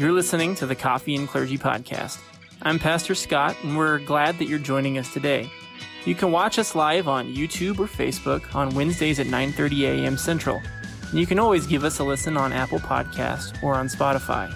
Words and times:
You're 0.00 0.12
listening 0.12 0.54
to 0.54 0.64
the 0.64 0.74
Coffee 0.74 1.14
and 1.14 1.28
Clergy 1.28 1.58
Podcast. 1.58 2.22
I'm 2.62 2.78
Pastor 2.78 3.14
Scott, 3.14 3.54
and 3.62 3.76
we're 3.76 3.98
glad 3.98 4.38
that 4.38 4.46
you're 4.46 4.58
joining 4.58 4.96
us 4.96 5.12
today. 5.12 5.50
You 6.06 6.14
can 6.14 6.32
watch 6.32 6.58
us 6.58 6.74
live 6.74 7.06
on 7.06 7.34
YouTube 7.34 7.78
or 7.78 7.86
Facebook 7.86 8.54
on 8.54 8.74
Wednesdays 8.74 9.20
at 9.20 9.26
9:30 9.26 9.82
a.m. 9.82 10.16
Central. 10.16 10.62
And 11.10 11.20
you 11.20 11.26
can 11.26 11.38
always 11.38 11.66
give 11.66 11.84
us 11.84 11.98
a 11.98 12.04
listen 12.04 12.38
on 12.38 12.50
Apple 12.50 12.78
Podcast 12.78 13.62
or 13.62 13.74
on 13.74 13.88
Spotify. 13.88 14.50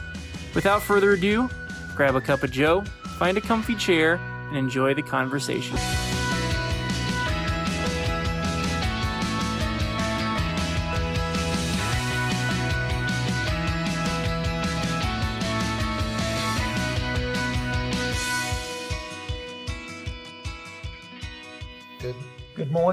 Without 0.54 0.80
further 0.80 1.12
ado, 1.12 1.50
grab 1.94 2.16
a 2.16 2.22
cup 2.22 2.42
of 2.42 2.50
joe, 2.50 2.80
find 3.18 3.36
a 3.36 3.42
comfy 3.42 3.74
chair, 3.74 4.14
and 4.48 4.56
enjoy 4.56 4.94
the 4.94 5.02
conversation. 5.02 5.76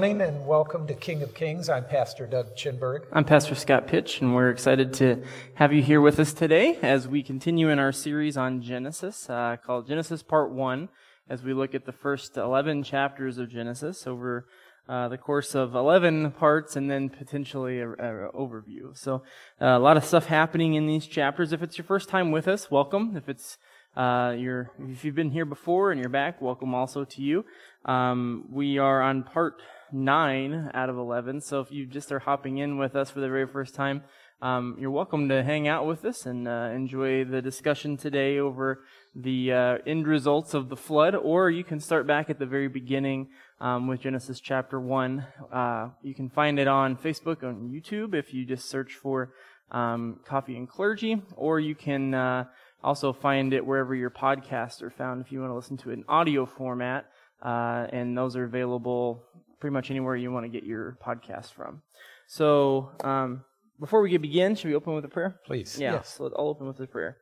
Morning 0.02 0.20
and 0.20 0.44
welcome 0.48 0.84
to 0.84 0.94
King 0.94 1.22
of 1.22 1.32
Kings. 1.32 1.68
I'm 1.68 1.84
Pastor 1.84 2.26
Doug 2.26 2.56
Chinberg. 2.56 3.04
I'm 3.12 3.24
Pastor 3.24 3.54
Scott 3.54 3.86
Pitch, 3.86 4.20
and 4.20 4.34
we're 4.34 4.50
excited 4.50 4.92
to 4.94 5.22
have 5.54 5.72
you 5.72 5.80
here 5.80 6.00
with 6.00 6.18
us 6.18 6.32
today 6.32 6.76
as 6.82 7.06
we 7.06 7.22
continue 7.22 7.68
in 7.68 7.78
our 7.78 7.92
series 7.92 8.36
on 8.36 8.62
Genesis 8.62 9.30
uh, 9.30 9.58
called 9.64 9.86
Genesis 9.86 10.20
Part 10.20 10.50
1 10.50 10.88
as 11.28 11.44
we 11.44 11.54
look 11.54 11.72
at 11.72 11.84
the 11.84 11.92
first 11.92 12.36
11 12.36 12.82
chapters 12.82 13.38
of 13.38 13.48
Genesis 13.48 14.04
over 14.08 14.48
uh, 14.88 15.06
the 15.06 15.18
course 15.18 15.54
of 15.54 15.76
11 15.76 16.32
parts 16.32 16.74
and 16.74 16.90
then 16.90 17.08
potentially 17.08 17.78
an 17.78 17.94
overview. 18.34 18.96
So 18.96 19.22
uh, 19.60 19.66
a 19.66 19.78
lot 19.78 19.96
of 19.96 20.04
stuff 20.04 20.26
happening 20.26 20.74
in 20.74 20.88
these 20.88 21.06
chapters. 21.06 21.52
If 21.52 21.62
it's 21.62 21.78
your 21.78 21.84
first 21.84 22.08
time 22.08 22.32
with 22.32 22.48
us, 22.48 22.72
welcome. 22.72 23.16
If 23.16 23.28
it's 23.28 23.56
uh, 23.96 24.34
if 24.34 25.04
you've 25.04 25.14
been 25.14 25.30
here 25.30 25.44
before 25.44 25.92
and 25.92 26.00
you're 26.00 26.08
back, 26.08 26.40
welcome 26.40 26.74
also 26.74 27.04
to 27.04 27.22
you. 27.22 27.44
Um, 27.84 28.46
we 28.50 28.78
are 28.78 29.02
on 29.02 29.22
part 29.22 29.60
nine 29.92 30.70
out 30.74 30.88
of 30.88 30.96
11. 30.96 31.40
So 31.40 31.60
if 31.60 31.70
you 31.70 31.86
just 31.86 32.10
are 32.12 32.20
hopping 32.20 32.58
in 32.58 32.78
with 32.78 32.96
us 32.96 33.10
for 33.10 33.20
the 33.20 33.28
very 33.28 33.46
first 33.46 33.74
time, 33.74 34.02
um, 34.42 34.76
you're 34.78 34.90
welcome 34.90 35.28
to 35.28 35.44
hang 35.44 35.68
out 35.68 35.86
with 35.86 36.04
us 36.04 36.26
and 36.26 36.48
uh, 36.48 36.70
enjoy 36.74 37.24
the 37.24 37.40
discussion 37.40 37.96
today 37.96 38.38
over 38.38 38.82
the 39.14 39.52
uh, 39.52 39.78
end 39.86 40.08
results 40.08 40.52
of 40.52 40.68
the 40.68 40.76
flood, 40.76 41.14
or 41.14 41.48
you 41.48 41.62
can 41.62 41.78
start 41.78 42.08
back 42.08 42.28
at 42.28 42.40
the 42.40 42.46
very 42.46 42.66
beginning 42.66 43.28
um, 43.60 43.86
with 43.86 44.00
Genesis 44.00 44.40
chapter 44.40 44.80
1. 44.80 45.24
Uh, 45.52 45.90
you 46.02 46.14
can 46.14 46.28
find 46.28 46.58
it 46.58 46.66
on 46.66 46.96
Facebook, 46.96 47.44
on 47.44 47.70
YouTube, 47.70 48.14
if 48.14 48.34
you 48.34 48.44
just 48.44 48.68
search 48.68 48.94
for 48.94 49.32
um, 49.70 50.18
Coffee 50.26 50.56
and 50.56 50.68
Clergy, 50.68 51.22
or 51.36 51.60
you 51.60 51.76
can 51.76 52.12
uh, 52.12 52.44
also 52.82 53.12
find 53.12 53.52
it 53.52 53.64
wherever 53.64 53.94
your 53.94 54.10
podcasts 54.10 54.82
are 54.82 54.90
found 54.90 55.24
if 55.24 55.30
you 55.30 55.40
want 55.40 55.50
to 55.50 55.54
listen 55.54 55.76
to 55.76 55.90
it 55.90 55.94
in 55.94 56.04
audio 56.08 56.46
format. 56.46 57.06
Uh, 57.40 57.86
and 57.92 58.16
those 58.16 58.36
are 58.36 58.44
available 58.44 59.24
pretty 59.62 59.72
much 59.72 59.92
anywhere 59.92 60.16
you 60.16 60.32
want 60.32 60.44
to 60.44 60.48
get 60.48 60.64
your 60.64 60.98
podcast 61.06 61.52
from. 61.52 61.82
So, 62.26 62.90
um, 63.04 63.44
before 63.78 64.02
we 64.02 64.16
begin, 64.16 64.56
should 64.56 64.66
we 64.66 64.74
open 64.74 64.92
with 64.92 65.04
a 65.04 65.08
prayer? 65.08 65.40
Please. 65.46 65.78
Yeah, 65.78 65.92
Yes. 65.92 66.16
so 66.16 66.24
I'll 66.36 66.48
open 66.48 66.66
with 66.66 66.80
a 66.80 66.86
prayer. 66.88 67.18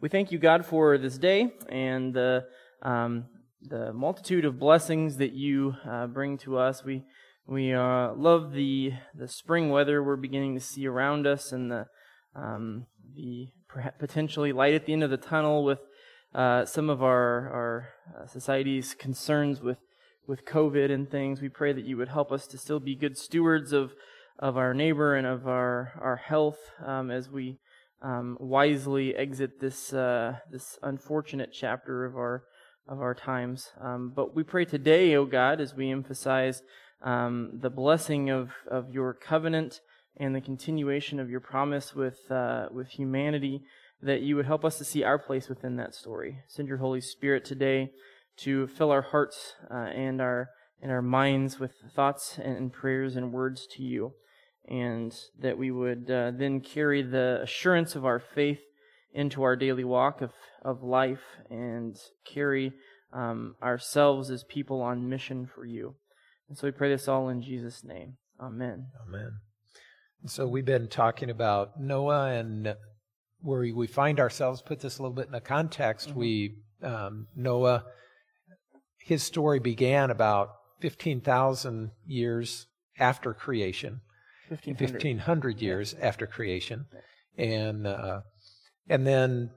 We 0.00 0.08
thank 0.08 0.32
you, 0.32 0.38
God, 0.40 0.66
for 0.66 0.98
this 0.98 1.16
day 1.16 1.52
and 1.68 2.12
the 2.12 2.46
um, 2.82 3.26
the 3.62 3.92
multitude 3.92 4.44
of 4.44 4.58
blessings 4.58 5.18
that 5.18 5.32
you 5.32 5.76
uh, 5.88 6.08
bring 6.08 6.38
to 6.38 6.58
us. 6.58 6.84
We 6.84 7.04
we 7.46 7.72
uh, 7.72 8.14
love 8.14 8.52
the 8.52 8.92
the 9.14 9.28
spring 9.28 9.70
weather 9.70 10.02
we're 10.02 10.16
beginning 10.16 10.54
to 10.56 10.60
see 10.60 10.88
around 10.88 11.24
us 11.24 11.52
and 11.52 11.70
the 11.70 11.86
um, 12.34 12.86
the 13.14 13.46
potentially 14.00 14.52
light 14.52 14.74
at 14.74 14.86
the 14.86 14.92
end 14.92 15.04
of 15.04 15.10
the 15.10 15.16
tunnel 15.16 15.62
with 15.62 15.78
uh, 16.34 16.64
some 16.64 16.90
of 16.90 17.00
our 17.00 17.48
our 17.58 17.88
uh, 18.18 18.26
society's 18.26 18.92
concerns 18.92 19.60
with 19.60 19.78
with 20.26 20.44
COVID 20.44 20.90
and 20.90 21.10
things. 21.10 21.40
We 21.40 21.48
pray 21.48 21.72
that 21.72 21.84
you 21.84 21.96
would 21.96 22.08
help 22.08 22.32
us 22.32 22.46
to 22.48 22.58
still 22.58 22.80
be 22.80 22.94
good 22.94 23.16
stewards 23.16 23.72
of 23.72 23.94
of 24.38 24.56
our 24.56 24.74
neighbor 24.74 25.14
and 25.14 25.26
of 25.26 25.46
our 25.46 25.98
our 26.00 26.16
health 26.16 26.58
um, 26.84 27.10
as 27.10 27.30
we 27.30 27.58
um, 28.02 28.36
wisely 28.38 29.14
exit 29.14 29.60
this 29.60 29.92
uh, 29.92 30.36
this 30.50 30.78
unfortunate 30.82 31.50
chapter 31.52 32.04
of 32.04 32.16
our 32.16 32.44
of 32.88 33.00
our 33.00 33.14
times. 33.14 33.70
Um, 33.80 34.12
but 34.14 34.34
we 34.34 34.42
pray 34.42 34.64
today, 34.64 35.14
O 35.16 35.24
God, 35.24 35.60
as 35.60 35.74
we 35.74 35.90
emphasize 35.90 36.62
um, 37.02 37.50
the 37.54 37.70
blessing 37.70 38.30
of 38.30 38.50
of 38.70 38.90
your 38.90 39.14
covenant 39.14 39.80
and 40.18 40.34
the 40.34 40.40
continuation 40.40 41.20
of 41.20 41.30
your 41.30 41.40
promise 41.40 41.94
with 41.94 42.30
uh, 42.30 42.66
with 42.70 42.88
humanity, 42.88 43.62
that 44.02 44.22
you 44.22 44.36
would 44.36 44.46
help 44.46 44.64
us 44.64 44.78
to 44.78 44.84
see 44.84 45.02
our 45.02 45.18
place 45.18 45.48
within 45.48 45.76
that 45.76 45.94
story. 45.94 46.38
Send 46.46 46.68
your 46.68 46.78
Holy 46.78 47.00
Spirit 47.00 47.44
today 47.44 47.90
to 48.38 48.66
fill 48.66 48.90
our 48.90 49.02
hearts 49.02 49.54
uh, 49.70 49.74
and 49.74 50.20
our 50.20 50.50
and 50.82 50.92
our 50.92 51.02
minds 51.02 51.58
with 51.58 51.72
thoughts 51.94 52.38
and 52.38 52.72
prayers 52.72 53.16
and 53.16 53.32
words 53.32 53.66
to 53.66 53.82
you 53.82 54.12
and 54.68 55.14
that 55.38 55.58
we 55.58 55.70
would 55.70 56.10
uh, 56.10 56.32
then 56.32 56.60
carry 56.60 57.02
the 57.02 57.40
assurance 57.42 57.94
of 57.94 58.04
our 58.04 58.18
faith 58.18 58.60
into 59.12 59.42
our 59.42 59.56
daily 59.56 59.84
walk 59.84 60.20
of, 60.20 60.32
of 60.62 60.82
life 60.82 61.22
and 61.50 61.96
carry 62.24 62.72
um, 63.12 63.54
ourselves 63.62 64.30
as 64.30 64.44
people 64.44 64.82
on 64.82 65.08
mission 65.08 65.46
for 65.46 65.64
you. 65.64 65.94
And 66.48 66.58
so 66.58 66.66
we 66.66 66.72
pray 66.72 66.90
this 66.90 67.08
all 67.08 67.28
in 67.28 67.42
Jesus' 67.42 67.84
name. 67.84 68.16
Amen. 68.40 68.88
Amen. 69.08 69.32
So 70.26 70.46
we've 70.46 70.64
been 70.64 70.88
talking 70.88 71.30
about 71.30 71.80
Noah 71.80 72.32
and 72.32 72.74
where 73.40 73.60
we- 73.60 73.86
find 73.86 74.18
ourselves, 74.18 74.60
put 74.60 74.80
this 74.80 74.98
a 74.98 75.02
little 75.02 75.14
bit 75.14 75.28
in 75.28 75.34
a 75.34 75.40
context. 75.40 76.14
We, 76.14 76.56
um, 76.82 77.28
Noah, 77.36 77.84
his 79.06 79.22
story 79.22 79.60
began 79.60 80.10
about 80.10 80.56
15,000 80.80 81.92
years 82.08 82.66
after 82.98 83.32
creation. 83.32 84.00
1500. 84.48 84.94
1500 84.94 85.62
years 85.62 85.94
after 86.02 86.26
creation. 86.26 86.86
And 87.38 87.86
uh, 87.86 88.22
and 88.88 89.06
then 89.06 89.50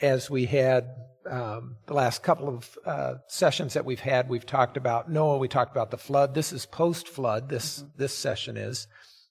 as 0.00 0.30
we 0.30 0.46
had 0.46 0.86
um, 1.28 1.76
the 1.86 1.92
last 1.92 2.22
couple 2.22 2.48
of 2.48 2.78
uh, 2.86 3.14
sessions 3.28 3.74
that 3.74 3.84
we've 3.84 4.00
had 4.00 4.30
we've 4.30 4.46
talked 4.46 4.78
about 4.78 5.10
Noah 5.10 5.36
we 5.36 5.48
talked 5.48 5.72
about 5.72 5.90
the 5.90 5.98
flood. 5.98 6.34
This 6.34 6.50
is 6.50 6.64
post 6.64 7.06
flood 7.06 7.50
this 7.50 7.84
this 7.98 8.16
session 8.16 8.56
is. 8.56 8.86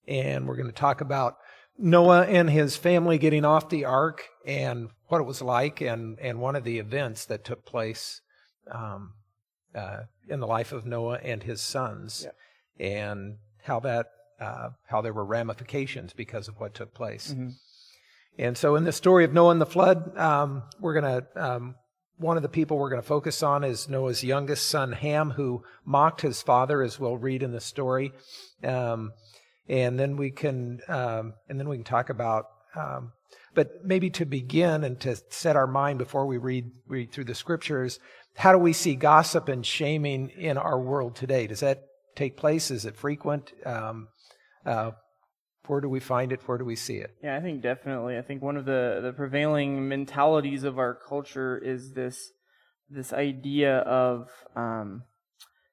And 0.08 0.48
we're 0.48 0.58
going 0.58 0.68
to 0.68 0.72
talk 0.72 1.02
about 1.02 1.38
Noah 1.80 2.26
and 2.26 2.48
his 2.48 2.78
family 2.78 3.18
getting 3.18 3.44
off 3.44 3.70
the 3.70 3.86
ark 3.86 4.28
and 4.46 4.90
what 5.08 5.20
it 5.20 5.26
was 5.26 5.42
like 5.42 5.82
and 5.82 6.20
and 6.20 6.40
one 6.40 6.56
of 6.56 6.64
the 6.64 6.78
events 6.78 7.26
that 7.26 7.44
took 7.44 7.66
place 7.66 8.22
um, 8.72 9.14
uh, 9.76 10.02
in 10.28 10.40
the 10.40 10.48
life 10.48 10.72
of 10.72 10.86
Noah 10.86 11.20
and 11.24 11.44
his 11.44 11.62
sons 11.62 12.28
and 12.80 13.38
how 13.64 13.80
that 13.82 14.08
uh, 14.40 14.70
how 14.88 15.02
there 15.02 15.14
were 15.14 15.26
ramifications 15.26 16.14
because 16.14 16.48
of 16.48 16.60
what 16.60 16.74
took 16.74 16.94
place. 16.94 17.32
Mm-hmm. 17.32 17.50
And 18.38 18.58
so, 18.58 18.76
in 18.76 18.84
the 18.84 18.92
story 18.92 19.26
of 19.26 19.34
Noah 19.34 19.52
and 19.52 19.62
the 19.62 19.66
flood, 19.66 20.18
um, 20.18 20.64
we're 20.80 21.00
going 21.00 21.22
to 21.22 21.46
um, 21.46 21.76
one 22.18 22.38
of 22.38 22.44
the 22.44 22.50
people 22.50 22.78
we're 22.78 22.90
going 22.90 23.02
to 23.02 23.08
focus 23.08 23.44
on 23.44 23.64
is 23.64 23.88
Noah's 23.88 24.24
youngest 24.24 24.68
son 24.68 24.92
Ham, 24.92 25.32
who 25.32 25.64
mocked 25.86 26.22
his 26.22 26.42
father, 26.42 26.82
as 26.82 27.00
we'll 27.00 27.18
read 27.18 27.44
in 27.44 27.52
the 27.52 27.62
story. 27.62 28.12
Um, 28.64 29.14
and 29.70 30.00
then 30.00 30.18
we 30.18 30.32
can 30.32 30.82
um, 30.88 31.34
and 31.48 31.60
then 31.60 31.70
we 31.70 31.78
can 31.78 31.86
talk 31.86 32.10
about. 32.10 32.46
Um, 32.76 33.14
but 33.56 33.86
maybe 33.86 34.10
to 34.12 34.26
begin 34.26 34.84
and 34.84 35.00
to 35.02 35.16
set 35.30 35.56
our 35.56 35.68
mind 35.68 36.00
before 36.00 36.26
we 36.26 36.38
read 36.38 36.72
read 36.88 37.12
through 37.12 37.26
the 37.26 37.36
scriptures, 37.36 38.00
how 38.36 38.52
do 38.52 38.58
we 38.58 38.74
see 38.74 38.96
gossip 38.96 39.48
and 39.48 39.66
shaming 39.66 40.30
in 40.30 40.58
our 40.58 40.80
world 40.80 41.16
today? 41.16 41.48
Does 41.48 41.60
that 41.60 41.84
take 42.16 42.38
place? 42.38 42.72
Is 42.72 42.86
it 42.86 42.96
frequent? 42.96 43.54
Um, 43.66 44.08
uh, 44.66 44.92
where 45.68 45.82
do 45.82 45.88
we 45.88 46.00
find 46.00 46.32
it? 46.32 46.42
Where 46.48 46.58
do 46.58 46.66
we 46.66 46.76
see 46.76 46.98
it? 46.98 47.16
Yeah, 47.24 47.38
I 47.38 47.40
think 47.40 47.62
definitely. 47.62 48.18
I 48.18 48.22
think 48.22 48.42
one 48.42 48.58
of 48.58 48.66
the, 48.66 49.00
the 49.02 49.14
prevailing 49.14 49.88
mentalities 49.88 50.64
of 50.64 50.78
our 50.78 50.94
culture 50.94 51.58
is 51.58 51.94
this 51.94 52.32
this 52.90 53.14
idea 53.14 53.80
of 53.80 54.30
um, 54.56 55.04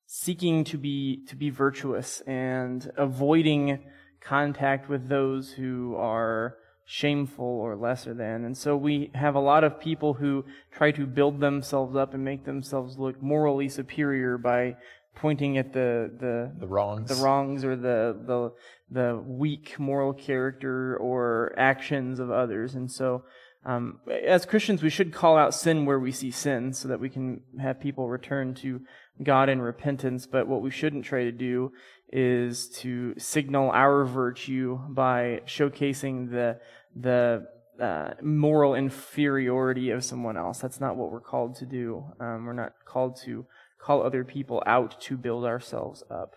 seeking 0.06 0.64
to 0.64 0.78
be 0.78 1.24
to 1.28 1.36
be 1.36 1.50
virtuous 1.50 2.20
and 2.22 2.90
avoiding 2.96 3.80
contact 4.20 4.88
with 4.88 5.08
those 5.08 5.52
who 5.52 5.96
are 5.96 6.56
shameful 6.92 7.44
or 7.44 7.76
lesser 7.76 8.12
than. 8.12 8.44
And 8.44 8.58
so 8.58 8.76
we 8.76 9.12
have 9.14 9.36
a 9.36 9.40
lot 9.40 9.62
of 9.62 9.78
people 9.78 10.14
who 10.14 10.44
try 10.72 10.90
to 10.90 11.06
build 11.06 11.38
themselves 11.38 11.94
up 11.94 12.14
and 12.14 12.24
make 12.24 12.44
themselves 12.44 12.98
look 12.98 13.22
morally 13.22 13.68
superior 13.68 14.36
by 14.36 14.74
pointing 15.14 15.56
at 15.56 15.72
the 15.72 16.10
the 16.18 16.52
The 16.58 16.66
wrongs. 16.66 17.08
the 17.08 17.22
wrongs 17.24 17.64
or 17.64 17.76
the 17.76 18.18
the 18.26 18.52
the 18.90 19.22
weak 19.24 19.78
moral 19.78 20.12
character 20.12 20.96
or 20.96 21.54
actions 21.56 22.18
of 22.18 22.32
others. 22.32 22.74
And 22.74 22.90
so, 22.90 23.22
um, 23.64 24.00
as 24.24 24.44
Christians, 24.44 24.82
we 24.82 24.90
should 24.90 25.12
call 25.12 25.36
out 25.36 25.54
sin 25.54 25.86
where 25.86 26.00
we 26.00 26.10
see 26.10 26.32
sin, 26.32 26.72
so 26.72 26.88
that 26.88 26.98
we 26.98 27.08
can 27.08 27.42
have 27.60 27.78
people 27.78 28.08
return 28.08 28.52
to 28.54 28.80
God 29.22 29.48
in 29.48 29.62
repentance. 29.62 30.26
But 30.26 30.48
what 30.48 30.60
we 30.60 30.72
shouldn't 30.72 31.04
try 31.04 31.22
to 31.22 31.32
do 31.32 31.70
is 32.12 32.68
to 32.68 33.14
signal 33.16 33.70
our 33.70 34.04
virtue 34.04 34.80
by 34.88 35.42
showcasing 35.46 36.30
the 36.30 36.58
the 36.94 37.46
uh, 37.80 38.10
moral 38.22 38.74
inferiority 38.74 39.90
of 39.90 40.04
someone 40.04 40.36
else. 40.36 40.58
That's 40.58 40.80
not 40.80 40.96
what 40.96 41.10
we're 41.10 41.20
called 41.20 41.56
to 41.56 41.66
do. 41.66 42.04
Um, 42.20 42.44
we're 42.44 42.52
not 42.52 42.74
called 42.84 43.16
to 43.24 43.46
call 43.78 44.02
other 44.02 44.24
people 44.24 44.62
out 44.66 45.00
to 45.02 45.16
build 45.16 45.44
ourselves 45.44 46.02
up. 46.10 46.36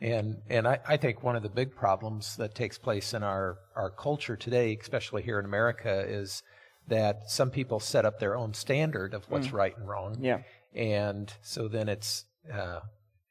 And 0.00 0.42
and 0.50 0.68
I, 0.68 0.78
I 0.86 0.96
think 0.98 1.22
one 1.22 1.36
of 1.36 1.42
the 1.42 1.48
big 1.48 1.74
problems 1.74 2.36
that 2.36 2.54
takes 2.54 2.76
place 2.78 3.14
in 3.14 3.22
our, 3.22 3.58
our 3.74 3.90
culture 3.90 4.36
today, 4.36 4.76
especially 4.80 5.22
here 5.22 5.38
in 5.38 5.44
America, 5.46 6.04
is 6.06 6.42
that 6.86 7.30
some 7.30 7.50
people 7.50 7.80
set 7.80 8.04
up 8.04 8.20
their 8.20 8.36
own 8.36 8.54
standard 8.54 9.14
of 9.14 9.24
what's 9.30 9.48
mm. 9.48 9.54
right 9.54 9.76
and 9.76 9.88
wrong. 9.88 10.18
Yeah. 10.20 10.40
And 10.74 11.32
so 11.42 11.66
then 11.66 11.88
it's 11.88 12.26
uh, 12.52 12.80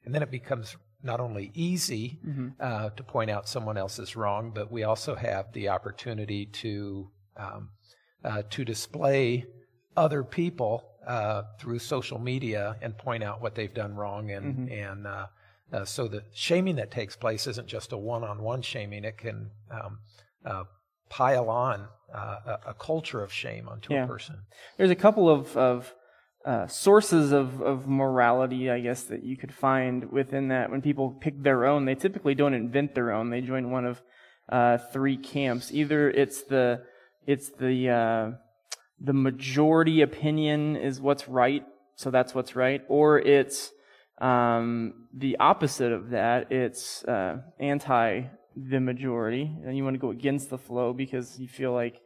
and 0.04 0.14
then 0.14 0.22
it 0.22 0.30
becomes 0.30 0.76
not 1.06 1.20
only 1.20 1.50
easy 1.54 2.18
mm-hmm. 2.26 2.48
uh, 2.60 2.90
to 2.90 3.02
point 3.02 3.30
out 3.30 3.48
someone 3.48 3.76
else's 3.78 4.16
wrong, 4.16 4.52
but 4.54 4.70
we 4.70 4.82
also 4.82 5.14
have 5.14 5.52
the 5.52 5.68
opportunity 5.68 6.46
to 6.46 7.08
um, 7.36 7.70
uh, 8.24 8.42
to 8.50 8.64
display 8.64 9.46
other 9.96 10.22
people 10.22 10.84
uh, 11.06 11.42
through 11.58 11.78
social 11.78 12.18
media 12.18 12.76
and 12.82 12.98
point 12.98 13.22
out 13.22 13.40
what 13.40 13.54
they've 13.54 13.74
done 13.74 13.94
wrong, 13.94 14.30
and 14.30 14.56
mm-hmm. 14.56 14.72
and 14.72 15.06
uh, 15.06 15.26
uh, 15.72 15.84
so 15.84 16.08
the 16.08 16.22
shaming 16.34 16.76
that 16.76 16.90
takes 16.90 17.16
place 17.16 17.46
isn't 17.46 17.68
just 17.68 17.92
a 17.92 17.96
one-on-one 17.96 18.62
shaming; 18.62 19.04
it 19.04 19.16
can 19.16 19.50
um, 19.70 19.98
uh, 20.44 20.64
pile 21.08 21.48
on 21.48 21.88
a, 22.12 22.58
a, 22.66 22.74
culture 22.74 23.22
of 23.22 23.32
shame 23.32 23.68
onto 23.68 23.92
yeah. 23.92 24.04
a 24.04 24.06
person. 24.06 24.36
There's 24.76 24.90
a 24.90 24.96
couple 24.96 25.28
of, 25.28 25.56
of 25.56 25.94
uh, 26.46 26.68
sources 26.68 27.32
of, 27.32 27.60
of 27.60 27.88
morality, 27.88 28.70
I 28.70 28.78
guess, 28.78 29.02
that 29.04 29.24
you 29.24 29.36
could 29.36 29.52
find 29.52 30.12
within 30.12 30.48
that. 30.48 30.70
When 30.70 30.80
people 30.80 31.10
pick 31.10 31.42
their 31.42 31.66
own, 31.66 31.86
they 31.86 31.96
typically 31.96 32.36
don't 32.36 32.54
invent 32.54 32.94
their 32.94 33.12
own. 33.12 33.30
They 33.30 33.40
join 33.40 33.72
one 33.72 33.84
of 33.84 34.00
uh, 34.48 34.78
three 34.78 35.16
camps. 35.16 35.72
Either 35.72 36.08
it's 36.08 36.44
the 36.44 36.84
it's 37.26 37.50
the 37.50 37.90
uh, 37.90 38.30
the 39.00 39.12
majority 39.12 40.02
opinion 40.02 40.76
is 40.76 41.00
what's 41.00 41.28
right, 41.28 41.64
so 41.96 42.12
that's 42.12 42.32
what's 42.32 42.54
right, 42.54 42.82
or 42.88 43.18
it's 43.18 43.72
um, 44.18 45.08
the 45.12 45.38
opposite 45.38 45.90
of 45.90 46.10
that. 46.10 46.52
It's 46.52 47.02
uh, 47.04 47.38
anti 47.58 48.22
the 48.54 48.80
majority, 48.80 49.50
and 49.64 49.76
you 49.76 49.82
want 49.82 49.94
to 49.94 50.00
go 50.00 50.10
against 50.10 50.48
the 50.48 50.58
flow 50.58 50.92
because 50.92 51.40
you 51.40 51.48
feel 51.48 51.72
like 51.72 52.00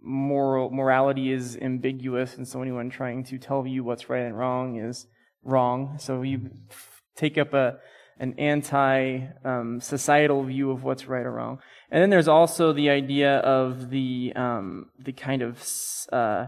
moral 0.00 0.70
morality 0.70 1.32
is 1.32 1.56
ambiguous, 1.56 2.36
and 2.36 2.46
so 2.46 2.62
anyone 2.62 2.90
trying 2.90 3.24
to 3.24 3.38
tell 3.38 3.66
you 3.66 3.84
what's 3.84 4.08
right 4.08 4.22
and 4.22 4.38
wrong 4.38 4.78
is 4.78 5.06
wrong. 5.42 5.96
So 5.98 6.22
you 6.22 6.50
take 7.16 7.38
up 7.38 7.54
a 7.54 7.78
an 8.18 8.34
anti 8.38 9.26
um, 9.44 9.80
societal 9.80 10.42
view 10.44 10.70
of 10.70 10.82
what's 10.82 11.06
right 11.06 11.26
or 11.26 11.32
wrong. 11.32 11.58
And 11.90 12.02
then 12.02 12.10
there's 12.10 12.28
also 12.28 12.72
the 12.72 12.90
idea 12.90 13.38
of 13.38 13.90
the 13.90 14.32
um, 14.34 14.86
the 14.98 15.12
kind 15.12 15.42
of 15.42 15.58
uh, 16.12 16.46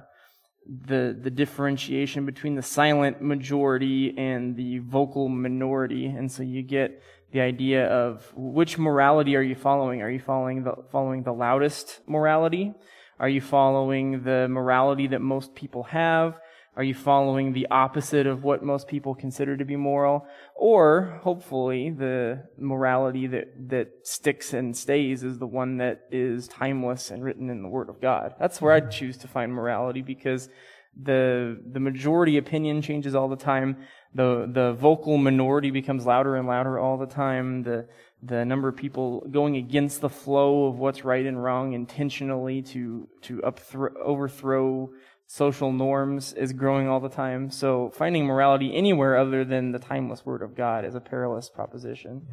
the 0.67 1.19
the 1.21 1.31
differentiation 1.31 2.27
between 2.27 2.55
the 2.55 2.63
silent 2.63 3.21
majority 3.23 4.15
and 4.17 4.57
the 4.57 4.79
vocal 4.79 5.29
minority. 5.29 6.07
And 6.07 6.31
so 6.31 6.43
you 6.43 6.63
get 6.63 7.03
the 7.33 7.41
idea 7.41 7.87
of 7.87 8.33
which 8.35 8.79
morality 8.79 9.37
are 9.37 9.43
you 9.43 9.55
following? 9.55 10.01
Are 10.01 10.11
you 10.11 10.21
following 10.21 10.65
the 10.65 10.73
following 10.91 11.23
the 11.23 11.33
loudest 11.33 12.01
morality? 12.07 12.75
Are 13.21 13.29
you 13.29 13.41
following 13.41 14.23
the 14.23 14.47
morality 14.49 15.09
that 15.09 15.21
most 15.21 15.55
people 15.55 15.85
have? 15.85 16.39
Are 16.77 16.85
you 16.85 16.95
following 16.95 17.53
the 17.53 17.67
opposite 17.73 18.29
of 18.29 18.45
what 18.45 18.63
most 18.63 18.87
people 18.87 19.17
consider 19.17 19.57
to 19.57 19.65
be 19.65 19.75
moral? 19.75 20.25
Or, 20.55 21.19
hopefully, 21.25 21.91
the 21.91 22.45
morality 22.57 23.27
that, 23.27 23.49
that 23.71 23.89
sticks 24.05 24.55
and 24.55 24.77
stays 24.77 25.25
is 25.25 25.41
the 25.41 25.47
one 25.49 25.79
that 25.79 26.03
is 26.13 26.47
timeless 26.47 27.11
and 27.11 27.25
written 27.25 27.51
in 27.51 27.63
the 27.63 27.69
Word 27.69 27.89
of 27.89 28.01
God. 28.01 28.35
That's 28.39 28.61
where 28.61 28.73
I'd 28.73 28.85
mm-hmm. 28.85 28.91
choose 28.91 29.17
to 29.19 29.29
find 29.29 29.53
morality 29.53 30.03
because 30.03 30.49
the, 30.97 31.61
the 31.69 31.81
majority 31.81 32.39
opinion 32.39 32.81
changes 32.81 33.17
all 33.17 33.29
the 33.29 33.35
time. 33.37 33.79
The, 34.15 34.49
the 34.49 34.75
vocal 34.75 35.17
minority 35.19 35.73
becomes 35.73 36.07
louder 36.07 36.37
and 36.37 36.47
louder 36.47 36.79
all 36.79 36.97
the 36.97 37.07
time. 37.07 37.65
The, 37.65 37.89
the 38.23 38.45
number 38.45 38.69
of 38.69 38.77
people 38.77 39.21
going 39.31 39.57
against 39.57 40.01
the 40.01 40.09
flow 40.09 40.67
of 40.67 40.79
what's 40.79 41.05
right 41.05 41.25
and 41.25 41.43
wrong 41.43 41.73
intentionally 41.73 42.63
to 42.63 43.09
to 43.23 43.39
upthro- 43.39 43.95
overthrow 43.97 44.91
social 45.27 45.73
norms 45.73 46.33
is 46.33 46.53
growing 46.53 46.89
all 46.89 47.01
the 47.01 47.09
time. 47.09 47.51
So 47.51 47.91
finding 47.91 48.25
morality 48.27 48.75
anywhere 48.75 49.17
other 49.17 49.45
than 49.45 49.73
the 49.73 49.79
timeless 49.79 50.25
Word 50.25 50.43
of 50.43 50.57
God 50.57 50.85
is 50.85 50.95
a 50.95 51.01
perilous 51.01 51.49
proposition. 51.49 52.27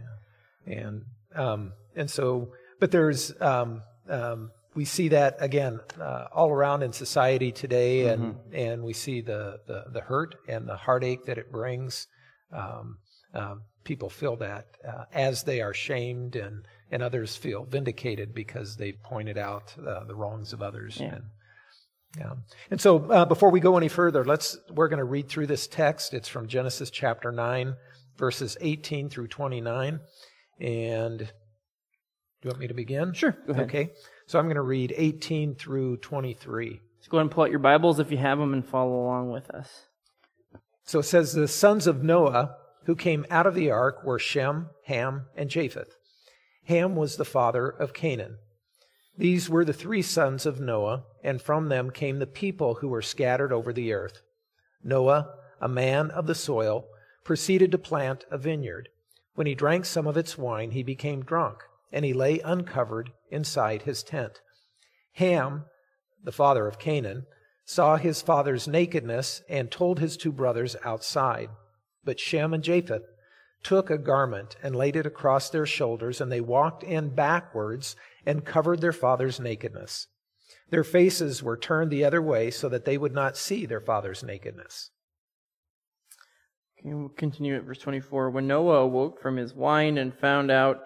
Yeah. 0.66 0.78
And 0.78 1.02
um, 1.36 1.74
and 1.96 2.10
so, 2.10 2.50
but 2.80 2.92
there's 2.92 3.34
um, 3.42 3.84
um, 4.10 4.52
we 4.74 4.86
see 4.86 5.10
that 5.10 5.38
again 5.40 5.80
uh, 6.00 6.26
all 6.34 6.50
around 6.50 6.84
in 6.84 6.94
society 6.94 7.52
today, 7.52 8.08
and 8.08 8.36
mm-hmm. 8.36 8.56
and 8.56 8.84
we 8.84 8.94
see 8.94 9.22
the, 9.22 9.60
the, 9.68 9.86
the 9.92 10.02
hurt 10.02 10.36
and 10.48 10.68
the 10.68 10.78
heartache 10.78 11.26
that 11.26 11.38
it 11.38 11.52
brings. 11.52 12.08
Um, 12.52 12.98
um, 13.36 13.62
people 13.84 14.10
feel 14.10 14.36
that 14.38 14.66
uh, 14.86 15.06
as 15.14 15.44
they 15.44 15.62
are 15.62 15.74
shamed 15.74 16.36
and, 16.36 16.66
and 16.92 17.04
others 17.04 17.36
feel 17.36 17.64
vindicated 17.64 18.34
because 18.34 18.76
they 18.76 18.92
pointed 18.92 19.38
out 19.38 19.74
uh, 19.86 20.04
the 20.06 20.16
wrongs 20.16 20.54
of 20.54 20.62
others. 20.62 20.98
Yeah. 21.00 21.16
And, 21.16 21.24
yeah. 22.18 22.34
and 22.72 22.82
so 22.82 23.10
uh, 23.12 23.26
before 23.26 23.52
we 23.52 23.60
go 23.60 23.78
any 23.78 23.88
further, 23.88 24.26
let's 24.26 24.58
we're 24.72 24.88
going 24.88 25.00
to 25.00 25.06
read 25.06 25.30
through 25.30 25.48
this 25.48 25.68
text. 25.68 26.14
It's 26.14 26.28
from 26.28 26.48
Genesis 26.48 26.90
chapter 26.90 27.32
9, 27.32 27.76
verses 28.18 28.58
18 28.60 29.10
through 29.10 29.28
29. 29.28 30.00
And 30.60 31.20
do 31.20 31.26
you 32.44 32.50
want 32.50 32.60
me 32.60 32.68
to 32.68 32.74
begin? 32.74 33.14
Sure. 33.14 33.38
Okay. 33.50 33.92
So 34.28 34.40
I'm 34.40 34.46
going 34.46 34.56
to 34.56 34.62
read 34.62 34.94
18 34.96 35.56
through 35.56 35.98
23. 35.98 36.80
Let's 36.98 37.08
go 37.08 37.18
ahead 37.18 37.26
and 37.26 37.32
pull 37.32 37.44
out 37.44 37.52
your 37.52 37.60
Bibles 37.60 38.00
if 38.00 38.12
you 38.12 38.18
have 38.18 38.40
them 38.40 38.54
and 38.54 38.66
follow 38.66 38.96
along 38.96 39.30
with 39.30 39.50
us. 39.52 39.70
So 40.86 41.00
it 41.00 41.04
says, 41.04 41.34
The 41.34 41.48
sons 41.48 41.86
of 41.86 42.04
Noah 42.04 42.56
who 42.86 42.96
came 42.96 43.26
out 43.30 43.46
of 43.46 43.56
the 43.56 43.70
ark 43.70 44.04
were 44.04 44.20
Shem, 44.20 44.70
Ham, 44.86 45.26
and 45.36 45.50
Japheth. 45.50 45.96
Ham 46.66 46.96
was 46.96 47.18
the 47.18 47.26
father 47.26 47.68
of 47.68 47.94
Canaan. 47.94 48.38
These 49.18 49.50
were 49.50 49.64
the 49.64 49.74
three 49.74 50.02
sons 50.02 50.46
of 50.46 50.60
Noah, 50.60 51.04
and 51.24 51.42
from 51.42 51.70
them 51.70 51.90
came 51.90 52.20
the 52.20 52.28
people 52.28 52.76
who 52.76 52.88
were 52.88 53.02
scattered 53.02 53.54
over 53.54 53.72
the 53.72 53.94
earth. 53.94 54.22
Noah, 54.84 55.30
a 55.62 55.68
man 55.68 56.12
of 56.12 56.28
the 56.28 56.36
soil, 56.36 56.86
proceeded 57.24 57.72
to 57.72 57.78
plant 57.78 58.26
a 58.30 58.38
vineyard. 58.38 58.90
When 59.36 59.48
he 59.48 59.56
drank 59.56 59.86
some 59.86 60.06
of 60.06 60.18
its 60.18 60.38
wine, 60.38 60.72
he 60.72 60.84
became 60.84 61.24
drunk, 61.24 61.64
and 61.92 62.06
he 62.06 62.14
lay 62.14 62.40
uncovered 62.40 63.12
inside 63.30 63.84
his 63.84 64.04
tent. 64.04 64.42
Ham, 65.14 65.66
the 66.24 66.32
father 66.32 66.68
of 66.68 66.80
Canaan, 66.80 67.26
saw 67.64 67.98
his 67.98 68.22
father's 68.22 68.68
nakedness 68.68 69.42
and 69.50 69.72
told 69.72 70.00
his 70.00 70.18
two 70.18 70.32
brothers 70.32 70.76
outside. 70.84 71.50
But 72.06 72.20
Shem 72.20 72.54
and 72.54 72.64
Japheth 72.64 73.04
took 73.64 73.90
a 73.90 73.98
garment 73.98 74.56
and 74.62 74.76
laid 74.76 74.96
it 74.96 75.08
across 75.08 75.50
their 75.50 75.66
shoulders, 75.66 76.22
and 76.22 76.32
they 76.32 76.40
walked 76.40 76.84
in 76.84 77.16
backwards 77.16 77.96
and 78.26 78.46
covered 78.46 78.80
their 78.80 78.94
father's 78.94 79.40
nakedness. 79.40 80.08
Their 80.70 80.84
faces 80.84 81.42
were 81.42 81.58
turned 81.58 81.92
the 81.92 82.06
other 82.06 82.22
way 82.22 82.52
so 82.52 82.70
that 82.70 82.86
they 82.86 82.98
would 82.98 83.14
not 83.14 83.38
see 83.38 83.66
their 83.66 83.82
father's 83.82 84.24
nakedness. 84.24 84.92
Okay, 86.80 86.94
we'll 86.94 87.10
continue 87.10 87.56
at 87.56 87.64
verse 87.64 87.80
24. 87.80 88.30
When 88.30 88.48
Noah 88.48 88.82
awoke 88.82 89.20
from 89.20 89.38
his 89.38 89.54
wine 89.54 89.98
and 89.98 90.14
found 90.14 90.52
out 90.52 90.82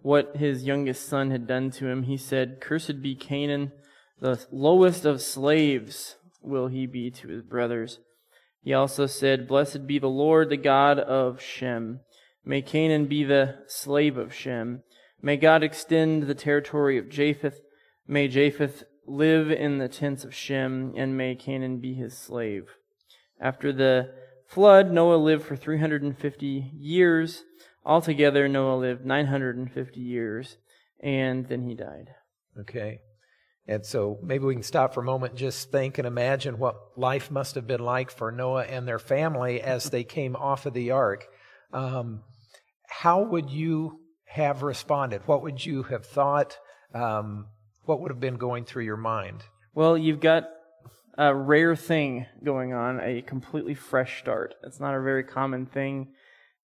what 0.00 0.36
his 0.36 0.64
youngest 0.64 1.08
son 1.08 1.30
had 1.30 1.46
done 1.46 1.70
to 1.70 1.86
him, 1.86 2.02
he 2.02 2.16
said, 2.16 2.60
Cursed 2.60 3.00
be 3.00 3.14
Canaan, 3.14 3.72
the 4.20 4.44
lowest 4.50 5.04
of 5.04 5.22
slaves 5.22 6.16
will 6.42 6.66
he 6.66 6.86
be 6.86 7.10
to 7.10 7.28
his 7.28 7.42
brothers. 7.42 8.00
He 8.64 8.72
also 8.72 9.04
said, 9.04 9.46
Blessed 9.46 9.86
be 9.86 9.98
the 9.98 10.08
Lord, 10.08 10.48
the 10.48 10.56
God 10.56 10.98
of 10.98 11.40
Shem. 11.40 12.00
May 12.46 12.62
Canaan 12.62 13.06
be 13.06 13.22
the 13.22 13.58
slave 13.66 14.16
of 14.16 14.32
Shem. 14.34 14.82
May 15.20 15.36
God 15.36 15.62
extend 15.62 16.22
the 16.22 16.34
territory 16.34 16.96
of 16.96 17.10
Japheth. 17.10 17.60
May 18.08 18.26
Japheth 18.26 18.84
live 19.06 19.52
in 19.52 19.78
the 19.78 19.88
tents 19.88 20.24
of 20.24 20.34
Shem, 20.34 20.94
and 20.96 21.14
may 21.14 21.34
Canaan 21.34 21.78
be 21.78 21.92
his 21.92 22.16
slave. 22.16 22.70
After 23.38 23.70
the 23.70 24.14
flood, 24.46 24.90
Noah 24.90 25.16
lived 25.16 25.44
for 25.44 25.56
350 25.56 26.70
years. 26.74 27.44
Altogether, 27.84 28.48
Noah 28.48 28.76
lived 28.76 29.04
950 29.04 30.00
years, 30.00 30.56
and 31.00 31.48
then 31.48 31.64
he 31.64 31.74
died. 31.74 32.14
Okay. 32.58 33.00
And 33.66 33.84
so 33.84 34.18
maybe 34.22 34.44
we 34.44 34.54
can 34.54 34.62
stop 34.62 34.92
for 34.92 35.00
a 35.00 35.04
moment 35.04 35.32
and 35.32 35.38
just 35.38 35.70
think 35.72 35.98
and 35.98 36.06
imagine 36.06 36.58
what 36.58 36.76
life 36.96 37.30
must 37.30 37.54
have 37.54 37.66
been 37.66 37.80
like 37.80 38.10
for 38.10 38.30
Noah 38.30 38.64
and 38.64 38.86
their 38.86 38.98
family 38.98 39.60
as 39.62 39.90
they 39.90 40.04
came 40.04 40.36
off 40.36 40.66
of 40.66 40.74
the 40.74 40.90
ark. 40.90 41.26
Um, 41.72 42.22
how 42.86 43.22
would 43.22 43.50
you 43.50 44.00
have 44.26 44.62
responded? 44.62 45.22
What 45.26 45.42
would 45.42 45.64
you 45.64 45.84
have 45.84 46.04
thought? 46.04 46.58
Um, 46.92 47.46
what 47.84 48.00
would 48.00 48.10
have 48.10 48.20
been 48.20 48.36
going 48.36 48.64
through 48.64 48.84
your 48.84 48.96
mind? 48.96 49.42
Well, 49.74 49.96
you've 49.96 50.20
got 50.20 50.44
a 51.16 51.34
rare 51.34 51.74
thing 51.74 52.26
going 52.42 52.74
on, 52.74 53.00
a 53.00 53.22
completely 53.22 53.74
fresh 53.74 54.20
start. 54.20 54.54
It's 54.62 54.80
not 54.80 54.94
a 54.94 55.02
very 55.02 55.24
common 55.24 55.66
thing 55.66 56.08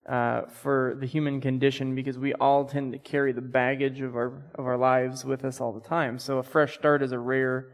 uh, 0.07 0.41
for 0.47 0.97
the 0.99 1.05
human 1.05 1.39
condition 1.39 1.93
because 1.95 2.17
we 2.17 2.33
all 2.35 2.65
tend 2.65 2.91
to 2.91 2.99
carry 2.99 3.31
the 3.31 3.41
baggage 3.41 4.01
of 4.01 4.15
our 4.15 4.43
of 4.55 4.65
our 4.65 4.77
lives 4.77 5.23
with 5.23 5.45
us 5.45 5.61
all 5.61 5.73
the 5.73 5.87
time. 5.87 6.17
So 6.17 6.39
a 6.39 6.43
fresh 6.43 6.73
start 6.73 7.03
is 7.03 7.11
a 7.11 7.19
rare 7.19 7.69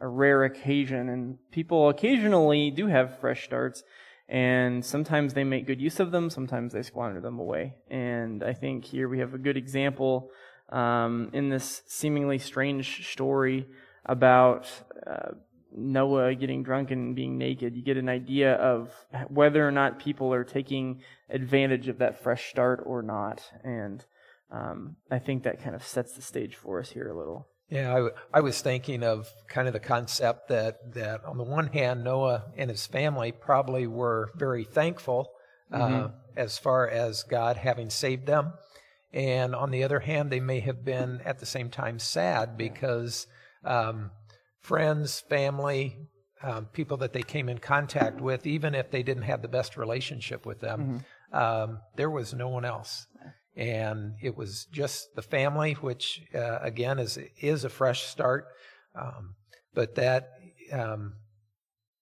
a 0.00 0.06
rare 0.06 0.44
occasion, 0.44 1.08
and 1.08 1.38
people 1.50 1.88
occasionally 1.88 2.70
do 2.70 2.86
have 2.86 3.18
fresh 3.18 3.44
starts, 3.44 3.82
and 4.28 4.84
sometimes 4.84 5.34
they 5.34 5.44
make 5.44 5.66
good 5.66 5.80
use 5.80 5.98
of 5.98 6.10
them, 6.10 6.30
sometimes 6.30 6.72
they 6.72 6.82
squander 6.82 7.20
them 7.20 7.38
away. 7.38 7.74
And 7.90 8.42
I 8.44 8.52
think 8.52 8.84
here 8.84 9.08
we 9.08 9.18
have 9.18 9.34
a 9.34 9.38
good 9.38 9.56
example 9.56 10.30
um, 10.70 11.30
in 11.32 11.48
this 11.48 11.82
seemingly 11.86 12.38
strange 12.38 13.10
story 13.10 13.66
about 14.04 14.68
uh, 15.06 15.30
Noah 15.74 16.34
getting 16.34 16.62
drunk 16.62 16.90
and 16.90 17.14
being 17.14 17.38
naked. 17.38 17.76
You 17.76 17.82
get 17.82 17.96
an 17.96 18.08
idea 18.08 18.54
of 18.54 18.92
whether 19.28 19.66
or 19.66 19.70
not 19.70 19.98
people 19.98 20.32
are 20.32 20.44
taking 20.44 21.02
advantage 21.28 21.88
of 21.88 21.98
that 21.98 22.22
fresh 22.22 22.50
start 22.50 22.82
or 22.86 23.02
not. 23.02 23.42
And 23.62 24.04
um, 24.50 24.96
I 25.10 25.18
think 25.18 25.42
that 25.42 25.62
kind 25.62 25.74
of 25.74 25.84
sets 25.84 26.12
the 26.12 26.22
stage 26.22 26.56
for 26.56 26.80
us 26.80 26.90
here 26.90 27.08
a 27.08 27.16
little. 27.16 27.48
Yeah, 27.70 27.94
I, 28.32 28.38
I 28.38 28.40
was 28.40 28.62
thinking 28.62 29.02
of 29.02 29.28
kind 29.46 29.68
of 29.68 29.74
the 29.74 29.80
concept 29.80 30.48
that, 30.48 30.94
that 30.94 31.24
on 31.24 31.36
the 31.36 31.44
one 31.44 31.66
hand, 31.66 32.02
Noah 32.02 32.44
and 32.56 32.70
his 32.70 32.86
family 32.86 33.30
probably 33.30 33.86
were 33.86 34.30
very 34.36 34.64
thankful 34.64 35.32
uh, 35.70 35.78
mm-hmm. 35.78 36.14
as 36.34 36.56
far 36.56 36.88
as 36.88 37.24
God 37.24 37.58
having 37.58 37.90
saved 37.90 38.26
them. 38.26 38.54
And 39.12 39.54
on 39.54 39.70
the 39.70 39.84
other 39.84 40.00
hand, 40.00 40.30
they 40.30 40.40
may 40.40 40.60
have 40.60 40.84
been 40.84 41.20
at 41.26 41.40
the 41.40 41.46
same 41.46 41.68
time 41.68 41.98
sad 41.98 42.56
because 42.56 43.26
um, 43.64 44.12
friends, 44.60 45.20
family, 45.20 45.96
um, 46.42 46.66
people 46.66 46.96
that 46.98 47.12
they 47.12 47.22
came 47.22 47.48
in 47.48 47.58
contact 47.58 48.20
with, 48.20 48.46
even 48.46 48.74
if 48.74 48.90
they 48.90 49.02
didn't 49.02 49.24
have 49.24 49.42
the 49.42 49.48
best 49.48 49.76
relationship 49.76 50.46
with 50.46 50.60
them, 50.60 51.02
mm-hmm. 51.32 51.36
um, 51.36 51.80
there 51.96 52.10
was 52.10 52.32
no 52.34 52.48
one 52.48 52.64
else 52.64 53.06
and 53.58 54.14
it 54.22 54.36
was 54.36 54.66
just 54.70 55.14
the 55.16 55.22
family, 55.22 55.72
which 55.74 56.22
uh, 56.32 56.60
again 56.60 57.00
is 57.00 57.18
is 57.40 57.64
a 57.64 57.68
fresh 57.68 58.04
start. 58.04 58.46
Um, 58.94 59.34
but 59.74 59.96
that 59.96 60.28
um, 60.72 61.14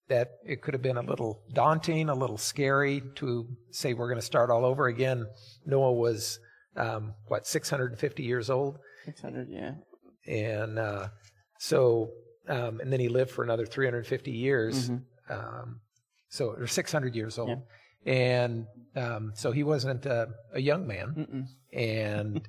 that 0.09 0.33
it 0.45 0.61
could 0.61 0.75
have 0.75 0.83
been 0.83 0.99
a 0.99 1.03
little 1.03 1.43
daunting, 1.53 2.11
a 2.11 2.15
little 2.15 2.37
scary 2.37 3.03
to 3.17 3.49
say 3.71 3.95
we're 3.95 4.09
going 4.09 4.21
to 4.21 4.27
start 4.27 4.51
all 4.51 4.67
over 4.67 4.87
again. 4.87 5.27
Noah 5.65 5.95
was 5.95 6.39
um, 6.77 7.15
what 7.27 7.47
650 7.47 8.23
years 8.23 8.51
old. 8.51 8.79
600, 9.07 9.49
yeah. 9.49 9.73
And 10.27 10.79
uh, 10.79 11.09
so, 11.59 12.11
um, 12.49 12.81
and 12.81 12.93
then 12.93 13.01
he 13.01 13.09
lived 13.09 13.31
for 13.31 13.45
another 13.45 13.67
350 13.67 14.31
years. 14.31 14.91
Mm-hmm. 14.91 15.33
Um, 15.33 15.81
so, 16.29 16.51
or 16.51 16.67
600 16.67 17.15
years 17.15 17.39
old. 17.39 17.49
Yeah 17.51 17.57
and 18.07 18.67
um, 18.95 19.33
so 19.35 19.51
he 19.51 19.65
wasn't 19.65 20.07
a, 20.07 20.29
a 20.55 20.61
young 20.61 20.87
man, 20.87 21.15
Mm-mm. 21.19 21.47
and 21.79 22.49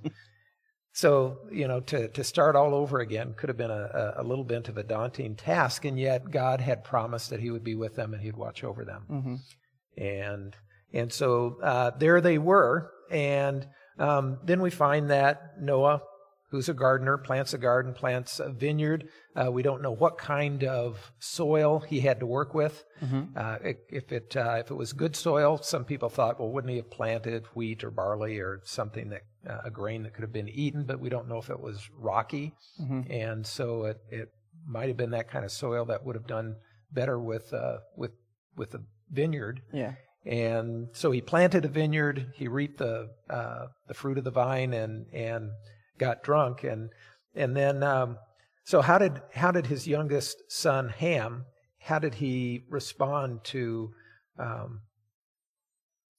so 0.93 1.39
you 1.51 1.67
know 1.67 1.79
to 1.81 2.07
to 2.09 2.23
start 2.23 2.55
all 2.55 2.73
over 2.75 2.99
again 2.99 3.33
could 3.35 3.49
have 3.49 3.57
been 3.57 3.71
a, 3.71 4.13
a 4.17 4.23
little 4.23 4.45
bit 4.45 4.69
of 4.69 4.77
a 4.77 4.83
daunting 4.83 5.35
task, 5.35 5.83
and 5.83 5.99
yet 5.99 6.29
God 6.29 6.61
had 6.61 6.83
promised 6.83 7.31
that 7.31 7.39
He 7.39 7.49
would 7.49 7.63
be 7.63 7.75
with 7.75 7.95
them 7.95 8.13
and 8.13 8.21
He'd 8.21 8.37
watch 8.37 8.63
over 8.63 8.85
them, 8.85 9.03
mm-hmm. 9.09 10.01
and 10.01 10.55
and 10.93 11.11
so 11.11 11.57
uh, 11.63 11.91
there 11.97 12.21
they 12.21 12.37
were, 12.37 12.91
and 13.09 13.67
um, 13.97 14.37
then 14.45 14.61
we 14.61 14.69
find 14.69 15.09
that 15.09 15.59
Noah 15.59 16.01
who's 16.49 16.69
a 16.69 16.73
gardener, 16.73 17.17
plants 17.17 17.53
a 17.53 17.57
garden, 17.57 17.93
plants 17.93 18.39
a 18.39 18.49
vineyard. 18.49 19.09
Uh, 19.35 19.51
we 19.51 19.61
don't 19.61 19.81
know 19.81 19.91
what 19.91 20.17
kind 20.17 20.63
of 20.63 21.11
soil 21.19 21.79
he 21.79 21.99
had 21.99 22.19
to 22.19 22.25
work 22.25 22.53
with. 22.53 22.83
Mm-hmm. 23.01 23.37
Uh, 23.37 23.57
if 23.89 24.11
it 24.11 24.35
uh, 24.35 24.55
if 24.59 24.71
it 24.71 24.75
was 24.75 24.93
good 24.93 25.15
soil, 25.15 25.59
some 25.61 25.85
people 25.85 26.09
thought, 26.09 26.39
well, 26.39 26.49
wouldn't 26.49 26.71
he 26.71 26.77
have 26.77 26.89
planted 26.89 27.45
wheat 27.53 27.83
or 27.83 27.91
barley 27.91 28.39
or 28.39 28.61
something 28.63 29.09
that 29.09 29.21
uh, 29.47 29.61
a 29.65 29.71
grain 29.71 30.03
that 30.03 30.13
could 30.13 30.23
have 30.23 30.33
been 30.33 30.49
eaten? 30.49 30.85
But 30.85 30.99
we 30.99 31.09
don't 31.09 31.27
know 31.27 31.37
if 31.37 31.49
it 31.49 31.59
was 31.59 31.89
rocky, 31.97 32.53
mm-hmm. 32.81 33.11
and 33.11 33.45
so 33.45 33.85
it 33.85 33.97
it 34.09 34.29
might 34.67 34.87
have 34.87 34.97
been 34.97 35.11
that 35.11 35.29
kind 35.29 35.45
of 35.45 35.51
soil 35.51 35.85
that 35.85 36.05
would 36.05 36.15
have 36.15 36.27
done 36.27 36.55
better 36.91 37.19
with 37.19 37.53
uh, 37.53 37.77
with 37.95 38.11
with 38.55 38.73
a 38.73 38.81
vineyard. 39.11 39.61
Yeah. 39.73 39.93
And 40.25 40.89
so 40.91 41.11
he 41.11 41.21
planted 41.21 41.63
a 41.63 41.69
vineyard. 41.69 42.33
He 42.35 42.49
reaped 42.49 42.79
the 42.79 43.09
uh, 43.29 43.67
the 43.87 43.93
fruit 43.93 44.17
of 44.17 44.25
the 44.25 44.31
vine, 44.31 44.73
and 44.73 45.05
and 45.13 45.51
got 45.97 46.23
drunk, 46.23 46.63
and 46.63 46.89
and 47.35 47.55
then 47.55 47.83
um, 47.83 48.17
so 48.63 48.81
how 48.81 48.97
did 48.97 49.21
how 49.33 49.51
did 49.51 49.67
his 49.67 49.87
youngest 49.87 50.51
son 50.51 50.89
Ham 50.89 51.45
how 51.87 51.99
did 51.99 52.15
he 52.15 52.65
respond 52.69 53.43
to 53.45 53.93
um, 54.37 54.81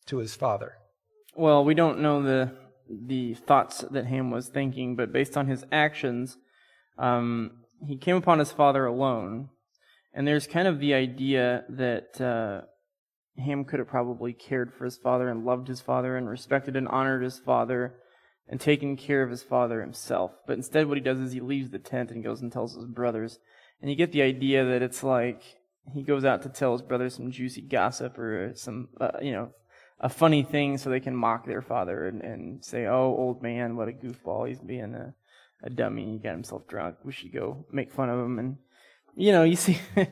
to 0.06 0.16
his 0.18 0.34
father? 0.34 0.72
Well, 1.36 1.64
we 1.64 1.74
don't 1.74 2.00
know 2.00 2.22
the 2.22 2.52
the 2.90 3.34
thoughts 3.34 3.84
that 3.90 4.06
Ham 4.06 4.30
was 4.30 4.48
thinking, 4.48 4.96
but 4.96 5.12
based 5.12 5.36
on 5.36 5.46
his 5.46 5.64
actions, 5.70 6.38
um, 6.96 7.64
he 7.86 7.98
came 7.98 8.16
upon 8.16 8.38
his 8.38 8.50
father 8.50 8.86
alone, 8.86 9.50
and 10.14 10.26
there's 10.26 10.46
kind 10.46 10.66
of 10.66 10.80
the 10.80 10.94
idea 10.94 11.64
that 11.68 12.18
uh, 12.18 12.62
Ham 13.40 13.64
could 13.64 13.78
have 13.78 13.88
probably 13.88 14.32
cared 14.32 14.72
for 14.72 14.86
his 14.86 14.96
father 14.96 15.28
and 15.28 15.44
loved 15.44 15.68
his 15.68 15.82
father 15.82 16.16
and 16.16 16.30
respected 16.30 16.76
and 16.76 16.88
honored 16.88 17.22
his 17.22 17.38
father 17.38 17.94
and 18.48 18.60
taking 18.60 18.96
care 18.96 19.22
of 19.22 19.30
his 19.30 19.42
father 19.42 19.80
himself. 19.80 20.32
But 20.46 20.56
instead, 20.56 20.86
what 20.86 20.96
he 20.96 21.02
does 21.02 21.20
is 21.20 21.32
he 21.32 21.40
leaves 21.40 21.70
the 21.70 21.78
tent 21.78 22.10
and 22.10 22.24
goes 22.24 22.40
and 22.40 22.50
tells 22.50 22.74
his 22.74 22.86
brothers. 22.86 23.38
And 23.80 23.90
you 23.90 23.96
get 23.96 24.12
the 24.12 24.22
idea 24.22 24.64
that 24.64 24.82
it's 24.82 25.02
like 25.02 25.42
he 25.92 26.02
goes 26.02 26.24
out 26.24 26.42
to 26.42 26.48
tell 26.48 26.72
his 26.72 26.82
brothers 26.82 27.14
some 27.14 27.30
juicy 27.30 27.62
gossip 27.62 28.18
or 28.18 28.52
some, 28.54 28.88
uh, 29.00 29.18
you 29.20 29.32
know, 29.32 29.50
a 30.00 30.08
funny 30.08 30.42
thing 30.42 30.78
so 30.78 30.90
they 30.90 31.00
can 31.00 31.16
mock 31.16 31.46
their 31.46 31.62
father 31.62 32.06
and, 32.06 32.22
and 32.22 32.64
say, 32.64 32.86
oh, 32.86 33.14
old 33.16 33.42
man, 33.42 33.76
what 33.76 33.88
a 33.88 33.92
goofball. 33.92 34.48
He's 34.48 34.60
being 34.60 34.94
a, 34.94 35.14
a 35.62 35.70
dummy. 35.70 36.12
He 36.12 36.18
got 36.18 36.32
himself 36.32 36.66
drunk. 36.68 36.96
We 37.04 37.12
should 37.12 37.32
go 37.32 37.66
make 37.72 37.92
fun 37.92 38.08
of 38.08 38.18
him. 38.18 38.38
And, 38.38 38.56
you 39.14 39.32
know, 39.32 39.42
you 39.44 39.56
see. 39.56 39.78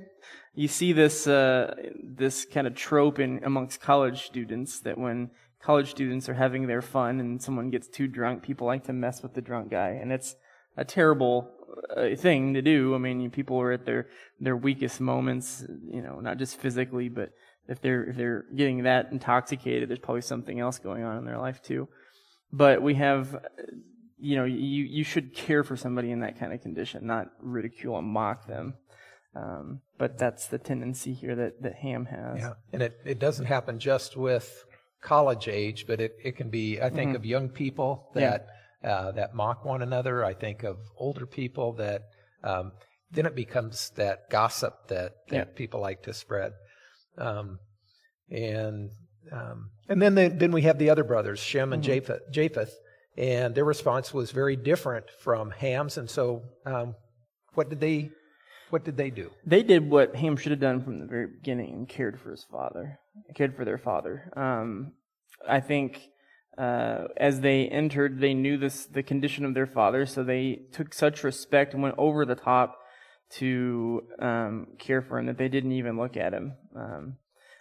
you 0.57 0.69
see 0.69 0.93
this 0.93 1.26
uh, 1.26 1.75
this 2.02 2.47
kind 2.47 2.66
of 2.66 2.75
trope 2.75 3.19
in 3.19 3.45
amongst 3.45 3.81
college 3.81 4.25
students 4.25 4.81
that 4.81 4.97
when 4.97 5.31
college 5.66 5.90
students 5.90 6.28
are 6.28 6.35
having 6.35 6.68
their 6.68 6.80
fun 6.80 7.18
and 7.18 7.42
someone 7.42 7.70
gets 7.70 7.88
too 7.88 8.06
drunk, 8.06 8.40
people 8.40 8.68
like 8.68 8.85
to 8.85 8.92
mess 8.92 9.20
with 9.20 9.35
the 9.35 9.40
drunk 9.40 9.68
guy, 9.68 9.99
and 10.00 10.12
it's 10.12 10.37
a 10.76 10.85
terrible 10.85 11.50
uh, 11.96 12.14
thing 12.14 12.54
to 12.54 12.62
do. 12.62 12.94
I 12.94 12.99
mean, 12.99 13.30
people 13.32 13.61
are 13.61 13.73
at 13.73 13.85
their 13.85 14.06
their 14.38 14.56
weakest 14.56 15.00
moments, 15.00 15.64
you 15.90 16.02
know, 16.02 16.20
not 16.20 16.38
just 16.38 16.61
physically, 16.61 17.08
but 17.08 17.30
if 17.66 17.80
they're 17.80 18.04
if 18.04 18.16
they're 18.16 18.44
getting 18.54 18.85
that 18.85 19.08
intoxicated, 19.11 19.88
there's 19.88 19.99
probably 19.99 20.23
something 20.23 20.61
else 20.61 20.78
going 20.78 21.02
on 21.02 21.18
in 21.18 21.25
their 21.25 21.38
life 21.38 21.61
too. 21.61 21.88
But 22.52 22.80
we 22.80 22.94
have, 22.94 23.37
you 24.18 24.37
know, 24.37 24.44
you 24.44 24.85
you 24.85 25.02
should 25.02 25.35
care 25.35 25.64
for 25.64 25.76
somebody 25.76 26.12
in 26.12 26.20
that 26.20 26.38
kind 26.38 26.52
of 26.52 26.62
condition, 26.62 27.08
not 27.08 27.26
ridicule 27.40 27.99
and 27.99 28.06
mock 28.06 28.46
them. 28.46 28.75
Um, 29.35 29.80
but 29.99 30.16
that's 30.16 30.46
the 30.46 30.58
tendency 30.58 31.12
here 31.12 31.35
that, 31.35 31.61
that 31.61 31.75
Ham 31.75 32.06
has. 32.06 32.38
Yeah, 32.38 32.52
and 32.73 32.82
it, 32.82 32.99
it 33.04 33.18
doesn't 33.18 33.44
happen 33.44 33.78
just 33.78 34.16
with 34.16 34.64
college 35.03 35.49
age, 35.49 35.87
but 35.87 36.00
it, 36.00 36.17
it 36.25 36.37
can 36.37 36.50
be, 36.50 36.81
I 36.81 36.91
think, 36.91 37.11
mm-hmm. 37.11 37.17
of 37.17 37.25
young 37.25 37.49
people 37.49 38.11
that, 38.15 38.47
yeah. 38.83 38.91
uh, 38.91 39.12
that 39.12 39.35
mock 39.35 39.65
one 39.65 39.83
another. 39.83 40.25
I 40.25 40.35
think 40.35 40.65
of 40.65 40.79
older 40.97 41.26
people 41.26 41.75
that, 41.75 42.03
um, 42.43 42.73
then 43.11 43.26
it 43.26 43.35
becomes 43.35 43.91
that 43.97 44.31
gossip 44.31 44.88
that, 44.88 45.12
that 45.29 45.49
yeah. 45.49 45.55
people 45.55 45.81
like 45.81 46.03
to 46.03 46.15
spread. 46.15 46.53
Um, 47.19 47.59
and, 48.31 48.91
um, 49.33 49.71
and 49.88 50.03
then, 50.03 50.15
the, 50.15 50.29
then 50.29 50.53
we 50.53 50.62
have 50.62 50.79
the 50.79 50.91
other 50.91 51.05
brothers, 51.05 51.38
Shem 51.38 51.73
and 51.73 51.83
mm-hmm. 51.83 51.93
Japheth, 51.93 52.33
Japheth, 52.33 52.75
and 53.17 53.55
their 53.55 53.65
response 53.65 54.12
was 54.12 54.31
very 54.31 54.57
different 54.57 55.07
from 55.21 55.50
Ham's. 55.50 55.97
And 55.97 56.11
so, 56.11 56.43
um, 56.67 56.95
what 57.55 57.71
did 57.71 57.81
they, 57.81 58.11
what 58.70 58.85
did 58.85 58.96
they 58.96 59.11
do? 59.11 59.30
They 59.44 59.62
did 59.62 59.88
what 59.88 60.16
Ham 60.16 60.37
should 60.37 60.52
have 60.52 60.61
done 60.61 60.82
from 60.82 60.99
the 61.00 61.06
very 61.06 61.26
beginning 61.26 61.73
and 61.73 61.88
cared 61.88 62.20
for 62.20 62.30
his 62.30 62.44
father, 62.44 62.99
cared 63.35 63.56
for 63.56 63.64
their 63.64 63.78
father. 63.78 64.32
Um, 64.37 64.92
I 65.49 65.61
think 65.61 66.00
uh, 66.58 67.08
as 67.16 67.40
they 67.40 67.68
entered, 67.68 68.20
they 68.20 68.35
knew 68.35 68.56
this 68.56 68.87
the 68.87 69.02
condition 69.02 69.44
of 69.44 69.54
their 69.54 69.66
father, 69.66 70.06
so 70.06 70.25
they 70.25 70.62
took 70.73 70.94
such 70.94 71.23
respect 71.23 71.75
and 71.75 71.82
went 71.82 71.96
over 71.99 72.25
the 72.25 72.35
top 72.35 72.78
to 73.28 74.02
um, 74.20 74.68
care 74.78 75.02
for 75.02 75.18
him 75.18 75.26
that 75.26 75.38
they 75.38 75.49
didn't 75.49 75.73
even 75.73 75.99
look 75.99 76.16
at 76.16 76.32
him. 76.32 76.54
Um, 76.75 77.16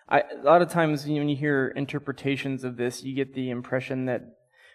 I, 0.08 0.22
a 0.22 0.44
lot 0.44 0.62
of 0.62 0.70
times 0.70 1.06
when 1.06 1.28
you 1.28 1.36
hear 1.36 1.74
interpretations 1.76 2.64
of 2.64 2.78
this, 2.78 3.04
you 3.04 3.16
get 3.16 3.34
the 3.34 3.50
impression 3.50 4.06
that 4.06 4.22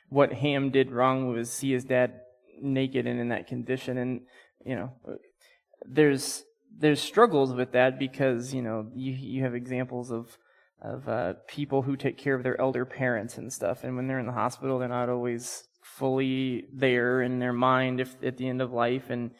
what 0.08 0.32
Ham 0.32 0.70
did 0.70 0.90
wrong 0.90 1.32
was 1.32 1.50
see 1.50 1.72
his 1.72 1.84
dad 1.84 2.20
naked 2.60 3.06
and 3.06 3.20
in 3.20 3.28
that 3.28 3.46
condition, 3.46 3.96
and 3.96 4.20
you 4.64 4.74
know 4.74 4.92
there's 5.86 6.44
there's 6.78 7.00
struggles 7.00 7.52
with 7.52 7.72
that 7.72 7.98
because 7.98 8.54
you 8.54 8.62
know 8.62 8.90
you 8.94 9.12
you 9.12 9.42
have 9.42 9.54
examples 9.54 10.10
of 10.10 10.38
of 10.82 11.08
uh, 11.08 11.34
people 11.46 11.82
who 11.82 11.94
take 11.94 12.16
care 12.16 12.34
of 12.34 12.42
their 12.42 12.58
elder 12.58 12.86
parents 12.86 13.36
and 13.36 13.52
stuff, 13.52 13.84
and 13.84 13.96
when 13.96 14.06
they're 14.06 14.18
in 14.18 14.26
the 14.26 14.32
hospital, 14.32 14.78
they're 14.78 14.88
not 14.88 15.10
always 15.10 15.64
fully 15.82 16.64
there 16.72 17.20
in 17.20 17.38
their 17.38 17.52
mind 17.52 18.00
if 18.00 18.16
at 18.22 18.38
the 18.38 18.48
end 18.48 18.62
of 18.62 18.72
life, 18.72 19.10
and 19.10 19.32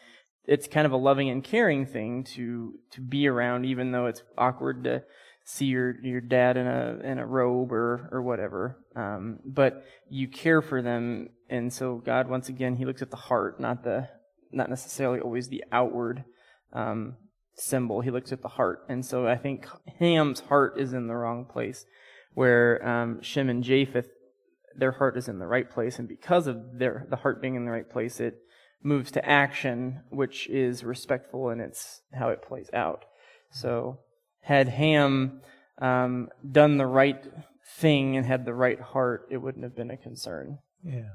it's 0.45 0.67
kind 0.67 0.87
of 0.87 0.93
a 0.93 0.97
loving 0.97 1.31
and 1.31 1.43
caring 1.43 1.87
thing 1.87 2.25
to 2.25 2.75
to 2.91 3.01
be 3.01 3.27
around, 3.27 3.65
even 3.65 3.93
though 3.93 4.07
it's 4.07 4.23
awkward 4.37 4.85
to 4.85 5.03
see 5.45 5.67
your 5.67 5.99
your 6.03 6.21
dad 6.21 6.57
in 6.57 6.67
a 6.67 6.99
in 7.03 7.19
a 7.19 7.27
robe 7.27 7.73
or 7.73 8.09
or 8.13 8.23
whatever. 8.23 8.77
Um, 8.95 9.39
but 9.45 9.85
you 10.11 10.29
care 10.29 10.61
for 10.61 10.83
them, 10.83 11.31
and 11.49 11.73
so 11.73 11.97
God 11.97 12.29
once 12.29 12.49
again 12.49 12.77
He 12.77 12.85
looks 12.85 13.03
at 13.03 13.11
the 13.11 13.17
heart, 13.17 13.61
not 13.61 13.83
the 13.83 14.09
not 14.53 14.71
necessarily 14.71 15.21
always 15.21 15.49
the 15.49 15.65
outward. 15.73 16.25
Um, 16.73 17.17
symbol. 17.61 18.01
He 18.01 18.11
looks 18.11 18.33
at 18.33 18.43
the 18.43 18.49
heart. 18.49 18.85
And 18.89 19.05
so 19.05 19.27
I 19.27 19.37
think 19.37 19.67
Ham's 19.99 20.41
heart 20.41 20.79
is 20.79 20.93
in 20.93 21.07
the 21.07 21.15
wrong 21.15 21.45
place, 21.45 21.85
where 22.35 22.87
um, 22.87 23.23
Shem 23.23 23.49
and 23.49 23.63
Japheth, 23.63 24.09
their 24.77 24.93
heart 24.93 25.17
is 25.17 25.29
in 25.29 25.39
the 25.39 25.47
right 25.47 25.71
place. 25.71 25.99
And 25.99 26.09
because 26.09 26.47
of 26.47 26.79
their 26.79 27.07
the 27.09 27.17
heart 27.17 27.43
being 27.43 27.55
in 27.55 27.65
the 27.65 27.71
right 27.71 27.89
place, 27.89 28.21
it 28.21 28.39
moves 28.83 29.11
to 29.13 29.29
action, 29.29 30.01
which 30.11 30.49
is 30.49 30.85
respectful 30.85 31.51
and 31.51 31.61
it's 31.61 32.01
how 32.15 32.31
it 32.31 32.43
plays 32.43 32.71
out. 32.73 33.05
So 33.51 33.99
had 34.43 34.69
Ham 34.69 35.43
um, 35.79 36.29
done 36.51 36.79
the 36.79 36.87
right 36.87 37.23
thing 37.77 38.17
and 38.17 38.25
had 38.25 38.47
the 38.47 38.55
right 38.55 38.81
heart, 38.81 39.29
it 39.31 39.39
wouldn't 39.39 39.65
have 39.65 39.77
been 39.77 39.91
a 39.91 39.97
concern. 39.97 40.59
Yeah. 40.83 41.11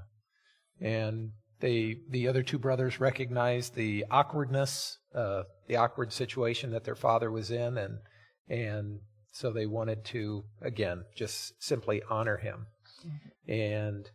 And 0.79 1.31
they, 1.59 1.97
the 2.09 2.27
other 2.27 2.43
two 2.43 2.59
brothers 2.59 2.99
recognized 2.99 3.75
the 3.75 4.05
awkwardness, 4.11 4.97
uh, 5.13 5.43
the 5.67 5.77
awkward 5.77 6.11
situation 6.11 6.71
that 6.71 6.83
their 6.83 6.95
father 6.95 7.31
was 7.31 7.51
in, 7.51 7.77
and 7.77 7.99
and 8.47 8.99
so 9.31 9.51
they 9.51 9.65
wanted 9.65 10.05
to 10.05 10.43
again 10.61 11.05
just 11.15 11.61
simply 11.63 12.01
honor 12.09 12.37
him. 12.37 12.67
Mm-hmm. 13.05 13.51
And 13.51 14.09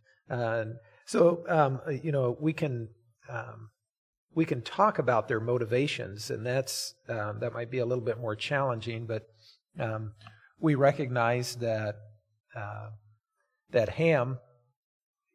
so 1.05 1.43
um, 1.49 1.81
you 2.03 2.11
know 2.11 2.37
we 2.39 2.53
can 2.53 2.89
um, 3.29 3.69
we 4.33 4.45
can 4.45 4.61
talk 4.61 4.99
about 4.99 5.27
their 5.27 5.39
motivations, 5.39 6.29
and 6.29 6.45
that's 6.45 6.93
um, 7.09 7.39
that 7.39 7.53
might 7.53 7.71
be 7.71 7.79
a 7.79 7.85
little 7.85 8.03
bit 8.03 8.19
more 8.19 8.35
challenging, 8.35 9.05
but 9.05 9.23
um, 9.79 10.13
we 10.59 10.75
recognize 10.75 11.55
that 11.55 11.95
uh, 12.55 12.89
that 13.71 13.89
Ham 13.89 14.37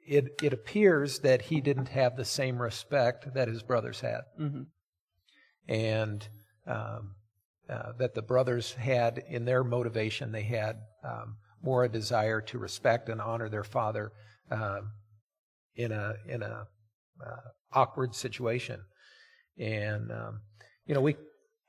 it, 0.06 0.40
it 0.42 0.52
appears 0.52 1.20
that 1.20 1.42
he 1.42 1.60
didn't 1.60 1.88
have 1.88 2.16
the 2.16 2.24
same 2.24 2.60
respect 2.60 3.34
that 3.34 3.48
his 3.48 3.62
brothers 3.62 4.00
had. 4.00 4.20
Mm-hmm. 4.40 4.62
And 5.68 6.28
um, 6.66 7.14
uh, 7.68 7.92
that 7.98 8.14
the 8.14 8.22
brothers 8.22 8.72
had 8.74 9.22
in 9.28 9.44
their 9.44 9.64
motivation, 9.64 10.32
they 10.32 10.42
had 10.42 10.76
um, 11.04 11.36
more 11.62 11.84
a 11.84 11.88
desire 11.88 12.40
to 12.40 12.58
respect 12.58 13.08
and 13.08 13.20
honor 13.20 13.48
their 13.48 13.64
father 13.64 14.12
um, 14.50 14.92
in 15.74 15.90
a 15.90 16.14
in 16.28 16.42
a 16.42 16.66
uh, 17.24 17.48
awkward 17.72 18.14
situation. 18.14 18.80
And 19.58 20.12
um, 20.12 20.40
you 20.86 20.94
know, 20.94 21.00
we 21.00 21.16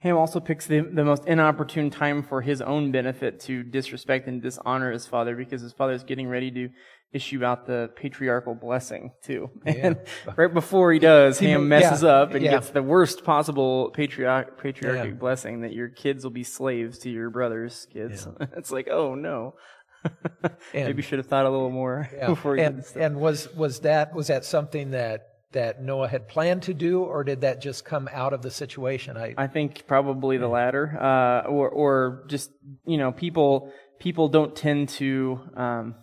Ham 0.02 0.16
also 0.16 0.40
picks 0.40 0.68
the, 0.68 0.82
the 0.82 1.04
most 1.04 1.26
inopportune 1.26 1.90
time 1.90 2.22
for 2.22 2.42
his 2.42 2.62
own 2.62 2.92
benefit 2.92 3.40
to 3.42 3.64
disrespect 3.64 4.28
and 4.28 4.42
dishonor 4.42 4.92
his 4.92 5.08
father 5.08 5.36
because 5.36 5.62
his 5.62 5.74
father 5.74 5.94
is 5.94 6.04
getting 6.04 6.28
ready 6.28 6.52
to 6.52 6.70
issue 7.18 7.44
out 7.44 7.66
the 7.66 7.90
patriarchal 7.96 8.56
blessing 8.56 9.12
too. 9.22 9.50
Yeah. 9.66 9.74
And 9.88 9.98
right 10.36 10.54
before 10.54 10.92
he 10.94 11.00
does, 11.00 11.40
Ham 11.40 11.68
messes 11.68 12.04
yeah, 12.04 12.10
up 12.10 12.34
and 12.34 12.44
yeah. 12.44 12.52
gets 12.52 12.70
the 12.70 12.82
worst 12.82 13.24
possible 13.24 13.92
patriarch, 13.92 14.62
patriarchic 14.62 15.20
blessing 15.20 15.62
that 15.62 15.74
your 15.74 15.90
kids 15.90 16.24
will 16.24 16.32
be 16.32 16.44
slaves 16.44 17.00
to 17.00 17.10
your 17.10 17.30
brother's 17.30 17.88
kids. 17.92 18.28
it's 18.58 18.72
like, 18.72 18.88
oh 18.90 19.16
no. 19.16 19.56
Maybe 20.74 21.02
should 21.02 21.20
have 21.20 21.28
thought 21.28 21.46
a 21.46 21.50
little 21.50 21.72
more 21.72 22.10
before 22.26 22.56
he 22.56 22.62
and, 22.62 22.84
and 22.96 23.20
was 23.20 23.54
was 23.56 23.82
that 23.82 24.14
was 24.14 24.28
that 24.28 24.46
something 24.46 24.92
that 24.92 25.28
that 25.52 25.82
Noah 25.82 26.08
had 26.08 26.28
planned 26.28 26.64
to 26.64 26.74
do, 26.74 27.04
or 27.04 27.24
did 27.24 27.42
that 27.42 27.62
just 27.62 27.84
come 27.84 28.08
out 28.12 28.34
of 28.34 28.42
the 28.42 28.52
situation? 28.52 29.18
I, 29.18 29.34
I 29.38 29.48
think 29.48 29.88
probably 29.88 30.38
the 30.38 30.48
latter, 30.48 30.98
uh, 31.00 31.50
or 31.50 31.70
or 31.70 32.26
just 32.28 32.52
you 32.86 32.98
know 32.98 33.12
people 33.12 33.72
people 34.00 34.30
don't 34.30 34.56
tend 34.56 34.90
to 34.90 35.40
um, 35.56 35.96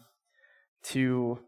to 0.84 1.38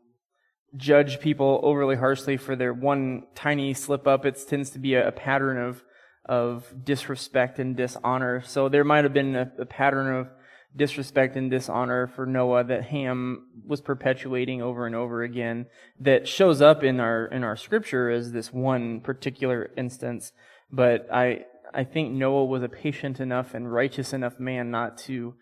judge 0.76 1.20
people 1.20 1.60
overly 1.62 1.96
harshly 1.96 2.36
for 2.36 2.56
their 2.56 2.72
one 2.72 3.24
tiny 3.34 3.74
slip 3.74 4.06
up. 4.06 4.26
It 4.26 4.38
tends 4.48 4.70
to 4.70 4.78
be 4.78 4.94
a, 4.94 5.08
a 5.08 5.12
pattern 5.12 5.58
of 5.58 5.84
of 6.24 6.74
disrespect 6.84 7.60
and 7.60 7.76
dishonor. 7.76 8.42
So 8.44 8.68
there 8.68 8.82
might 8.82 9.04
have 9.04 9.12
been 9.12 9.36
a, 9.36 9.52
a 9.60 9.66
pattern 9.66 10.12
of 10.12 10.28
disrespect 10.74 11.36
and 11.36 11.50
dishonor 11.50 12.06
for 12.08 12.26
Noah 12.26 12.64
that 12.64 12.84
Ham 12.84 13.46
was 13.64 13.80
perpetuating 13.80 14.60
over 14.60 14.86
and 14.86 14.94
over 14.94 15.22
again 15.22 15.66
that 16.00 16.28
shows 16.28 16.60
up 16.60 16.84
in 16.84 17.00
our 17.00 17.26
in 17.26 17.44
our 17.44 17.56
scripture 17.56 18.10
as 18.10 18.32
this 18.32 18.52
one 18.52 19.00
particular 19.00 19.70
instance 19.76 20.32
but 20.70 21.08
I 21.12 21.44
I 21.72 21.84
think 21.84 22.12
Noah 22.12 22.44
was 22.44 22.62
a 22.62 22.68
patient 22.68 23.20
enough 23.20 23.54
and 23.54 23.72
righteous 23.72 24.12
enough 24.12 24.38
man 24.38 24.70
not 24.70 24.98
to 24.98 25.34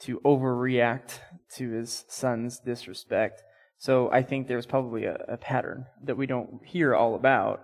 to 0.00 0.20
overreact 0.24 1.20
to 1.54 1.70
his 1.70 2.04
son's 2.08 2.58
disrespect 2.60 3.42
so 3.78 4.10
I 4.10 4.22
think 4.22 4.48
there's 4.48 4.66
probably 4.66 5.04
a, 5.04 5.16
a 5.28 5.36
pattern 5.36 5.86
that 6.04 6.16
we 6.16 6.26
don't 6.26 6.60
hear 6.64 6.94
all 6.94 7.14
about 7.14 7.62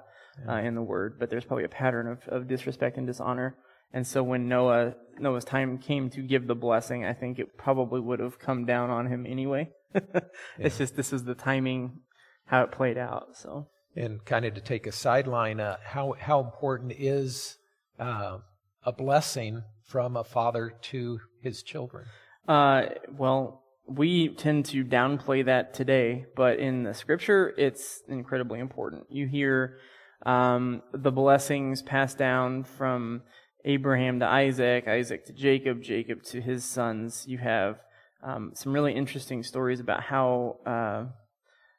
uh, 0.48 0.54
in 0.54 0.74
the 0.74 0.82
word 0.82 1.18
but 1.18 1.30
there's 1.30 1.44
probably 1.44 1.64
a 1.64 1.68
pattern 1.68 2.06
of, 2.06 2.26
of 2.28 2.48
disrespect 2.48 2.96
and 2.96 3.06
dishonor 3.06 3.56
and 3.92 4.06
so 4.06 4.22
when 4.22 4.48
Noah 4.48 4.94
Noah's 5.18 5.44
time 5.44 5.78
came 5.78 6.08
to 6.10 6.22
give 6.22 6.46
the 6.46 6.54
blessing, 6.54 7.04
I 7.04 7.12
think 7.12 7.38
it 7.38 7.58
probably 7.58 8.00
would 8.00 8.20
have 8.20 8.38
come 8.38 8.64
down 8.64 8.90
on 8.90 9.06
him 9.06 9.26
anyway. 9.26 9.70
it's 10.58 10.78
just 10.78 10.96
this 10.96 11.12
is 11.12 11.24
the 11.24 11.34
timing 11.34 12.00
how 12.46 12.62
it 12.62 12.72
played 12.72 12.96
out. 12.96 13.36
So 13.36 13.68
and 13.94 14.24
kind 14.24 14.46
of 14.46 14.54
to 14.54 14.60
take 14.60 14.86
a 14.86 14.92
sideline, 14.92 15.60
uh, 15.60 15.76
how 15.84 16.14
how 16.18 16.40
important 16.40 16.92
is 16.92 17.58
uh, 17.98 18.38
a 18.84 18.92
blessing 18.92 19.62
from 19.92 20.16
a 20.16 20.24
father 20.24 20.72
to 20.80 21.20
his 21.42 21.62
children? 21.62 22.06
Uh, 22.48 22.86
well, 23.16 23.62
we 23.86 24.30
tend 24.30 24.64
to 24.64 24.84
downplay 24.84 25.44
that 25.44 25.74
today, 25.74 26.24
but 26.34 26.58
in 26.58 26.82
the 26.82 26.94
scripture, 26.94 27.52
it's 27.58 28.00
incredibly 28.08 28.58
important. 28.58 29.04
You 29.10 29.26
hear 29.26 29.76
um, 30.24 30.82
the 30.94 31.12
blessings 31.12 31.82
passed 31.82 32.16
down 32.16 32.64
from 32.64 33.22
Abraham 33.66 34.20
to 34.20 34.26
Isaac, 34.26 34.88
Isaac 34.88 35.26
to 35.26 35.32
Jacob, 35.34 35.82
Jacob 35.82 36.22
to 36.24 36.40
his 36.40 36.64
sons. 36.64 37.26
You 37.28 37.36
have 37.38 37.78
um, 38.22 38.52
some 38.54 38.72
really 38.72 38.94
interesting 38.94 39.42
stories 39.42 39.78
about 39.78 40.04
how 40.04 40.56
uh, 40.64 41.04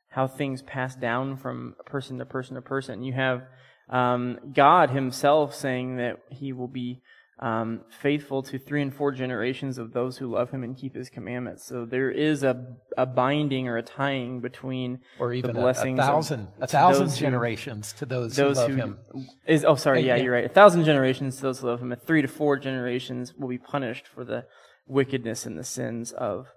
how 0.10 0.28
things 0.28 0.62
pass 0.62 0.96
down 0.96 1.38
from 1.38 1.76
person 1.88 2.20
to 2.20 2.26
person 2.26 2.56
to 2.56 2.62
person. 2.62 3.02
You 3.02 3.14
have 3.14 3.42
um, 3.90 4.38
God 4.54 4.92
Himself 4.92 5.56
saying 5.56 5.98
that 5.98 6.20
He 6.30 6.54
will 6.54 6.68
be 6.68 7.02
um, 7.40 7.82
faithful 8.02 8.44
to 8.44 8.60
three 8.60 8.82
and 8.82 8.94
four 8.94 9.12
generations 9.12 9.78
of 9.78 9.92
those 9.92 10.18
who 10.18 10.28
love 10.28 10.52
him 10.52 10.64
and 10.64 10.78
keep 10.78 10.96
his 10.96 11.10
commandments. 11.10 11.66
So 11.66 11.86
there 11.86 12.12
is 12.12 12.44
a, 12.44 12.66
a 12.98 13.06
binding 13.06 13.68
or 13.68 13.78
a 13.78 13.82
tying 13.82 14.40
between 14.40 15.00
or 15.20 15.34
even 15.34 15.54
the 15.54 15.62
blessings 15.62 16.00
a, 16.00 16.04
a 16.04 16.06
thousand 16.06 16.48
a 16.62 16.68
thousand 16.68 17.16
generations 17.16 17.92
who, 17.94 18.00
to 18.00 18.06
those, 18.06 18.36
those 18.36 18.58
who 18.58 18.62
love 18.62 18.72
who 18.72 18.76
him. 18.76 19.00
Is 19.48 19.66
oh 19.66 19.76
sorry 19.76 20.02
yeah, 20.02 20.16
yeah, 20.16 20.24
you're 20.24 20.34
right 20.34 20.46
a 20.46 20.50
thousand 20.50 20.86
generations 20.86 21.38
to 21.38 21.42
those 21.42 21.60
who 21.60 21.68
love 21.68 21.82
him. 21.82 21.92
A 21.92 21.96
three 21.96 22.22
to 22.22 22.28
four 22.28 22.58
generations 22.58 23.34
will 23.34 23.50
be 23.50 23.58
punished 23.58 24.08
for 24.08 24.24
the 24.24 24.46
wickedness 24.88 25.46
and 25.46 25.58
the 25.58 25.64
sins 25.64 26.12
of. 26.12 26.48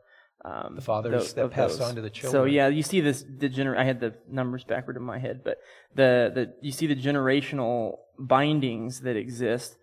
Um, 0.44 0.76
the 0.76 0.82
fathers 0.82 1.32
the, 1.32 1.42
that 1.42 1.50
pass 1.50 1.72
those. 1.72 1.80
on 1.80 1.94
to 1.96 2.02
the 2.02 2.10
children. 2.10 2.30
So 2.30 2.44
yeah, 2.44 2.68
you 2.68 2.84
see 2.84 3.00
this 3.00 3.24
the 3.38 3.48
gener- 3.48 3.76
I 3.76 3.82
had 3.82 3.98
the 3.98 4.14
numbers 4.30 4.62
backward 4.62 4.96
in 4.96 5.02
my 5.02 5.18
head, 5.18 5.40
but 5.42 5.58
the 5.94 6.30
the 6.32 6.54
you 6.60 6.70
see 6.70 6.86
the 6.86 6.94
generational 6.94 7.96
bindings 8.16 9.00
that 9.00 9.16
exist 9.16 9.76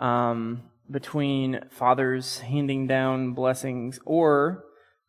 um, 0.00 0.62
between 0.90 1.60
fathers 1.70 2.40
handing 2.40 2.88
down 2.88 3.32
blessings 3.34 4.00
or 4.04 4.64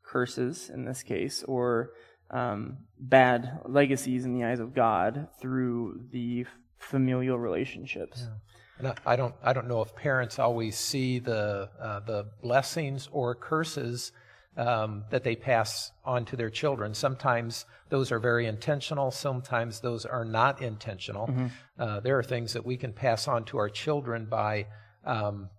curses 0.05 0.69
in 0.69 0.85
this 0.85 1.01
case, 1.01 1.43
or 1.47 1.93
um, 2.29 2.77
bad 2.99 3.61
legacies 3.65 4.25
in 4.25 4.37
the 4.37 4.45
eyes 4.45 4.59
of 4.59 4.75
God 4.75 5.27
through 5.41 6.01
the 6.11 6.45
familial 6.77 7.39
relationships. 7.39 8.27
Yeah. 8.27 8.35
And 8.79 8.99
I 9.05 9.15
don't, 9.15 9.35
I 9.43 9.53
don't 9.53 9.67
know 9.67 9.81
if 9.81 9.95
parents 9.95 10.39
always 10.39 10.77
see 10.77 11.19
the 11.19 11.69
uh, 11.79 11.99
the 12.01 12.27
blessings 12.41 13.07
or 13.11 13.35
curses 13.35 14.11
um, 14.57 15.05
that 15.09 15.23
they 15.23 15.35
pass 15.35 15.91
on 16.03 16.25
to 16.25 16.35
their 16.35 16.49
children. 16.49 16.93
Sometimes 16.93 17.65
those 17.89 18.11
are 18.11 18.19
very 18.19 18.47
intentional. 18.47 19.11
Sometimes 19.11 19.79
those 19.79 20.05
are 20.05 20.25
not 20.25 20.61
intentional. 20.61 21.27
Mm-hmm. 21.27 21.47
Uh, 21.79 21.99
there 22.01 22.17
are 22.17 22.23
things 22.23 22.53
that 22.53 22.65
we 22.65 22.77
can 22.77 22.93
pass 22.93 23.27
on 23.27 23.45
to 23.45 23.57
our 23.57 23.69
children 23.69 24.25
by 24.25 24.67
um, 25.05 25.49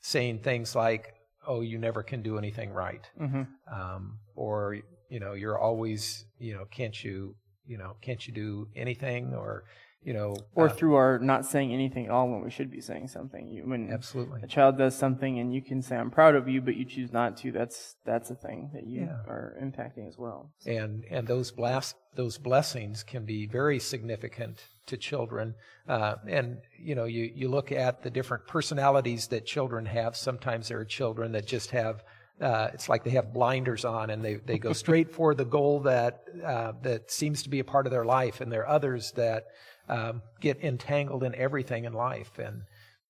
saying 0.00 0.40
things 0.40 0.74
like, 0.74 1.14
"Oh, 1.46 1.60
you 1.60 1.78
never 1.78 2.02
can 2.02 2.22
do 2.22 2.38
anything 2.38 2.72
right," 2.72 3.08
mm-hmm. 3.20 3.42
um, 3.72 4.18
or 4.34 4.78
you 5.08 5.20
know, 5.20 5.32
"You're 5.32 5.58
always, 5.58 6.24
you 6.38 6.54
know, 6.54 6.64
can't 6.66 7.02
you, 7.02 7.34
you 7.66 7.78
know, 7.78 7.96
can't 8.00 8.26
you 8.26 8.32
do 8.32 8.68
anything?" 8.76 9.34
or 9.34 9.64
you 10.06 10.12
know, 10.12 10.36
or 10.54 10.68
uh, 10.68 10.72
through 10.72 10.94
our 10.94 11.18
not 11.18 11.44
saying 11.44 11.72
anything 11.72 12.04
at 12.04 12.12
all 12.12 12.28
when 12.28 12.40
we 12.40 12.48
should 12.48 12.70
be 12.70 12.80
saying 12.80 13.08
something. 13.08 13.48
You, 13.48 13.64
when 13.64 13.92
absolutely 13.92 14.40
a 14.40 14.46
child 14.46 14.78
does 14.78 14.96
something 14.96 15.40
and 15.40 15.52
you 15.52 15.60
can 15.60 15.82
say 15.82 15.96
I'm 15.96 16.12
proud 16.12 16.36
of 16.36 16.48
you, 16.48 16.62
but 16.62 16.76
you 16.76 16.84
choose 16.84 17.12
not 17.12 17.36
to, 17.38 17.50
that's 17.50 17.96
that's 18.04 18.30
a 18.30 18.36
thing 18.36 18.70
that 18.72 18.86
you 18.86 19.00
yeah. 19.00 19.28
are 19.28 19.58
impacting 19.60 20.06
as 20.06 20.16
well. 20.16 20.52
So. 20.58 20.70
And 20.70 21.04
and 21.10 21.26
those 21.26 21.50
blast 21.50 21.96
those 22.14 22.38
blessings 22.38 23.02
can 23.02 23.24
be 23.24 23.48
very 23.48 23.80
significant 23.80 24.64
to 24.86 24.96
children. 24.96 25.56
Uh, 25.88 26.14
and 26.28 26.58
you 26.78 26.94
know, 26.94 27.06
you 27.06 27.28
you 27.34 27.48
look 27.48 27.72
at 27.72 28.04
the 28.04 28.10
different 28.10 28.46
personalities 28.46 29.26
that 29.26 29.44
children 29.44 29.86
have. 29.86 30.14
Sometimes 30.14 30.68
there 30.68 30.78
are 30.78 30.84
children 30.84 31.32
that 31.32 31.46
just 31.46 31.72
have 31.72 32.04
uh, 32.40 32.68
it's 32.72 32.88
like 32.88 33.02
they 33.02 33.10
have 33.10 33.32
blinders 33.32 33.84
on 33.84 34.10
and 34.10 34.24
they, 34.24 34.34
they 34.34 34.58
go 34.58 34.72
straight 34.84 35.10
for 35.10 35.34
the 35.34 35.44
goal 35.44 35.80
that 35.80 36.22
uh, 36.44 36.72
that 36.82 37.10
seems 37.10 37.42
to 37.42 37.48
be 37.48 37.58
a 37.58 37.64
part 37.64 37.86
of 37.86 37.90
their 37.90 38.04
life, 38.04 38.40
and 38.40 38.52
there 38.52 38.60
are 38.60 38.68
others 38.68 39.10
that 39.16 39.46
um, 39.88 40.22
get 40.40 40.62
entangled 40.62 41.22
in 41.22 41.34
everything 41.34 41.84
in 41.84 41.92
life, 41.92 42.38
and 42.38 42.62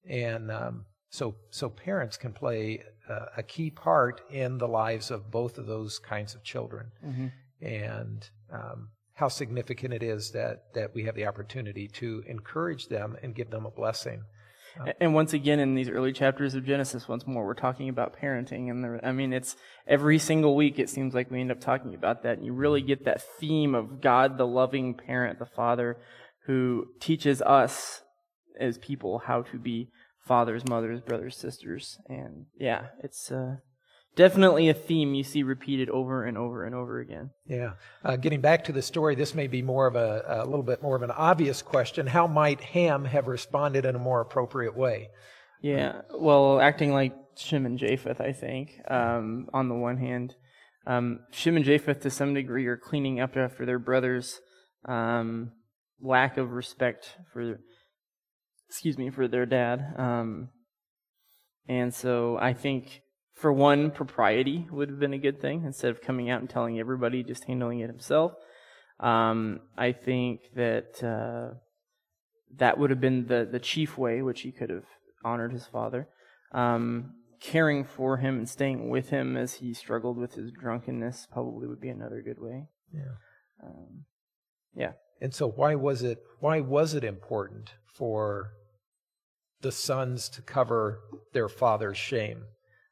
and 0.09 0.51
um, 0.51 0.85
so 1.11 1.35
so 1.51 1.69
parents 1.69 2.17
can 2.17 2.33
play 2.33 2.83
uh, 3.09 3.27
a 3.37 3.43
key 3.43 3.71
part 3.71 4.21
in 4.31 4.59
the 4.59 4.69
lives 4.69 5.11
of 5.11 5.31
both 5.31 5.59
of 5.59 5.67
those 5.67 5.99
kinds 5.99 6.35
of 6.35 6.43
children, 6.43 6.91
Mm-hmm. 7.05 7.27
and 7.65 8.31
um, 8.53 8.89
how 9.15 9.29
significant 9.29 9.95
it 9.95 10.03
is 10.03 10.33
that 10.33 10.65
that 10.75 10.95
we 10.95 11.05
have 11.05 11.15
the 11.15 11.27
opportunity 11.27 11.89
to 11.89 12.23
encourage 12.27 12.89
them 12.89 13.17
and 13.23 13.35
give 13.35 13.51
them 13.51 13.67
a 13.67 13.71
blessing. 13.71 14.23
And 15.01 15.15
once 15.15 15.33
again, 15.33 15.59
in 15.59 15.75
these 15.75 15.89
early 15.89 16.13
chapters 16.13 16.55
of 16.55 16.67
Genesis, 16.67 17.09
once 17.09 17.27
more, 17.27 17.47
we're 17.47 17.55
talking 17.55 17.89
about 17.89 18.15
parenting. 18.21 18.69
And 18.71 18.85
the, 18.85 19.01
I 19.03 19.11
mean, 19.11 19.33
it's 19.33 19.57
every 19.87 20.19
single 20.19 20.55
week, 20.55 20.79
it 20.79 20.91
seems 20.91 21.15
like 21.15 21.31
we 21.31 21.41
end 21.41 21.51
up 21.51 21.61
talking 21.61 21.95
about 21.95 22.23
that. 22.25 22.37
And 22.37 22.45
you 22.45 22.53
really 22.53 22.83
get 22.83 23.07
that 23.07 23.23
theme 23.41 23.75
of 23.75 24.03
God, 24.03 24.37
the 24.37 24.47
loving 24.47 24.93
parent, 24.93 25.39
the 25.39 25.47
father, 25.47 25.97
who 26.47 26.87
teaches 27.01 27.43
us 27.43 28.03
as 28.59 28.79
people 28.79 29.23
how 29.27 29.43
to 29.43 29.59
be 29.59 29.91
fathers, 30.27 30.63
mothers, 30.69 31.01
brothers, 31.01 31.37
sisters. 31.37 31.99
And 32.09 32.47
yeah, 32.59 32.87
it's 33.03 33.31
uh, 33.31 33.57
definitely 34.17 34.69
a 34.69 34.75
theme 34.75 35.15
you 35.15 35.23
see 35.23 35.43
repeated 35.43 35.91
over 35.91 36.25
and 36.25 36.37
over 36.37 36.65
and 36.65 36.75
over 36.75 37.01
again. 37.01 37.31
Yeah. 37.47 37.73
Uh, 38.05 38.17
getting 38.17 38.41
back 38.41 38.65
to 38.65 38.73
the 38.73 38.83
story, 38.83 39.15
this 39.15 39.35
may 39.35 39.47
be 39.47 39.63
more 39.63 39.87
of 39.87 39.95
a, 39.95 40.25
a 40.27 40.45
little 40.45 40.65
bit 40.65 40.83
more 40.83 40.97
of 40.97 41.03
an 41.03 41.11
obvious 41.11 41.63
question. 41.63 42.07
How 42.07 42.27
might 42.27 42.61
Ham 42.61 43.05
have 43.05 43.29
responded 43.29 43.85
in 43.85 43.95
a 43.95 44.01
more 44.01 44.21
appropriate 44.21 44.77
way? 44.77 45.09
Yeah, 45.63 46.03
well, 46.15 46.61
acting 46.61 46.93
like 46.93 47.15
Shem 47.37 47.67
and 47.67 47.79
Japheth, 47.79 48.21
I 48.21 48.33
think, 48.33 48.79
um, 48.89 49.49
on 49.53 49.69
the 49.69 49.75
one 49.75 49.97
hand. 49.97 50.35
Um, 50.87 51.21
Shem 51.33 51.57
and 51.57 51.65
Japheth, 51.65 52.01
to 52.03 52.11
some 52.11 52.35
degree, 52.35 52.67
are 52.67 52.77
cleaning 52.77 53.21
up 53.21 53.37
after 53.37 53.67
their 53.67 53.79
brother's 53.79 54.39
um, 54.85 55.53
lack 56.01 56.37
of 56.37 56.53
respect 56.53 57.17
for, 57.33 57.61
excuse 58.69 58.99
me, 58.99 59.11
for 59.11 59.29
their 59.29 59.47
dad. 59.47 59.95
Um, 59.97 60.49
and 61.69 61.93
so 61.95 62.39
I 62.41 62.53
think, 62.53 63.03
for 63.35 63.53
one, 63.53 63.91
propriety 63.91 64.67
would 64.71 64.89
have 64.89 64.99
been 64.99 65.13
a 65.13 65.19
good 65.19 65.41
thing 65.41 65.65
instead 65.65 65.91
of 65.91 66.01
coming 66.01 66.31
out 66.31 66.41
and 66.41 66.49
telling 66.49 66.79
everybody, 66.79 67.23
just 67.23 67.45
handling 67.45 67.81
it 67.81 67.89
himself. 67.89 68.33
Um, 68.99 69.61
I 69.77 69.93
think 69.93 70.41
that 70.55 71.03
uh, 71.03 71.59
that 72.57 72.79
would 72.79 72.91
have 72.91 73.01
been 73.01 73.27
the, 73.27 73.47
the 73.51 73.59
chief 73.59 73.99
way 73.99 74.23
which 74.23 74.41
he 74.41 74.53
could 74.53 74.71
have 74.71 74.87
honored 75.25 75.53
his 75.53 75.67
father. 75.67 76.09
Um, 76.53 77.15
caring 77.41 77.85
for 77.85 78.17
him 78.17 78.39
and 78.39 78.49
staying 78.49 78.89
with 78.89 79.11
him 79.11 79.37
as 79.37 79.55
he 79.55 79.75
struggled 79.75 80.17
with 80.17 80.35
his 80.35 80.51
drunkenness 80.51 81.29
probably 81.31 81.67
would 81.67 81.81
be 81.81 81.91
another 81.91 82.23
good 82.23 82.41
way. 82.41 82.69
Yeah. 82.93 83.17
Um, 83.63 84.05
yeah. 84.75 84.93
And 85.21 85.35
so 85.35 85.49
why 85.49 85.75
was 85.75 86.03
it 86.03 86.19
why 86.41 86.61
was 86.61 86.95
it 86.95 87.05
important 87.05 87.75
for 87.95 88.53
the 89.63 89.73
sons 89.73 90.29
to 90.31 90.43
cover 90.43 91.01
their 91.33 91.49
father's 91.49 91.97
shame? 91.97 92.45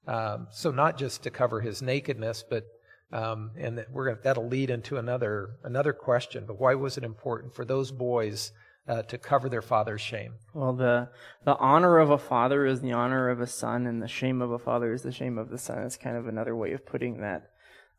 Um, 0.07 0.49
so 0.51 0.71
not 0.71 0.99
just 0.99 1.23
to 1.23 1.31
cover 1.31 1.61
his 1.61 1.83
nakedness, 1.83 2.45
but 2.49 2.65
um, 3.13 3.53
and 3.57 3.79
that 3.79 3.91
we're 3.93 4.07
gonna, 4.07 4.19
that'll 4.23 4.49
lead 4.49 4.71
into 4.71 4.97
another 4.97 5.57
another 5.63 5.93
question. 5.93 6.45
But 6.47 6.59
why 6.59 6.75
was 6.75 6.99
it 6.99 7.05
important 7.05 7.55
for 7.55 7.65
those 7.65 7.93
boys 7.93 8.53
uh, 8.89 9.03
to 9.03 9.19
cover 9.19 9.49
their 9.49 9.63
father's 9.63 10.01
shame? 10.01 10.35
Well, 10.53 10.73
the 10.73 11.11
the 11.45 11.57
honor 11.57 11.99
of 11.99 12.11
a 12.11 12.19
father 12.19 12.67
is 12.67 12.81
the 12.81 12.93
honor 12.93 13.31
of 13.31 13.41
a 13.41 13.47
son, 13.47 13.87
and 13.87 14.03
the 14.03 14.09
shame 14.09 14.43
of 14.43 14.51
a 14.51 14.59
father 14.59 14.93
is 14.93 15.03
the 15.03 15.13
shame 15.13 15.39
of 15.39 15.51
the 15.51 15.59
son. 15.59 15.83
It's 15.83 15.97
kind 15.97 16.17
of 16.17 16.27
another 16.27 16.57
way 16.57 16.73
of 16.73 16.85
putting 16.85 17.21
that 17.21 17.51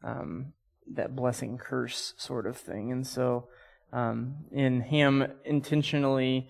um, 0.04 0.54
that 0.94 1.16
blessing 1.16 1.58
curse 1.58 2.14
sort 2.18 2.46
of 2.46 2.58
thing. 2.58 2.92
And 2.92 3.06
so, 3.08 3.48
um, 3.96 4.36
in 4.52 4.82
him 4.82 5.26
intentionally 5.46 6.50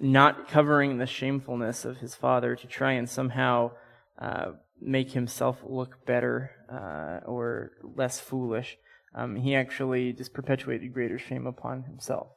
not 0.00 0.48
covering 0.48 0.98
the 0.98 1.06
shamefulness 1.06 1.84
of 1.84 1.98
his 1.98 2.14
father 2.14 2.54
to 2.54 2.66
try 2.68 2.92
and 2.92 3.10
somehow 3.10 3.72
uh, 4.18 4.52
make 4.80 5.10
himself 5.10 5.58
look 5.66 6.06
better 6.06 6.52
uh, 6.72 7.26
or 7.26 7.72
less 7.82 8.20
foolish, 8.20 8.76
um, 9.14 9.34
he 9.36 9.56
actually 9.56 10.12
just 10.12 10.32
perpetuated 10.32 10.94
greater 10.94 11.18
shame 11.18 11.46
upon 11.46 11.82
himself. 11.82 12.28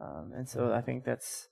Um, 0.00 0.32
and 0.36 0.48
so 0.48 0.72
I 0.72 0.80
think 0.80 1.04
that's 1.04 1.48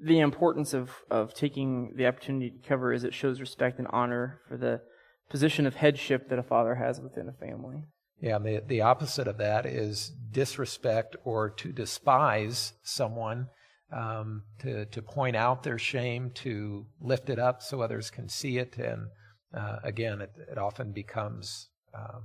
the 0.00 0.20
importance 0.20 0.74
of, 0.74 0.90
of 1.10 1.34
taking 1.34 1.94
the 1.96 2.06
opportunity 2.06 2.50
to 2.50 2.68
cover 2.68 2.92
is 2.92 3.02
it 3.02 3.14
shows 3.14 3.40
respect 3.40 3.78
and 3.78 3.88
honor 3.88 4.40
for 4.48 4.56
the 4.56 4.80
position 5.28 5.66
of 5.66 5.74
headship 5.74 6.28
that 6.28 6.38
a 6.38 6.42
father 6.42 6.76
has 6.76 7.00
within 7.00 7.28
a 7.28 7.32
family. 7.32 7.84
Yeah, 8.24 8.38
the 8.38 8.62
the 8.66 8.80
opposite 8.80 9.28
of 9.28 9.36
that 9.36 9.66
is 9.66 10.10
disrespect 10.30 11.14
or 11.24 11.50
to 11.50 11.72
despise 11.72 12.72
someone, 12.82 13.48
um, 13.92 14.44
to 14.60 14.86
to 14.86 15.02
point 15.02 15.36
out 15.36 15.62
their 15.62 15.78
shame, 15.78 16.30
to 16.36 16.86
lift 17.02 17.28
it 17.28 17.38
up 17.38 17.60
so 17.62 17.82
others 17.82 18.10
can 18.10 18.30
see 18.30 18.56
it, 18.56 18.78
and 18.78 19.08
uh, 19.54 19.76
again, 19.84 20.22
it, 20.22 20.32
it 20.50 20.56
often 20.56 20.92
becomes 20.92 21.68
uh, 21.94 22.20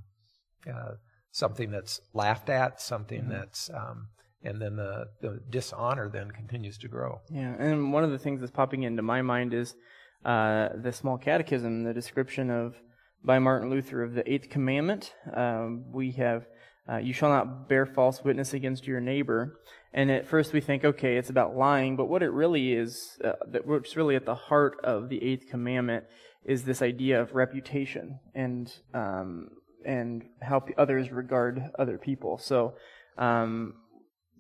uh, 0.71 0.93
something 1.31 1.69
that's 1.69 1.99
laughed 2.13 2.49
at, 2.49 2.81
something 2.81 3.23
Mm-hmm. 3.23 3.31
that's, 3.31 3.69
um, 3.69 4.07
and 4.41 4.61
then 4.61 4.77
the 4.77 5.07
the 5.21 5.41
dishonor 5.49 6.09
then 6.09 6.31
continues 6.31 6.77
to 6.77 6.87
grow. 6.87 7.19
Yeah, 7.29 7.55
and 7.59 7.91
one 7.91 8.05
of 8.05 8.11
the 8.11 8.19
things 8.19 8.39
that's 8.39 8.53
popping 8.53 8.83
into 8.83 9.01
my 9.01 9.21
mind 9.21 9.53
is 9.53 9.75
uh, 10.23 10.69
the 10.81 10.93
small 10.93 11.17
catechism, 11.17 11.83
the 11.83 11.93
description 11.93 12.49
of 12.49 12.75
by 13.23 13.39
Martin 13.39 13.69
Luther 13.69 14.03
of 14.03 14.13
the 14.13 14.31
eighth 14.31 14.49
commandment. 14.49 15.13
Um, 15.33 15.85
we 15.91 16.11
have, 16.11 16.45
uh, 16.89 16.97
you 16.97 17.13
shall 17.13 17.29
not 17.29 17.67
bear 17.67 17.85
false 17.85 18.23
witness 18.23 18.53
against 18.53 18.87
your 18.87 18.99
neighbor. 18.99 19.59
And 19.93 20.11
at 20.11 20.27
first 20.27 20.53
we 20.53 20.61
think, 20.61 20.85
okay, 20.85 21.17
it's 21.17 21.29
about 21.29 21.55
lying, 21.55 21.95
but 21.95 22.05
what 22.05 22.23
it 22.23 22.29
really 22.29 22.73
is, 22.73 23.17
uh, 23.23 23.33
that 23.47 23.65
what's 23.67 23.97
really 23.97 24.15
at 24.15 24.25
the 24.25 24.35
heart 24.35 24.79
of 24.83 25.09
the 25.09 25.23
eighth 25.23 25.49
commandment 25.49 26.05
is 26.45 26.63
this 26.63 26.81
idea 26.81 27.21
of 27.21 27.35
reputation 27.35 28.19
and 28.33 28.73
um, 28.93 29.49
and 29.85 30.25
how 30.41 30.63
others 30.77 31.11
regard 31.11 31.61
other 31.77 31.97
people. 31.97 32.37
So. 32.37 32.75
Um, 33.17 33.73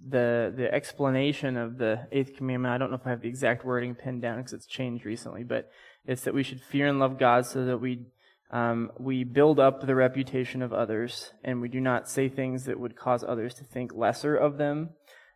the 0.07 0.53
the 0.55 0.73
explanation 0.73 1.57
of 1.57 1.77
the 1.77 2.07
eighth 2.11 2.37
commandment. 2.37 2.73
I 2.73 2.77
don't 2.77 2.89
know 2.89 2.95
if 2.95 3.05
I 3.05 3.09
have 3.09 3.21
the 3.21 3.27
exact 3.27 3.65
wording 3.65 3.95
pinned 3.95 4.21
down 4.21 4.37
because 4.37 4.53
it's 4.53 4.65
changed 4.65 5.05
recently, 5.05 5.43
but 5.43 5.69
it's 6.05 6.21
that 6.21 6.33
we 6.33 6.43
should 6.43 6.61
fear 6.61 6.87
and 6.87 6.99
love 6.99 7.19
God 7.19 7.45
so 7.45 7.65
that 7.65 7.79
we 7.79 8.05
um, 8.51 8.91
we 8.97 9.23
build 9.23 9.59
up 9.59 9.85
the 9.85 9.95
reputation 9.95 10.61
of 10.61 10.73
others, 10.73 11.31
and 11.43 11.61
we 11.61 11.69
do 11.69 11.79
not 11.79 12.09
say 12.09 12.29
things 12.29 12.65
that 12.65 12.79
would 12.79 12.95
cause 12.95 13.23
others 13.23 13.53
to 13.55 13.63
think 13.63 13.93
lesser 13.93 14.35
of 14.35 14.57
them, 14.57 14.89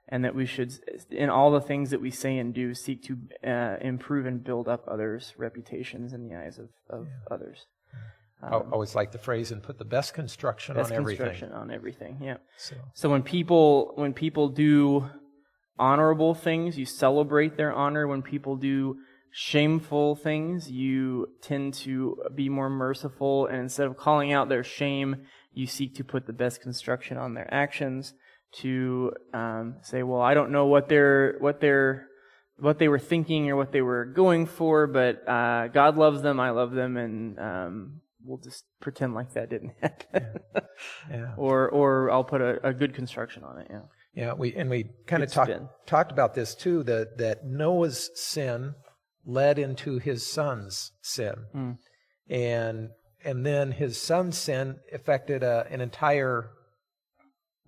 and 0.09 0.25
that 0.25 0.35
we 0.35 0.45
should, 0.45 0.73
in 1.11 1.29
all 1.29 1.51
the 1.51 1.61
things 1.61 1.91
that 1.91 2.01
we 2.01 2.11
say 2.11 2.37
and 2.37 2.53
do, 2.53 2.73
seek 2.73 3.03
to 3.03 3.17
uh, 3.47 3.77
improve 3.81 4.25
and 4.25 4.43
build 4.43 4.67
up 4.67 4.83
others' 4.87 5.33
reputations 5.37 6.13
in 6.13 6.27
the 6.27 6.35
eyes 6.35 6.57
of, 6.57 6.69
of 6.89 7.07
others. 7.29 7.65
I 8.41 8.57
always 8.57 8.93
like 8.93 9.11
the 9.11 9.17
phrase 9.17 9.51
and 9.51 9.63
put 9.63 9.77
the 9.77 9.85
best 9.85 10.13
construction 10.13 10.75
Best 10.75 10.91
on 10.91 10.97
everything. 10.97 11.17
construction 11.25 11.51
on 11.53 11.71
everything. 11.71 12.17
Yeah. 12.21 12.37
So 12.57 12.75
So 12.93 13.09
when 13.09 13.23
people 13.23 13.93
when 13.95 14.13
people 14.13 14.49
do 14.49 15.09
honorable 15.79 16.33
things, 16.33 16.77
you 16.77 16.85
celebrate 16.85 17.55
their 17.55 17.71
honor. 17.71 18.05
When 18.05 18.21
people 18.21 18.57
do 18.57 18.97
shameful 19.35 20.15
things, 20.15 20.69
you 20.69 21.27
tend 21.41 21.73
to 21.73 22.15
be 22.35 22.49
more 22.49 22.69
merciful 22.69 23.47
and 23.47 23.61
instead 23.61 23.87
of 23.87 23.97
calling 23.97 24.31
out 24.31 24.47
their 24.47 24.63
shame, 24.63 25.25
you 25.51 25.65
seek 25.65 25.95
to 25.95 26.03
put 26.03 26.27
the 26.27 26.33
best 26.33 26.61
construction 26.61 27.17
on 27.17 27.33
their 27.33 27.51
actions 27.51 28.13
to 28.59 29.11
um, 29.33 29.77
say, 29.81 30.03
well, 30.03 30.21
I 30.21 30.35
don't 30.35 30.51
know 30.51 30.67
what 30.67 30.87
they're 30.87 31.37
what 31.39 31.59
they're 31.59 32.07
what 32.57 32.77
they 32.77 32.87
were 32.87 32.99
thinking 32.99 33.49
or 33.49 33.55
what 33.55 33.71
they 33.71 33.81
were 33.81 34.05
going 34.05 34.45
for, 34.45 34.85
but 34.85 35.27
uh, 35.27 35.67
God 35.67 35.97
loves 35.97 36.21
them, 36.21 36.39
I 36.39 36.51
love 36.51 36.71
them, 36.71 36.95
and 36.95 37.39
um, 37.39 38.01
we'll 38.23 38.37
just 38.37 38.65
pretend 38.79 39.15
like 39.15 39.33
that 39.33 39.49
didn't 39.49 39.73
happen. 39.81 40.37
yeah. 41.09 41.33
or 41.37 41.67
or 41.69 42.11
I'll 42.11 42.23
put 42.23 42.41
a, 42.41 42.67
a 42.67 42.73
good 42.73 42.93
construction 42.93 43.43
on 43.43 43.61
it. 43.61 43.67
Yeah. 43.71 43.81
Yeah, 44.15 44.33
we 44.33 44.53
and 44.53 44.69
we 44.69 44.91
kind 45.07 45.23
of 45.23 45.31
talked 45.31 45.51
talked 45.87 46.11
about 46.11 46.35
this 46.35 46.53
too 46.53 46.83
that 46.83 47.17
that 47.17 47.45
Noah's 47.45 48.11
sin 48.13 48.75
led 49.25 49.57
into 49.59 49.97
his 49.99 50.25
son's 50.29 50.91
sin, 51.01 51.35
Mm. 51.55 51.77
and 52.29 52.89
and 53.25 53.45
then 53.45 53.71
his 53.71 54.01
son's 54.01 54.37
sin 54.37 54.79
affected 54.91 55.43
a, 55.43 55.65
an 55.69 55.79
entire 55.81 56.49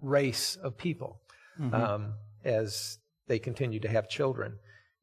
race 0.01 0.55
of 0.57 0.77
people 0.77 1.21
Mm-hmm. 1.59 1.73
um, 1.73 2.13
as 2.43 2.97
they 3.29 3.39
continued 3.39 3.83
to 3.83 3.87
have 3.89 4.09
children, 4.09 4.57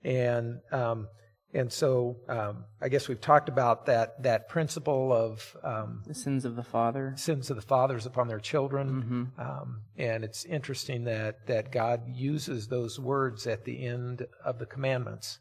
and 0.04 0.60
um, 0.70 1.08
and 1.54 1.72
so 1.72 2.16
um, 2.28 2.66
I 2.78 2.90
guess 2.90 3.08
we've 3.08 3.22
talked 3.22 3.48
about 3.48 3.86
that 3.86 4.22
that 4.22 4.50
principle 4.50 5.14
of 5.14 5.56
um, 5.64 6.02
The 6.06 6.14
sins 6.14 6.44
of 6.44 6.54
the 6.56 6.62
father. 6.62 7.14
sins 7.16 7.48
of 7.48 7.56
the 7.56 7.62
fathers 7.62 8.04
upon 8.04 8.28
their 8.28 8.38
children. 8.38 8.88
Mm-hmm. 9.02 9.40
Um, 9.40 9.82
and 9.96 10.24
it's 10.24 10.44
interesting 10.44 11.04
that, 11.04 11.46
that 11.46 11.72
God 11.72 12.02
uses 12.06 12.68
those 12.68 13.00
words 13.00 13.46
at 13.46 13.64
the 13.64 13.86
end 13.86 14.26
of 14.44 14.58
the 14.58 14.66
commandments. 14.66 15.38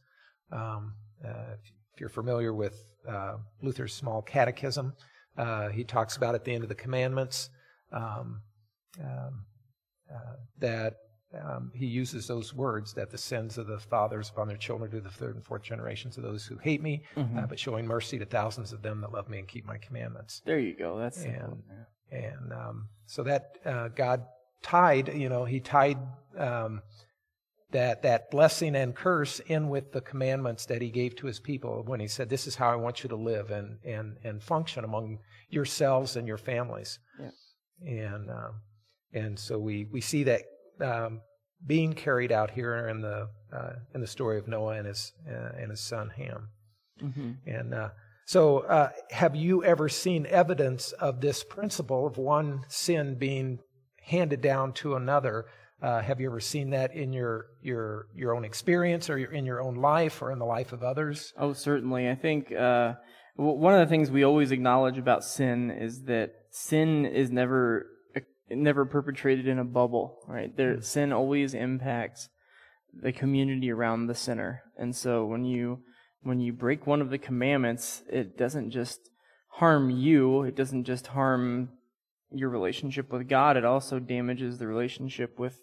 Um, 0.51 0.93
uh, 1.25 1.55
if 1.93 1.99
you're 1.99 2.09
familiar 2.09 2.53
with 2.53 2.83
uh, 3.07 3.35
Luther's 3.61 3.93
Small 3.93 4.21
Catechism, 4.21 4.93
uh, 5.37 5.69
he 5.69 5.83
talks 5.83 6.17
about 6.17 6.35
at 6.35 6.43
the 6.45 6.53
end 6.53 6.63
of 6.63 6.69
the 6.69 6.75
commandments 6.75 7.49
um, 7.91 8.41
um, 9.01 9.45
uh, 10.13 10.35
that 10.59 10.95
um, 11.33 11.71
he 11.73 11.85
uses 11.85 12.27
those 12.27 12.53
words 12.53 12.93
that 12.93 13.09
the 13.09 13.17
sins 13.17 13.57
of 13.57 13.65
the 13.67 13.79
fathers 13.79 14.29
upon 14.29 14.47
their 14.49 14.57
children 14.57 14.91
to 14.91 14.99
the 14.99 15.09
third 15.09 15.35
and 15.35 15.45
fourth 15.45 15.63
generations 15.63 16.17
of 16.17 16.23
those 16.23 16.45
who 16.45 16.57
hate 16.57 16.81
me, 16.81 17.03
Mm-hmm. 17.15 17.39
uh, 17.39 17.47
but 17.47 17.57
showing 17.57 17.87
mercy 17.87 18.19
to 18.19 18.25
thousands 18.25 18.73
of 18.73 18.81
them 18.81 18.99
that 19.01 19.13
love 19.13 19.29
me 19.29 19.39
and 19.39 19.47
keep 19.47 19.65
my 19.65 19.77
commandments. 19.77 20.41
There 20.45 20.59
you 20.59 20.75
go. 20.75 20.97
That's 20.99 21.23
And-. 21.23 21.63
And 22.11 22.51
um, 22.51 22.89
so 23.05 23.23
that 23.23 23.55
uh, 23.65 23.87
God 23.89 24.25
tied, 24.61 25.13
you 25.15 25.29
know, 25.29 25.45
He 25.45 25.61
tied 25.61 25.97
um, 26.37 26.81
that 27.71 28.03
that 28.03 28.31
blessing 28.31 28.75
and 28.75 28.95
curse 28.95 29.39
in 29.39 29.69
with 29.69 29.91
the 29.91 30.01
commandments 30.01 30.65
that 30.67 30.81
He 30.81 30.89
gave 30.89 31.15
to 31.17 31.27
His 31.27 31.39
people 31.39 31.84
when 31.86 31.99
He 31.99 32.07
said, 32.07 32.29
"This 32.29 32.47
is 32.47 32.55
how 32.55 32.71
I 32.71 32.75
want 32.75 33.03
you 33.03 33.10
to 33.10 33.15
live 33.15 33.51
and 33.51 33.79
and 33.86 34.17
and 34.23 34.43
function 34.43 34.84
among 34.84 35.19
yourselves 35.49 36.15
and 36.15 36.27
your 36.27 36.38
families." 36.38 36.99
Yeah. 37.19 37.31
And 37.86 38.29
um, 38.29 38.62
and 39.13 39.39
so 39.39 39.60
we 39.60 39.86
we 39.91 40.01
see 40.01 40.23
that 40.23 40.41
um, 40.79 41.21
being 41.65 41.93
carried 41.93 42.31
out 42.31 42.51
here 42.51 42.88
in 42.88 43.01
the 43.01 43.29
uh, 43.53 43.73
in 43.93 44.01
the 44.01 44.07
story 44.07 44.38
of 44.38 44.47
Noah 44.47 44.77
and 44.77 44.88
his 44.88 45.13
uh, 45.29 45.51
and 45.57 45.71
his 45.71 45.81
son 45.81 46.10
Ham. 46.10 46.49
Mhm. 47.01 47.38
And 47.45 47.73
uh, 47.73 47.89
so, 48.25 48.60
uh, 48.60 48.91
have 49.10 49.36
you 49.36 49.63
ever 49.63 49.89
seen 49.89 50.25
evidence 50.25 50.91
of 50.93 51.21
this 51.21 51.43
principle 51.43 52.07
of 52.07 52.17
one 52.17 52.63
sin 52.69 53.15
being 53.15 53.60
handed 54.03 54.41
down 54.41 54.73
to 54.73 54.95
another? 54.95 55.45
Uh, 55.82 56.00
have 56.00 56.22
you 56.22 56.28
ever 56.28 56.39
seen 56.39 56.70
that 56.70 56.94
in 56.94 57.12
your 57.12 57.48
your 57.62 58.08
your 58.15 58.36
own 58.36 58.46
experience, 58.46 59.10
or 59.10 59.17
your, 59.17 59.32
in 59.32 59.46
your 59.46 59.62
own 59.62 59.76
life, 59.76 60.22
or 60.22 60.32
in 60.32 60.38
the 60.38 60.46
life 60.46 60.74
of 60.74 60.84
others? 60.84 61.34
Oh, 61.38 61.54
certainly. 61.54 62.08
I 62.08 62.13
think 62.13 62.52
uh, 62.52 62.94
w- 63.36 63.58
one 63.58 63.74
of 63.74 63.80
the 63.80 63.89
things 63.89 64.12
we 64.12 64.24
always 64.24 64.52
acknowledge 64.52 65.00
about 65.00 65.24
sin 65.24 65.72
is 65.72 66.04
that 66.04 66.34
sin 66.52 67.06
is 67.06 67.32
never 67.32 67.88
never 68.50 68.86
perpetrated 68.86 69.48
in 69.48 69.58
a 69.58 69.63
bubble, 69.63 70.20
right? 70.28 70.56
There, 70.56 70.82
sin 70.82 71.12
always 71.12 71.56
impacts 71.56 72.30
the 72.94 73.12
community 73.12 73.72
around 73.72 74.06
the 74.06 74.15
sinner, 74.15 74.62
and 74.78 74.96
so 74.96 75.26
when 75.26 75.46
you 75.46 75.80
when 76.22 76.39
you 76.39 76.54
break 76.54 76.86
one 76.86 77.02
of 77.02 77.10
the 77.10 77.17
commandments, 77.17 78.04
it 78.08 78.38
doesn't 78.38 78.70
just 78.70 79.00
harm 79.54 79.89
you. 79.89 80.44
It 80.44 80.56
doesn't 80.56 80.84
just 80.84 81.08
harm 81.08 81.70
your 82.32 82.50
relationship 82.50 83.12
with 83.12 83.28
God. 83.28 83.58
It 83.58 83.65
also 83.65 83.98
damages 83.98 84.60
the 84.60 84.67
relationship 84.67 85.39
with 85.39 85.60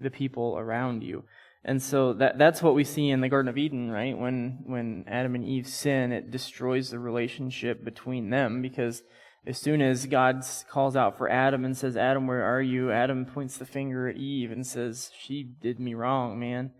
the 0.00 0.10
people 0.10 0.56
around 0.58 1.02
you. 1.02 1.24
And 1.64 1.82
so 1.82 2.14
that 2.14 2.38
that's 2.38 2.62
what 2.62 2.74
we 2.74 2.84
see 2.84 3.10
in 3.10 3.20
the 3.20 3.28
Garden 3.28 3.48
of 3.48 3.58
Eden, 3.58 3.90
right? 3.90 4.16
When 4.16 4.62
when 4.64 5.04
Adam 5.06 5.34
and 5.34 5.44
Eve 5.44 5.66
sin, 5.66 6.10
it 6.10 6.30
destroys 6.30 6.90
the 6.90 6.98
relationship 6.98 7.84
between 7.84 8.30
them 8.30 8.62
because 8.62 9.02
as 9.46 9.58
soon 9.58 9.82
as 9.82 10.06
God 10.06 10.44
calls 10.70 10.96
out 10.96 11.18
for 11.18 11.28
Adam 11.28 11.64
and 11.64 11.76
says, 11.76 11.96
"Adam, 11.96 12.26
where 12.26 12.44
are 12.44 12.62
you?" 12.62 12.90
Adam 12.90 13.26
points 13.26 13.58
the 13.58 13.66
finger 13.66 14.08
at 14.08 14.16
Eve 14.16 14.50
and 14.50 14.66
says, 14.66 15.10
"She 15.18 15.42
did 15.42 15.78
me 15.78 15.94
wrong, 15.94 16.38
man." 16.38 16.72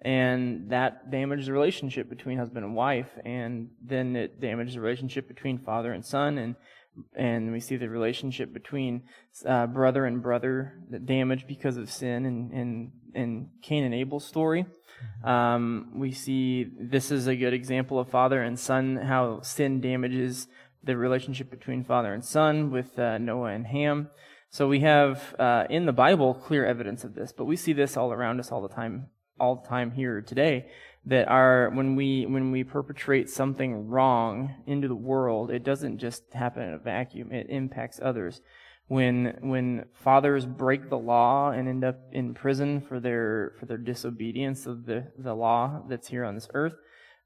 And 0.00 0.70
that 0.70 1.10
damaged 1.10 1.48
the 1.48 1.52
relationship 1.52 2.08
between 2.08 2.38
husband 2.38 2.64
and 2.64 2.76
wife, 2.76 3.10
and 3.24 3.70
then 3.82 4.14
it 4.14 4.40
damaged 4.40 4.76
the 4.76 4.80
relationship 4.80 5.26
between 5.26 5.58
father 5.58 5.92
and 5.92 6.04
son, 6.04 6.38
and 6.38 6.54
and 7.14 7.52
we 7.52 7.60
see 7.60 7.76
the 7.76 7.88
relationship 7.88 8.52
between 8.52 9.02
uh, 9.46 9.66
brother 9.66 10.04
and 10.04 10.22
brother 10.22 10.74
that 10.90 11.06
damaged 11.06 11.46
because 11.46 11.76
of 11.76 11.90
sin 11.90 12.26
and 12.26 12.52
in, 12.52 12.92
in 13.14 13.50
Cain 13.62 13.84
and 13.84 13.94
Abel's 13.94 14.26
story. 14.26 14.66
Um, 15.24 15.92
we 15.94 16.12
see 16.12 16.66
this 16.78 17.10
is 17.10 17.26
a 17.26 17.36
good 17.36 17.54
example 17.54 17.98
of 17.98 18.10
father 18.10 18.42
and 18.42 18.58
son, 18.58 18.96
how 18.96 19.40
sin 19.42 19.80
damages 19.80 20.48
the 20.82 20.96
relationship 20.96 21.50
between 21.50 21.84
father 21.84 22.12
and 22.12 22.24
son 22.24 22.70
with 22.70 22.98
uh, 22.98 23.18
Noah 23.18 23.52
and 23.52 23.66
Ham. 23.66 24.10
So 24.50 24.66
we 24.66 24.80
have 24.80 25.34
uh, 25.38 25.64
in 25.68 25.86
the 25.86 25.92
Bible 25.92 26.34
clear 26.34 26.64
evidence 26.64 27.04
of 27.04 27.14
this, 27.14 27.32
but 27.32 27.44
we 27.44 27.56
see 27.56 27.72
this 27.72 27.96
all 27.96 28.12
around 28.12 28.40
us 28.40 28.50
all 28.50 28.62
the 28.62 28.68
time, 28.68 29.08
all 29.38 29.56
the 29.56 29.68
time 29.68 29.92
here 29.92 30.22
today. 30.22 30.70
That 31.06 31.28
our 31.28 31.70
when 31.70 31.96
we 31.96 32.26
when 32.26 32.50
we 32.50 32.64
perpetrate 32.64 33.30
something 33.30 33.88
wrong 33.88 34.54
into 34.66 34.88
the 34.88 34.94
world, 34.94 35.50
it 35.50 35.64
doesn't 35.64 35.98
just 35.98 36.22
happen 36.32 36.62
in 36.62 36.74
a 36.74 36.78
vacuum. 36.78 37.32
It 37.32 37.48
impacts 37.48 37.98
others. 38.02 38.42
When 38.88 39.38
when 39.40 39.84
fathers 39.92 40.44
break 40.44 40.88
the 40.88 40.98
law 40.98 41.50
and 41.50 41.68
end 41.68 41.84
up 41.84 41.98
in 42.12 42.34
prison 42.34 42.80
for 42.80 43.00
their 43.00 43.54
for 43.58 43.66
their 43.66 43.78
disobedience 43.78 44.66
of 44.66 44.86
the 44.86 45.12
the 45.18 45.34
law 45.34 45.82
that's 45.88 46.08
here 46.08 46.24
on 46.24 46.34
this 46.34 46.48
earth, 46.52 46.74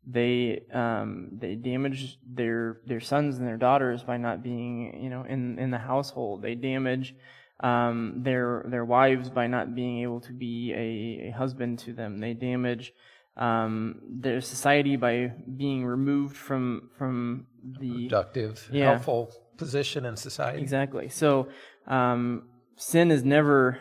they 0.07 0.65
um, 0.73 1.29
they 1.33 1.55
damage 1.55 2.19
their 2.27 2.81
their 2.87 3.01
sons 3.01 3.39
and 3.39 3.47
their 3.47 3.57
daughters 3.57 4.03
by 4.03 4.17
not 4.17 4.43
being 4.43 5.01
you 5.03 5.11
know 5.11 5.25
in 5.25 5.59
in 5.59 5.71
the 5.71 5.79
household. 5.79 6.43
They 6.43 6.57
damage 6.57 7.15
um, 7.61 8.23
their 8.23 8.65
their 8.69 8.85
wives 8.85 9.31
by 9.31 9.47
not 9.47 9.75
being 9.75 10.03
able 10.03 10.21
to 10.23 10.33
be 10.33 10.73
a, 10.73 11.29
a 11.29 11.31
husband 11.31 11.79
to 11.81 11.93
them. 11.93 12.19
They 12.19 12.35
damage 12.35 12.93
um, 13.37 14.01
their 14.21 14.41
society 14.41 14.97
by 14.97 15.33
being 15.57 15.85
removed 15.87 16.37
from 16.37 16.91
from 16.99 17.47
the 17.81 18.09
Productive, 18.09 18.69
Yeah. 18.73 18.91
helpful 18.93 19.33
position 19.57 20.05
in 20.05 20.17
society. 20.17 20.61
Exactly. 20.61 21.09
So 21.09 21.49
um, 21.87 22.49
sin 22.77 23.11
is 23.11 23.25
never, 23.25 23.79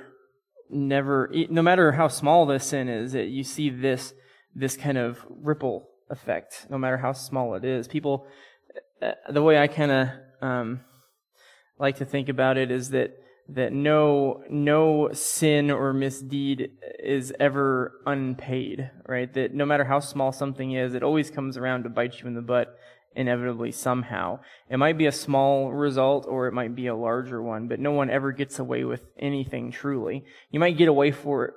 never, 0.69 1.29
no 1.49 1.61
matter 1.61 1.91
how 1.93 2.07
small 2.07 2.45
the 2.45 2.59
sin 2.59 2.87
is, 2.87 3.13
it, 3.15 3.27
you 3.27 3.43
see 3.43 3.69
this 3.69 4.13
this 4.55 4.75
kind 4.77 4.97
of 4.97 5.25
ripple 5.29 5.87
effect. 6.09 6.67
No 6.69 6.77
matter 6.77 6.97
how 6.97 7.13
small 7.13 7.55
it 7.55 7.63
is, 7.63 7.87
people. 7.87 8.27
uh, 9.01 9.11
The 9.29 9.41
way 9.41 9.57
I 9.57 9.67
kind 9.67 9.91
of 9.91 10.07
um, 10.41 10.81
like 11.79 11.97
to 11.97 12.05
think 12.05 12.29
about 12.29 12.57
it 12.57 12.69
is 12.71 12.89
that 12.91 13.11
that 13.53 13.73
no 13.73 14.43
no 14.49 15.09
sin 15.13 15.71
or 15.71 15.93
misdeed 15.93 16.71
is 16.99 17.33
ever 17.39 17.93
unpaid, 18.05 18.89
right? 19.07 19.31
That 19.33 19.53
no 19.53 19.65
matter 19.65 19.83
how 19.83 19.99
small 19.99 20.31
something 20.31 20.71
is, 20.71 20.93
it 20.93 21.03
always 21.03 21.29
comes 21.29 21.57
around 21.57 21.83
to 21.83 21.89
bite 21.89 22.19
you 22.19 22.27
in 22.27 22.33
the 22.33 22.41
butt 22.41 22.77
inevitably 23.15 23.71
somehow. 23.71 24.39
It 24.69 24.77
might 24.77 24.97
be 24.97 25.05
a 25.05 25.11
small 25.11 25.71
result 25.71 26.25
or 26.29 26.47
it 26.47 26.53
might 26.53 26.75
be 26.75 26.87
a 26.87 26.95
larger 26.95 27.41
one, 27.41 27.67
but 27.67 27.79
no 27.79 27.91
one 27.91 28.09
ever 28.09 28.31
gets 28.31 28.57
away 28.59 28.85
with 28.85 29.03
anything 29.19 29.71
truly. 29.71 30.23
You 30.49 30.59
might 30.59 30.77
get 30.77 30.87
away 30.87 31.11
for 31.11 31.45
it 31.45 31.53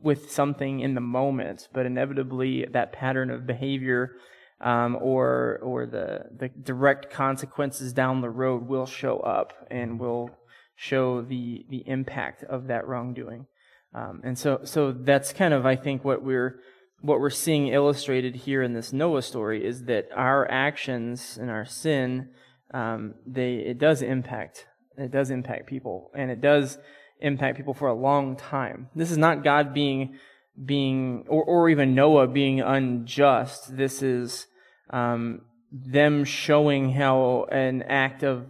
with 0.00 0.30
something 0.30 0.80
in 0.80 0.94
the 0.94 1.00
moment, 1.00 1.68
but 1.72 1.86
inevitably 1.86 2.66
that 2.72 2.92
pattern 2.92 3.30
of 3.30 3.46
behavior 3.46 4.16
um, 4.60 4.96
or 5.00 5.60
or 5.62 5.86
the 5.86 6.24
the 6.36 6.48
direct 6.48 7.10
consequences 7.10 7.92
down 7.92 8.20
the 8.20 8.30
road 8.30 8.66
will 8.66 8.86
show 8.86 9.18
up 9.18 9.52
and 9.70 10.00
will 10.00 10.30
show 10.76 11.22
the 11.22 11.66
the 11.68 11.82
impact 11.86 12.44
of 12.44 12.68
that 12.68 12.86
wrongdoing. 12.86 13.46
Um, 13.94 14.20
and 14.22 14.38
so 14.38 14.60
so 14.64 14.92
that's 14.92 15.32
kind 15.32 15.54
of 15.54 15.66
I 15.66 15.74
think 15.74 16.04
what 16.04 16.22
we're 16.22 16.60
what 17.00 17.18
we're 17.18 17.30
seeing 17.30 17.68
illustrated 17.68 18.36
here 18.36 18.62
in 18.62 18.74
this 18.74 18.92
Noah 18.92 19.22
story 19.22 19.64
is 19.64 19.84
that 19.84 20.08
our 20.14 20.48
actions 20.50 21.38
and 21.40 21.50
our 21.50 21.64
sin 21.64 22.30
um, 22.72 23.14
they 23.26 23.54
it 23.54 23.78
does 23.78 24.02
impact 24.02 24.66
it 24.98 25.10
does 25.10 25.30
impact 25.30 25.66
people 25.66 26.10
and 26.14 26.30
it 26.30 26.40
does 26.40 26.78
impact 27.20 27.56
people 27.56 27.74
for 27.74 27.88
a 27.88 27.94
long 27.94 28.36
time. 28.36 28.90
This 28.94 29.10
is 29.10 29.18
not 29.18 29.42
God 29.42 29.72
being 29.72 30.18
being 30.62 31.24
or, 31.28 31.42
or 31.42 31.68
even 31.68 31.94
Noah 31.94 32.26
being 32.28 32.60
unjust. 32.60 33.76
This 33.76 34.02
is 34.02 34.46
um, 34.90 35.42
them 35.72 36.24
showing 36.24 36.92
how 36.92 37.46
an 37.50 37.82
act 37.82 38.22
of 38.22 38.46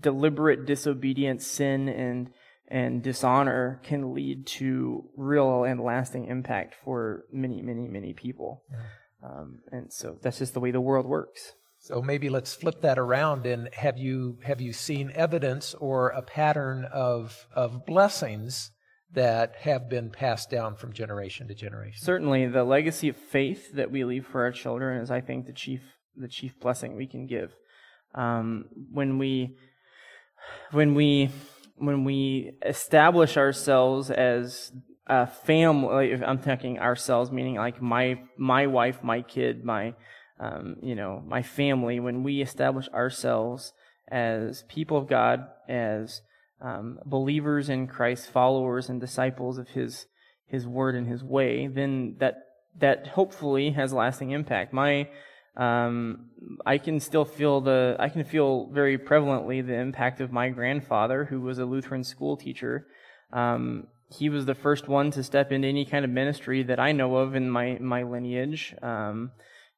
deliberate 0.00 0.66
disobedience, 0.66 1.46
sin, 1.46 1.88
and 1.88 2.30
and 2.68 3.02
dishonor 3.02 3.80
can 3.84 4.12
lead 4.12 4.46
to 4.46 5.08
real 5.16 5.62
and 5.64 5.80
lasting 5.80 6.26
impact 6.26 6.74
for 6.84 7.24
many, 7.32 7.62
many, 7.62 7.86
many 7.86 8.12
people. 8.12 8.64
Um, 9.22 9.60
and 9.70 9.92
so 9.92 10.18
that's 10.20 10.38
just 10.38 10.52
the 10.52 10.60
way 10.60 10.72
the 10.72 10.80
world 10.80 11.06
works. 11.06 11.52
So 11.78 12.02
maybe 12.02 12.28
let's 12.28 12.54
flip 12.54 12.80
that 12.80 12.98
around 12.98 13.46
and 13.46 13.68
have 13.74 13.96
you 13.96 14.38
have 14.42 14.60
you 14.60 14.72
seen 14.72 15.12
evidence 15.14 15.74
or 15.74 16.08
a 16.08 16.22
pattern 16.22 16.84
of 16.92 17.46
of 17.54 17.86
blessings 17.86 18.72
that 19.12 19.54
have 19.60 19.88
been 19.88 20.10
passed 20.10 20.50
down 20.50 20.74
from 20.74 20.92
generation 20.92 21.46
to 21.48 21.54
generation? 21.54 22.02
Certainly, 22.02 22.48
the 22.48 22.64
legacy 22.64 23.08
of 23.08 23.16
faith 23.16 23.72
that 23.74 23.90
we 23.92 24.04
leave 24.04 24.26
for 24.26 24.42
our 24.42 24.50
children 24.50 25.00
is, 25.00 25.10
I 25.10 25.20
think, 25.20 25.46
the 25.46 25.52
chief 25.52 25.82
the 26.16 26.28
chief 26.28 26.58
blessing 26.58 26.96
we 26.96 27.06
can 27.06 27.26
give. 27.26 27.54
Um, 28.14 28.64
when 28.90 29.18
we 29.18 29.56
when 30.70 30.94
we 30.94 31.30
when 31.76 32.04
we 32.04 32.52
establish 32.64 33.36
ourselves 33.36 34.10
as 34.10 34.72
a 35.06 35.26
family, 35.26 36.12
I'm 36.14 36.38
talking 36.38 36.78
ourselves, 36.78 37.30
meaning 37.30 37.56
like 37.56 37.80
my 37.80 38.20
my 38.36 38.66
wife, 38.66 39.02
my 39.02 39.22
kid, 39.22 39.64
my 39.64 39.94
um, 40.40 40.76
you 40.82 40.94
know 40.94 41.22
my 41.26 41.42
family. 41.42 42.00
When 42.00 42.22
we 42.22 42.42
establish 42.42 42.88
ourselves 42.88 43.72
as 44.08 44.64
people 44.68 44.96
of 44.96 45.08
God, 45.08 45.46
as 45.68 46.22
um, 46.60 46.98
believers 47.04 47.68
in 47.68 47.86
Christ, 47.86 48.30
followers 48.30 48.88
and 48.88 49.00
disciples 49.00 49.58
of 49.58 49.68
His 49.68 50.06
His 50.46 50.66
Word 50.66 50.94
and 50.94 51.06
His 51.06 51.22
way, 51.22 51.66
then 51.66 52.16
that 52.18 52.36
that 52.78 53.08
hopefully 53.08 53.70
has 53.70 53.92
lasting 53.92 54.30
impact. 54.30 54.72
My 54.72 55.08
um, 55.56 56.26
I 56.64 56.78
can 56.78 57.00
still 57.00 57.24
feel 57.24 57.60
the 57.60 57.96
I 57.98 58.08
can 58.08 58.24
feel 58.24 58.66
very 58.66 58.98
prevalently 58.98 59.66
the 59.66 59.74
impact 59.74 60.20
of 60.20 60.32
my 60.32 60.48
grandfather, 60.50 61.24
who 61.24 61.40
was 61.40 61.58
a 61.58 61.64
Lutheran 61.64 62.04
school 62.04 62.36
teacher, 62.36 62.86
um, 63.32 63.86
he 64.16 64.28
was 64.28 64.46
the 64.46 64.54
first 64.54 64.88
one 64.88 65.10
to 65.12 65.22
step 65.22 65.50
into 65.50 65.66
any 65.66 65.84
kind 65.84 66.04
of 66.04 66.10
ministry 66.10 66.62
that 66.62 66.78
I 66.78 66.92
know 66.92 67.16
of 67.16 67.34
in 67.34 67.50
my 67.50 67.78
my 67.80 68.02
lineage. 68.02 68.74
Um, 68.82 69.32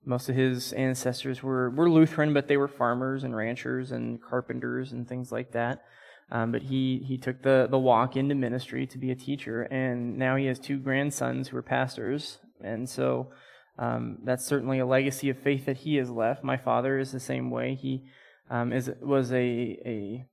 most 0.04 0.28
of 0.28 0.36
his 0.36 0.72
ancestors 0.72 1.42
were, 1.42 1.68
were 1.70 1.90
Lutheran, 1.90 2.32
but 2.32 2.48
they 2.48 2.56
were 2.56 2.68
farmers 2.68 3.24
and 3.24 3.36
ranchers 3.36 3.92
and 3.92 4.22
carpenters 4.22 4.92
and 4.92 5.06
things 5.06 5.30
like 5.30 5.52
that. 5.52 5.84
Um, 6.30 6.52
but 6.52 6.62
he, 6.62 7.02
he 7.06 7.18
took 7.18 7.42
the, 7.42 7.68
the 7.70 7.78
walk 7.78 8.16
into 8.16 8.34
ministry 8.34 8.86
to 8.86 8.98
be 8.98 9.10
a 9.10 9.14
teacher, 9.14 9.62
and 9.62 10.18
now 10.18 10.36
he 10.36 10.46
has 10.46 10.58
two 10.58 10.78
grandsons 10.78 11.48
who 11.48 11.56
are 11.56 11.62
pastors. 11.62 12.38
And 12.62 12.88
so 12.88 13.28
um, 13.78 14.18
that's 14.24 14.44
certainly 14.44 14.80
a 14.80 14.86
legacy 14.86 15.30
of 15.30 15.38
faith 15.38 15.66
that 15.66 15.78
he 15.78 15.96
has 15.96 16.10
left. 16.10 16.42
My 16.42 16.56
father 16.56 16.98
is 16.98 17.12
the 17.12 17.20
same 17.20 17.50
way. 17.50 17.74
He 17.74 18.04
um, 18.50 18.72
is, 18.72 18.90
was 19.00 19.32
a, 19.32 19.36
a, 19.36 20.26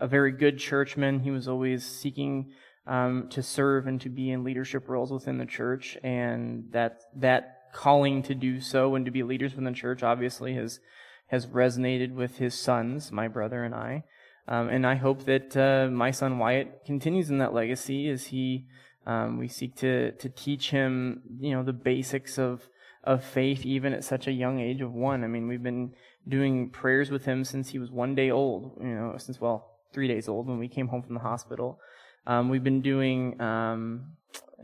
a 0.00 0.06
very 0.06 0.32
good 0.32 0.58
churchman. 0.58 1.20
He 1.20 1.30
was 1.30 1.48
always 1.48 1.84
seeking 1.84 2.52
um, 2.86 3.28
to 3.30 3.42
serve 3.42 3.86
and 3.86 4.00
to 4.00 4.08
be 4.08 4.30
in 4.30 4.42
leadership 4.42 4.88
roles 4.88 5.12
within 5.12 5.36
the 5.36 5.46
church, 5.46 5.98
and 6.02 6.64
that 6.70 7.02
that 7.16 7.56
calling 7.74 8.22
to 8.22 8.34
do 8.34 8.60
so 8.60 8.94
and 8.94 9.04
to 9.04 9.10
be 9.10 9.22
leaders 9.22 9.52
within 9.52 9.64
the 9.64 9.72
church 9.72 10.02
obviously 10.02 10.54
has 10.54 10.80
has 11.26 11.46
resonated 11.46 12.14
with 12.14 12.38
his 12.38 12.58
sons, 12.58 13.12
my 13.12 13.28
brother 13.28 13.62
and 13.62 13.74
I. 13.74 14.04
Um, 14.46 14.70
and 14.70 14.86
I 14.86 14.94
hope 14.94 15.26
that 15.26 15.54
uh, 15.54 15.90
my 15.90 16.10
son 16.10 16.38
Wyatt 16.38 16.86
continues 16.86 17.28
in 17.28 17.36
that 17.38 17.52
legacy 17.52 18.08
as 18.08 18.28
he 18.28 18.64
um, 19.06 19.38
we 19.38 19.48
seek 19.48 19.76
to 19.76 20.12
to 20.12 20.30
teach 20.30 20.70
him, 20.70 21.22
you 21.38 21.52
know, 21.52 21.62
the 21.62 21.74
basics 21.74 22.38
of 22.38 22.62
of 23.04 23.24
faith 23.24 23.64
even 23.64 23.92
at 23.92 24.04
such 24.04 24.26
a 24.26 24.32
young 24.32 24.60
age 24.60 24.80
of 24.80 24.92
one. 24.92 25.24
I 25.24 25.26
mean, 25.26 25.48
we've 25.48 25.62
been 25.62 25.92
doing 26.26 26.70
prayers 26.70 27.10
with 27.10 27.24
him 27.24 27.44
since 27.44 27.70
he 27.70 27.78
was 27.78 27.90
one 27.90 28.14
day 28.14 28.30
old. 28.30 28.78
You 28.80 28.94
know, 28.94 29.14
since 29.18 29.40
well 29.40 29.78
three 29.92 30.08
days 30.08 30.28
old 30.28 30.46
when 30.46 30.58
we 30.58 30.68
came 30.68 30.88
home 30.88 31.02
from 31.02 31.14
the 31.14 31.20
hospital. 31.20 31.80
Um, 32.26 32.50
we've 32.50 32.64
been 32.64 32.82
doing, 32.82 33.40
um, 33.40 34.12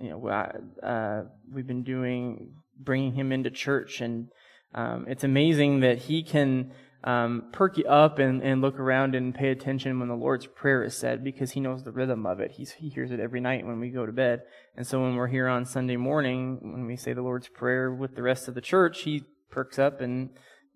you 0.00 0.10
know, 0.10 0.28
uh, 0.28 1.22
we've 1.50 1.66
been 1.66 1.82
doing 1.82 2.52
bringing 2.78 3.14
him 3.14 3.32
into 3.32 3.50
church, 3.50 4.00
and 4.00 4.28
um, 4.74 5.06
it's 5.08 5.24
amazing 5.24 5.80
that 5.80 5.98
he 5.98 6.22
can 6.22 6.72
um, 7.04 7.44
perk 7.52 7.78
you 7.78 7.84
up 7.84 8.18
and, 8.18 8.42
and 8.42 8.62
look 8.62 8.78
around 8.78 9.14
and 9.14 9.34
pay 9.34 9.50
attention 9.50 9.98
when 9.98 10.08
the 10.08 10.14
Lord's 10.14 10.46
Prayer 10.46 10.82
is 10.82 10.96
said 10.96 11.22
because 11.22 11.52
he 11.52 11.60
knows 11.60 11.84
the 11.84 11.92
rhythm 11.92 12.24
of 12.26 12.40
it. 12.40 12.52
He's, 12.52 12.72
he 12.72 12.88
hears 12.88 13.10
it 13.10 13.20
every 13.20 13.40
night 13.40 13.66
when 13.66 13.78
we 13.78 13.90
go 13.90 14.06
to 14.06 14.12
bed. 14.12 14.42
And 14.76 14.86
so 14.86 15.02
when 15.02 15.14
we're 15.14 15.28
here 15.28 15.46
on 15.46 15.66
Sunday 15.66 15.96
morning, 15.96 16.58
when 16.62 16.86
we 16.86 16.96
say 16.96 17.12
the 17.12 17.22
Lord's 17.22 17.48
Prayer 17.48 17.92
with 17.92 18.16
the 18.16 18.22
rest 18.22 18.48
of 18.48 18.54
the 18.54 18.60
church, 18.60 19.02
he 19.02 19.24
perks 19.50 19.78
up 19.78 20.00
and 20.00 20.30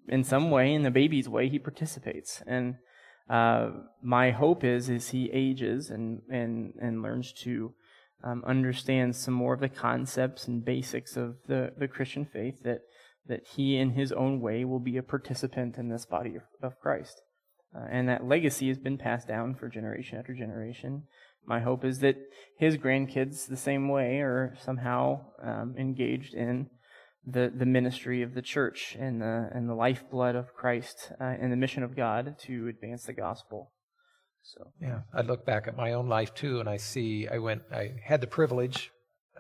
in 0.09 0.25
some 0.25 0.51
way, 0.51 0.73
in 0.73 0.83
the 0.83 0.91
baby's 0.91 1.29
way, 1.29 1.49
he 1.49 1.59
participates. 1.59 2.43
And 2.47 2.77
uh, 3.29 3.71
my 4.03 4.31
hope 4.31 4.65
is 4.65 4.89
is 4.89 5.11
he 5.11 5.31
ages 5.33 5.91
and 5.91 6.23
and 6.31 6.73
and 6.81 7.03
learns 7.03 7.33
to 7.33 7.75
um, 8.25 8.43
understand 8.47 9.15
some 9.15 9.35
more 9.35 9.55
of 9.55 9.61
the 9.61 9.69
concepts 9.69 10.49
and 10.49 10.65
basics 10.65 11.17
of 11.17 11.37
the, 11.47 11.73
the 11.77 11.87
Christian 11.87 12.25
faith 12.25 12.63
that 12.65 12.81
that 13.29 13.47
he 13.55 13.77
in 13.77 13.91
his 13.91 14.13
own 14.13 14.41
way 14.41 14.65
will 14.65 14.81
be 14.81 14.97
a 14.97 15.03
participant 15.03 15.79
in 15.79 15.89
this 15.89 16.07
body 16.07 16.37
of, 16.37 16.43
of 16.63 16.81
Christ. 16.81 17.23
Uh, 17.75 17.87
and 17.91 18.09
that 18.09 18.27
legacy 18.27 18.69
has 18.69 18.79
been 18.79 18.99
passed 18.99 19.29
down 19.29 19.55
for 19.55 19.69
generation 19.69 20.19
after 20.19 20.35
generation. 20.35 21.05
My 21.47 21.61
hope 21.61 21.85
is 21.85 22.01
that 22.01 22.17
his 22.59 22.77
grandkids, 22.77 23.47
the 23.47 23.57
same 23.57 23.89
way, 23.89 24.21
are 24.21 24.57
somehow 24.63 25.21
um, 25.43 25.75
engaged 25.79 26.35
in 26.35 26.69
the, 27.27 27.53
the 27.55 27.67
ministry 27.67 28.23
of 28.23 28.35
the 28.35 28.43
church 28.43 28.97
and 28.99 29.21
the, 29.21 29.51
and 29.53 29.69
the 29.69 29.75
lifeblood 29.75 30.35
of 30.35 30.55
Christ 30.55 31.13
uh, 31.21 31.25
and 31.25 31.53
the 31.53 31.57
mission 31.57 31.83
of 31.83 31.97
God 31.97 32.37
to 32.47 32.69
advance 32.69 33.05
the 33.05 33.13
gospel. 33.13 33.73
So 34.43 34.73
yeah, 34.81 35.01
I 35.13 35.21
look 35.21 35.45
back 35.45 35.69
at 35.69 35.77
my 35.77 35.93
own 35.93 36.09
life 36.09 36.35
too, 36.35 36.61
and 36.61 36.69
I 36.69 36.79
see 36.79 37.29
I 37.31 37.37
went. 37.37 37.63
I 37.71 37.97
had 38.03 38.23
the 38.23 38.27
privilege, 38.27 38.91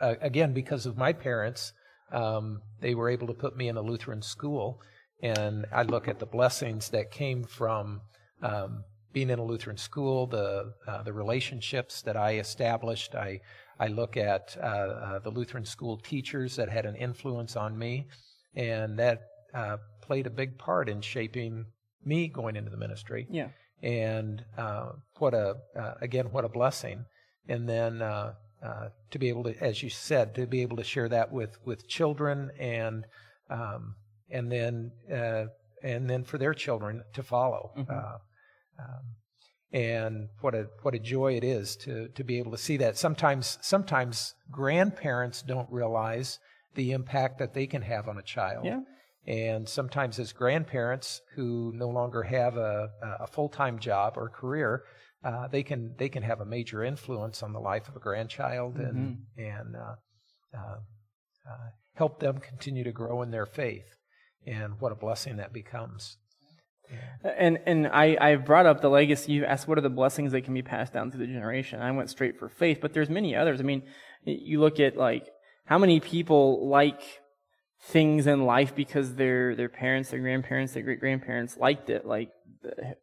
uh, 0.01 0.16
again 0.20 0.53
because 0.53 0.85
of 0.85 0.98
my 0.98 1.14
parents. 1.14 1.72
Um, 2.12 2.62
they 2.80 2.94
were 2.94 3.10
able 3.10 3.26
to 3.26 3.34
put 3.34 3.56
me 3.56 3.68
in 3.68 3.76
a 3.76 3.82
Lutheran 3.82 4.22
school, 4.22 4.80
and 5.22 5.66
I 5.72 5.82
look 5.82 6.08
at 6.08 6.18
the 6.18 6.26
blessings 6.26 6.90
that 6.90 7.10
came 7.10 7.44
from 7.44 8.00
um, 8.42 8.84
being 9.12 9.30
in 9.30 9.38
a 9.38 9.44
Lutheran 9.44 9.76
school, 9.76 10.26
the 10.26 10.74
uh, 10.86 11.02
the 11.02 11.12
relationships 11.12 12.02
that 12.02 12.16
I 12.16 12.36
established. 12.38 13.14
I 13.14 13.40
I 13.80 13.88
look 13.88 14.16
at 14.16 14.56
uh, 14.60 14.66
uh, 14.66 15.18
the 15.20 15.30
Lutheran 15.30 15.64
school 15.64 15.96
teachers 15.98 16.56
that 16.56 16.68
had 16.68 16.86
an 16.86 16.96
influence 16.96 17.56
on 17.56 17.78
me, 17.78 18.06
and 18.54 18.98
that 18.98 19.22
uh, 19.54 19.78
played 20.00 20.26
a 20.26 20.30
big 20.30 20.58
part 20.58 20.88
in 20.88 21.00
shaping 21.00 21.66
me 22.04 22.28
going 22.28 22.56
into 22.56 22.70
the 22.70 22.76
ministry. 22.76 23.26
Yeah. 23.30 23.48
And 23.82 24.44
uh, 24.56 24.92
what 25.18 25.34
a 25.34 25.56
uh, 25.78 25.94
again 26.00 26.26
what 26.32 26.44
a 26.44 26.48
blessing. 26.48 27.04
And 27.48 27.68
then 27.68 28.02
uh, 28.62 28.88
to 29.10 29.18
be 29.18 29.28
able 29.28 29.44
to, 29.44 29.56
as 29.62 29.82
you 29.82 29.90
said, 29.90 30.34
to 30.34 30.46
be 30.46 30.62
able 30.62 30.76
to 30.76 30.84
share 30.84 31.08
that 31.08 31.32
with 31.32 31.58
with 31.64 31.86
children 31.88 32.50
and 32.58 33.04
um, 33.50 33.94
and 34.30 34.50
then 34.50 34.92
and 35.82 36.10
then 36.10 36.24
for 36.24 36.38
their 36.38 36.54
children 36.54 37.04
to 37.14 37.22
follow. 37.22 37.72
Mm-hmm. 37.76 37.90
Um, 37.90 38.20
and 39.72 40.28
what 40.40 40.54
a 40.54 40.68
what 40.82 40.94
a 40.94 40.98
joy 40.98 41.34
it 41.34 41.44
is 41.44 41.76
to 41.76 42.08
to 42.08 42.24
be 42.24 42.38
able 42.38 42.52
to 42.52 42.58
see 42.58 42.78
that. 42.78 42.96
Sometimes 42.96 43.58
sometimes 43.60 44.34
grandparents 44.50 45.42
don't 45.42 45.70
realize 45.70 46.38
the 46.74 46.92
impact 46.92 47.38
that 47.38 47.54
they 47.54 47.66
can 47.66 47.82
have 47.82 48.08
on 48.08 48.18
a 48.18 48.22
child. 48.22 48.64
Yeah. 48.64 48.80
And 49.26 49.68
sometimes 49.68 50.18
as 50.18 50.32
grandparents 50.32 51.20
who 51.34 51.72
no 51.74 51.88
longer 51.88 52.22
have 52.22 52.56
a, 52.56 52.90
a 53.20 53.26
full 53.26 53.50
time 53.50 53.78
job 53.78 54.14
or 54.16 54.30
career, 54.30 54.84
uh, 55.24 55.48
they 55.48 55.62
can 55.62 55.94
they 55.98 56.09
can 56.09 56.22
have 56.22 56.40
a 56.40 56.44
major 56.44 56.85
influence 56.85 57.42
on 57.42 57.52
the 57.52 57.59
life 57.59 57.88
of 57.88 57.96
a 57.96 58.00
grandchild 58.00 58.76
and 58.76 59.18
mm-hmm. 59.37 59.42
and 59.42 59.76
uh, 59.76 59.94
uh, 60.57 60.76
uh 61.50 61.70
help 61.94 62.20
them 62.20 62.38
continue 62.38 62.85
to 62.85 62.92
grow 62.92 63.22
in 63.22 63.31
their 63.31 63.46
faith. 63.46 63.96
And 64.46 64.81
what 64.81 64.92
a 64.92 64.94
blessing 64.94 65.37
that 65.37 65.52
becomes. 65.52 66.16
And 67.22 67.59
and 67.66 67.88
I, 67.88 68.16
I 68.18 68.37
brought 68.37 68.64
up 68.64 68.81
the 68.81 68.88
legacy. 68.88 69.33
You 69.33 69.44
asked 69.44 69.68
what 69.68 69.76
are 69.76 69.83
the 69.83 69.90
blessings 69.90 70.33
that 70.33 70.42
can 70.42 70.54
be 70.54 70.62
passed 70.62 70.92
down 70.92 71.11
through 71.11 71.26
the 71.26 71.33
generation. 71.33 71.83
I 71.83 71.90
went 71.90 72.09
straight 72.09 72.38
for 72.38 72.48
faith, 72.48 72.78
but 72.81 72.94
there's 72.94 73.11
many 73.11 73.37
others. 73.37 73.61
I 73.61 73.64
mean, 73.64 73.83
you 74.24 74.61
look 74.61 74.81
at 74.81 74.96
like 74.96 75.28
how 75.66 75.76
many 75.76 76.00
people 76.00 76.68
like 76.68 77.02
things 77.81 78.26
in 78.26 78.46
life 78.46 78.74
because 78.74 79.16
their 79.16 79.54
their 79.54 79.68
parents, 79.68 80.11
their 80.11 80.20
grandparents, 80.20 80.72
their 80.72 80.83
great 80.83 81.00
grandparents 81.00 81.59
liked 81.59 81.90
it. 81.90 82.07
Like, 82.07 82.31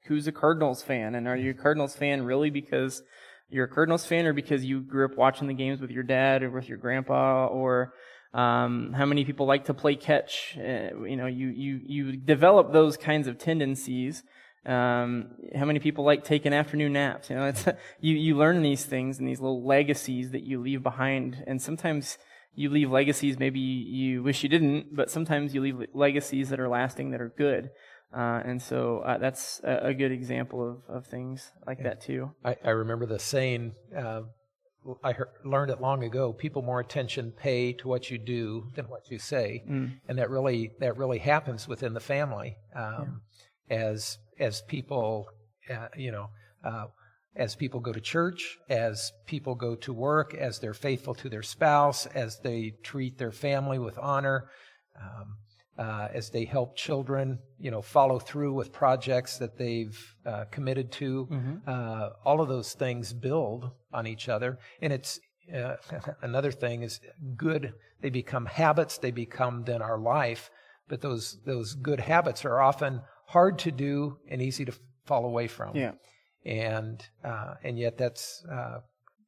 who's 0.08 0.28
a 0.28 0.32
Cardinals 0.32 0.82
fan, 0.82 1.16
and 1.16 1.28
are 1.28 1.36
you 1.38 1.52
a 1.52 1.54
Cardinals 1.54 1.96
fan 1.96 2.24
really 2.24 2.50
because 2.50 3.04
you're 3.50 3.66
a 3.66 3.70
Cardinals 3.70 4.06
fan, 4.06 4.26
or 4.26 4.34
because 4.34 4.66
you 4.66 4.82
grew 4.82 5.06
up 5.06 5.18
watching 5.18 5.48
the 5.48 5.54
games 5.54 5.80
with 5.82 5.92
your 5.92 6.04
dad 6.04 6.44
or 6.44 6.50
with 6.50 6.68
your 6.68 6.78
grandpa, 6.78 7.48
or 7.48 7.94
um, 8.34 8.94
how 8.94 9.06
many 9.06 9.24
people 9.24 9.46
like 9.46 9.66
to 9.66 9.74
play 9.74 9.96
catch? 9.96 10.58
Uh, 10.58 11.06
you 11.06 11.16
know, 11.16 11.26
you, 11.28 11.48
you, 11.48 11.80
you 11.86 12.18
develop 12.18 12.74
those 12.74 12.98
kinds 12.98 13.28
of 13.28 13.38
tendencies. 13.38 14.24
Um, 14.66 15.28
how 15.56 15.66
many 15.66 15.80
people 15.80 16.04
like 16.04 16.24
taking 16.24 16.54
afternoon 16.54 16.94
naps? 16.94 17.30
You 17.30 17.36
know, 17.36 17.46
it's, 17.46 17.66
you, 18.02 18.16
you 18.16 18.36
learn 18.36 18.62
these 18.62 18.84
things 18.84 19.20
and 19.20 19.28
these 19.28 19.40
little 19.40 19.66
legacies 19.66 20.32
that 20.32 20.44
you 20.44 20.60
leave 20.60 20.84
behind. 20.84 21.44
And 21.48 21.62
sometimes 21.62 22.18
you 22.56 22.70
leave 22.70 22.90
legacies 22.90 23.38
maybe 23.38 23.60
you 23.60 24.24
wish 24.24 24.42
you 24.42 24.50
didn't, 24.50 24.96
but 24.96 25.12
sometimes 25.12 25.54
you 25.54 25.62
leave 25.62 25.80
legacies 25.94 26.50
that 26.50 26.60
are 26.60 26.70
lasting 26.70 27.12
that 27.12 27.22
are 27.22 27.34
good. 27.38 27.70
Uh, 28.16 28.42
and 28.46 28.62
so 28.62 29.00
uh, 29.00 29.18
that's 29.18 29.60
a, 29.66 29.88
a, 29.88 29.94
good 29.94 30.12
example 30.12 30.82
of, 30.88 30.96
of 30.96 31.06
things 31.06 31.52
like 31.68 31.80
yeah. 31.80 31.84
that 31.84 32.02
too. 32.02 32.32
I, 32.46 32.56
I 32.64 32.70
remember 32.70 33.06
the 33.06 33.20
saying, 33.20 33.74
uh, 33.96 34.22
I 35.04 35.12
heard, 35.12 35.30
learned 35.44 35.72
it 35.72 35.82
long 35.82 36.02
ago. 36.02 36.32
People 36.32 36.62
more 36.62 36.80
attention 36.80 37.34
pay 37.36 37.74
to 37.74 37.90
what 37.90 38.10
you 38.10 38.18
do 38.18 38.68
than 38.76 38.86
what 38.86 39.12
you 39.12 39.20
say, 39.20 39.64
mm. 39.70 39.92
and 40.08 40.18
that 40.18 40.30
really 40.30 40.72
that 40.80 40.96
really 40.96 41.18
happens 41.18 41.68
within 41.68 41.94
the 41.94 42.00
family 42.00 42.56
um, 42.76 43.22
yeah. 43.70 43.76
as 43.76 44.18
as 44.40 44.62
people, 44.62 45.28
uh, 45.70 45.88
you 45.98 46.12
know, 46.12 46.30
uh, 46.64 46.86
as 47.36 47.56
people 47.56 47.80
go 47.80 47.92
to 47.92 48.00
church, 48.00 48.58
as 48.70 49.12
people 49.26 49.56
go 49.56 49.76
to 49.76 49.92
work, 49.92 50.34
as 50.34 50.60
they're 50.60 50.74
faithful 50.74 51.16
to 51.16 51.30
their 51.30 51.44
spouse, 51.44 52.06
as 52.08 52.40
they 52.40 52.76
treat 52.84 53.18
their 53.18 53.32
family 53.32 53.80
with 53.80 53.98
honor. 53.98 54.50
Um, 55.02 55.38
uh, 55.78 56.08
as 56.14 56.30
they 56.30 56.46
help 56.46 56.76
children, 56.76 57.40
you 57.60 57.70
know, 57.70 57.82
follow 57.82 58.20
through 58.20 58.54
with 58.54 58.72
projects 58.72 59.38
that 59.38 59.58
they've 59.58 60.16
uh, 60.26 60.46
committed 60.52 60.92
to. 60.94 61.28
Mm-hmm. 61.30 61.56
Uh, 61.68 62.10
all 62.24 62.42
of 62.42 62.48
those 62.48 62.74
things 62.74 63.14
build 63.14 63.72
on 63.94 64.08
each 64.08 64.30
other, 64.30 64.58
and 64.82 64.94
it's 64.94 65.20
uh, 65.54 65.76
another 66.22 66.52
thing 66.52 66.82
is 66.82 67.02
good. 67.36 67.74
They 68.02 68.10
become 68.10 68.46
habits. 68.46 68.98
They 68.98 69.12
become 69.12 69.64
then 69.66 69.82
our 69.82 70.00
life. 70.00 70.50
But 70.88 71.02
those 71.02 71.40
those 71.46 71.74
good 71.74 72.00
habits 72.00 72.46
are 72.46 72.62
often 72.62 73.02
hard 73.28 73.60
to 73.60 73.72
do 73.72 74.18
and 74.30 74.42
easy 74.42 74.66
to 74.66 74.74
fall 75.06 75.26
away 75.26 75.48
from. 75.48 75.76
Yeah. 75.76 75.94
And 76.46 77.04
uh, 77.24 77.56
and 77.64 77.78
yet 77.78 77.98
that's 77.98 78.44
uh, 78.50 78.80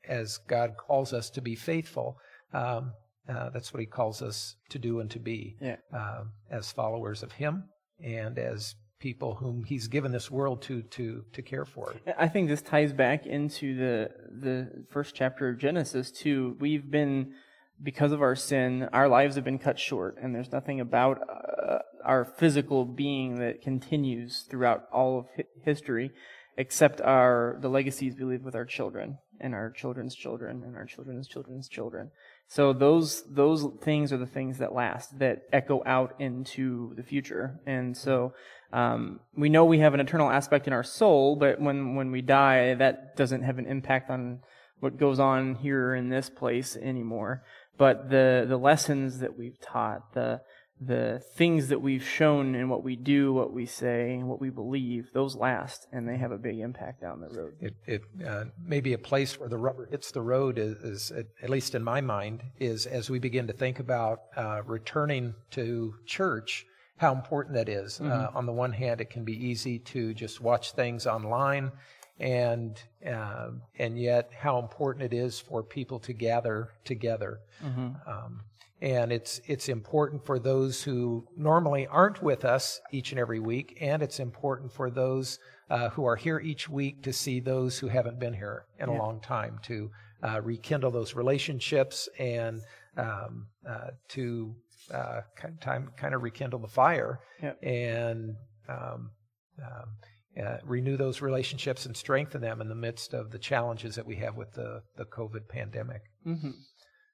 as 0.07 0.37
God 0.47 0.75
calls 0.77 1.13
us 1.13 1.29
to 1.31 1.41
be 1.41 1.55
faithful. 1.55 2.19
Um, 2.53 2.93
uh, 3.29 3.49
that's 3.49 3.73
what 3.73 3.79
he 3.79 3.85
calls 3.85 4.21
us 4.21 4.55
to 4.69 4.79
do 4.79 4.99
and 4.99 5.09
to 5.11 5.19
be 5.19 5.55
yeah. 5.61 5.77
uh, 5.93 6.23
as 6.49 6.71
followers 6.71 7.23
of 7.23 7.31
him 7.33 7.65
and 7.99 8.37
as 8.37 8.75
people 8.99 9.35
whom 9.35 9.63
He's 9.63 9.87
given 9.87 10.11
this 10.11 10.31
world 10.31 10.61
to 10.63 10.81
to 10.81 11.23
to 11.33 11.41
care 11.41 11.65
for. 11.65 11.95
I 12.17 12.27
think 12.27 12.49
this 12.49 12.61
ties 12.61 12.93
back 12.93 13.25
into 13.25 13.75
the 13.75 14.09
the 14.29 14.85
first 14.89 15.15
chapter 15.15 15.49
of 15.49 15.57
Genesis 15.57 16.11
too. 16.11 16.55
We've 16.59 16.89
been 16.89 17.33
because 17.81 18.11
of 18.11 18.21
our 18.21 18.35
sin, 18.35 18.89
our 18.91 19.07
lives 19.07 19.35
have 19.35 19.43
been 19.43 19.59
cut 19.59 19.77
short, 19.77 20.17
and 20.21 20.33
there's 20.33 20.51
nothing 20.51 20.79
about 20.79 21.21
uh, 21.29 21.79
our 22.03 22.25
physical 22.25 22.85
being 22.85 23.35
that 23.35 23.61
continues 23.61 24.45
throughout 24.49 24.85
all 24.91 25.19
of 25.19 25.25
hi- 25.35 25.43
history, 25.63 26.11
except 26.57 27.01
our 27.01 27.57
the 27.61 27.69
legacies 27.69 28.15
we 28.17 28.25
leave 28.25 28.43
with 28.43 28.55
our 28.55 28.65
children 28.65 29.19
and 29.39 29.53
our 29.53 29.69
children's 29.69 30.15
children 30.15 30.63
and 30.65 30.75
our 30.75 30.85
children's 30.85 31.27
children's 31.27 31.69
children. 31.69 32.09
So 32.47 32.71
those 32.71 33.23
those 33.29 33.67
things 33.81 34.13
are 34.13 34.17
the 34.17 34.25
things 34.25 34.57
that 34.59 34.73
last, 34.73 35.19
that 35.19 35.43
echo 35.51 35.83
out 35.85 36.15
into 36.19 36.93
the 36.95 37.03
future. 37.03 37.59
And 37.65 37.95
so 37.95 38.33
um, 38.71 39.19
we 39.35 39.49
know 39.49 39.65
we 39.65 39.79
have 39.79 39.93
an 39.93 39.99
eternal 39.99 40.29
aspect 40.29 40.65
in 40.67 40.73
our 40.73 40.83
soul, 40.83 41.35
but 41.35 41.59
when 41.59 41.95
when 41.95 42.11
we 42.11 42.21
die, 42.21 42.73
that 42.75 43.17
doesn't 43.17 43.43
have 43.43 43.57
an 43.59 43.65
impact 43.65 44.09
on 44.09 44.39
what 44.79 44.97
goes 44.97 45.19
on 45.19 45.55
here 45.55 45.93
in 45.93 46.09
this 46.09 46.29
place 46.29 46.77
anymore. 46.77 47.43
But 47.77 48.09
the 48.09 48.45
the 48.47 48.57
lessons 48.57 49.19
that 49.19 49.37
we've 49.37 49.59
taught, 49.59 50.13
the 50.13 50.41
the 50.79 51.23
things 51.33 51.69
that 51.69 51.81
we've 51.81 52.03
shown 52.03 52.53
in 52.53 52.69
what 52.69 52.83
we 52.83 52.95
do, 52.95 53.33
what 53.33 53.51
we 53.51 53.65
say, 53.65 54.17
what 54.17 54.39
we 54.39 54.49
believe, 54.49 55.11
those 55.11 55.35
last, 55.35 55.87
and 55.91 56.07
they 56.07 56.17
have 56.17 56.31
a 56.31 56.37
big 56.37 56.59
impact 56.59 57.01
down 57.01 57.19
the 57.19 57.29
road. 57.29 57.53
It, 57.59 57.75
it 57.85 58.01
uh, 58.25 58.45
may 58.63 58.81
be 58.81 58.93
a 58.93 58.97
place 58.97 59.39
where 59.39 59.49
the 59.49 59.57
rubber 59.57 59.87
hits 59.89 60.11
the 60.11 60.21
road, 60.21 60.59
is, 60.59 60.77
is, 60.77 61.11
at 61.41 61.49
least 61.49 61.73
in 61.73 61.83
my 61.83 62.01
mind, 62.01 62.43
is 62.59 62.85
as 62.85 63.09
we 63.09 63.17
begin 63.17 63.47
to 63.47 63.53
think 63.53 63.79
about 63.79 64.21
uh, 64.35 64.61
returning 64.65 65.33
to 65.51 65.95
church, 66.05 66.65
how 66.97 67.13
important 67.13 67.55
that 67.55 67.69
is. 67.69 67.99
Mm-hmm. 67.99 68.11
Uh, 68.11 68.27
on 68.37 68.45
the 68.45 68.53
one 68.53 68.73
hand, 68.73 69.01
it 69.01 69.09
can 69.09 69.23
be 69.23 69.33
easy 69.33 69.79
to 69.79 70.13
just 70.13 70.41
watch 70.41 70.73
things 70.73 71.07
online, 71.07 71.71
and 72.19 72.81
uh, 73.07 73.49
and 73.77 73.99
yet 73.99 74.31
how 74.37 74.59
important 74.59 75.11
it 75.11 75.15
is 75.15 75.39
for 75.39 75.63
people 75.63 75.99
to 75.99 76.13
gather 76.13 76.69
together. 76.85 77.39
Mm-hmm. 77.63 78.09
Um, 78.09 78.41
and 78.81 79.11
it's 79.11 79.41
it's 79.47 79.69
important 79.69 80.25
for 80.25 80.37
those 80.37 80.83
who 80.83 81.25
normally 81.35 81.87
aren't 81.87 82.21
with 82.21 82.45
us 82.45 82.79
each 82.91 83.11
and 83.11 83.19
every 83.19 83.39
week, 83.39 83.77
and 83.81 84.03
it's 84.03 84.19
important 84.19 84.71
for 84.71 84.89
those 84.89 85.39
uh, 85.69 85.89
who 85.89 86.05
are 86.05 86.15
here 86.15 86.39
each 86.39 86.69
week 86.69 87.01
to 87.03 87.11
see 87.11 87.39
those 87.39 87.79
who 87.79 87.87
haven't 87.87 88.19
been 88.19 88.33
here 88.33 88.65
in 88.79 88.89
yeah. 88.89 88.95
a 88.95 88.97
long 88.97 89.19
time 89.19 89.59
to 89.63 89.89
uh, 90.23 90.39
rekindle 90.43 90.91
those 90.91 91.15
relationships 91.15 92.07
and 92.19 92.61
um, 92.97 93.47
uh, 93.67 93.89
to 94.09 94.55
uh, 94.93 95.21
kind 95.35 95.53
of 95.55 95.59
time 95.59 95.91
kind 95.97 96.13
of 96.13 96.21
rekindle 96.21 96.59
the 96.59 96.67
fire 96.67 97.19
yeah. 97.41 97.53
and 97.63 98.35
um, 98.69 99.11
um, 99.59 100.43
uh, 100.43 100.57
renew 100.63 100.97
those 100.97 101.19
relationships 101.19 101.87
and 101.87 101.97
strengthen 101.97 102.41
them 102.41 102.61
in 102.61 102.69
the 102.69 102.75
midst 102.75 103.15
of 103.15 103.31
the 103.31 103.39
challenges 103.39 103.95
that 103.95 104.05
we 104.05 104.15
have 104.17 104.35
with 104.37 104.51
the 104.53 104.81
the 104.97 105.05
COVID 105.05 105.47
pandemic. 105.49 106.01
Mm-hmm. 106.27 106.51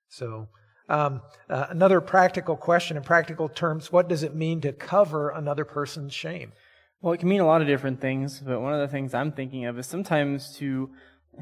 So. 0.09 0.49
Um, 0.89 1.21
uh, 1.49 1.67
another 1.69 2.01
practical 2.01 2.57
question 2.57 2.97
in 2.97 3.03
practical 3.03 3.47
terms 3.47 3.91
what 3.91 4.09
does 4.09 4.23
it 4.23 4.35
mean 4.35 4.61
to 4.61 4.73
cover 4.73 5.29
another 5.29 5.65
person's 5.65 6.13
shame? 6.13 6.51
Well, 7.01 7.13
it 7.13 7.19
can 7.19 7.29
mean 7.29 7.41
a 7.41 7.45
lot 7.45 7.61
of 7.61 7.67
different 7.67 8.01
things, 8.01 8.39
but 8.39 8.61
one 8.61 8.73
of 8.73 8.79
the 8.79 8.87
things 8.87 9.13
I'm 9.13 9.31
thinking 9.31 9.65
of 9.65 9.77
is 9.77 9.87
sometimes 9.87 10.55
to 10.57 10.89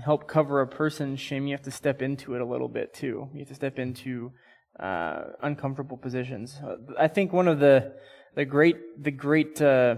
help 0.04 0.28
cover 0.28 0.62
a 0.62 0.68
person's 0.68 1.20
shame, 1.20 1.48
you 1.48 1.54
have 1.54 1.64
to 1.64 1.72
step 1.72 2.02
into 2.02 2.36
it 2.36 2.42
a 2.42 2.46
little 2.46 2.68
bit 2.68 2.94
too. 2.94 3.30
You 3.34 3.40
have 3.40 3.50
to 3.50 3.56
step 3.56 3.78
into 3.78 4.32
uh, 4.80 5.24
uncomfortable 5.42 5.98
positions. 5.98 6.60
I 6.98 7.08
think 7.08 7.34
one 7.34 7.48
of 7.48 7.60
the 7.60 7.94
the 8.36 8.46
great 8.46 8.78
the 9.04 9.12
great 9.12 9.62
uh, 9.62 9.98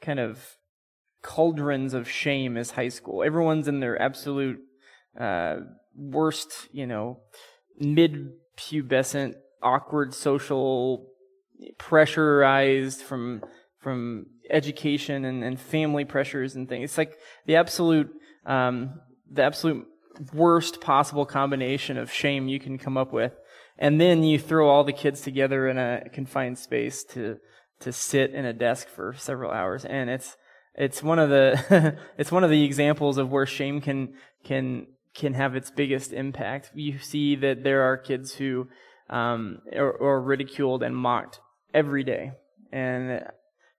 kind 0.00 0.18
of 0.18 0.56
cauldrons 1.22 1.94
of 1.94 2.08
shame 2.08 2.56
is 2.56 2.72
high 2.72 2.88
school. 2.88 3.22
Everyone's 3.22 3.68
in 3.68 3.80
their 3.80 4.00
absolute 4.00 4.60
uh, 5.18 5.56
worst, 5.94 6.68
you 6.72 6.86
know, 6.86 7.20
mid 7.78 8.32
pubescent, 8.56 9.34
awkward 9.62 10.14
social, 10.14 11.06
pressurized 11.78 13.02
from 13.02 13.42
from 13.78 14.26
education 14.50 15.24
and, 15.24 15.42
and 15.42 15.58
family 15.58 16.04
pressures 16.04 16.54
and 16.54 16.68
things. 16.68 16.84
It's 16.84 16.98
like 16.98 17.18
the 17.46 17.56
absolute 17.56 18.10
um, 18.46 19.00
the 19.30 19.42
absolute 19.42 19.86
worst 20.32 20.80
possible 20.80 21.24
combination 21.24 21.96
of 21.96 22.12
shame 22.12 22.48
you 22.48 22.60
can 22.60 22.78
come 22.78 22.96
up 22.96 23.12
with. 23.12 23.32
And 23.78 24.00
then 24.00 24.22
you 24.22 24.38
throw 24.38 24.68
all 24.68 24.84
the 24.84 24.92
kids 24.92 25.22
together 25.22 25.68
in 25.68 25.78
a 25.78 26.08
confined 26.12 26.58
space 26.58 27.04
to 27.04 27.38
to 27.80 27.92
sit 27.92 28.32
in 28.32 28.44
a 28.44 28.52
desk 28.52 28.88
for 28.88 29.12
several 29.14 29.50
hours 29.50 29.84
and 29.84 30.08
it's 30.08 30.36
it's 30.74 31.02
one 31.02 31.18
of 31.18 31.30
the 31.30 31.98
it's 32.18 32.30
one 32.30 32.44
of 32.44 32.50
the 32.50 32.64
examples 32.64 33.18
of 33.18 33.30
where 33.30 33.46
shame 33.46 33.80
can 33.80 34.14
can 34.44 34.86
can 35.14 35.34
have 35.34 35.54
its 35.54 35.70
biggest 35.70 36.12
impact. 36.12 36.70
You 36.74 36.98
see 36.98 37.36
that 37.36 37.64
there 37.64 37.82
are 37.82 37.96
kids 37.96 38.34
who 38.34 38.68
um, 39.10 39.58
are, 39.74 40.00
are 40.02 40.20
ridiculed 40.20 40.82
and 40.82 40.96
mocked 40.96 41.40
every 41.74 42.04
day, 42.04 42.32
and 42.72 43.22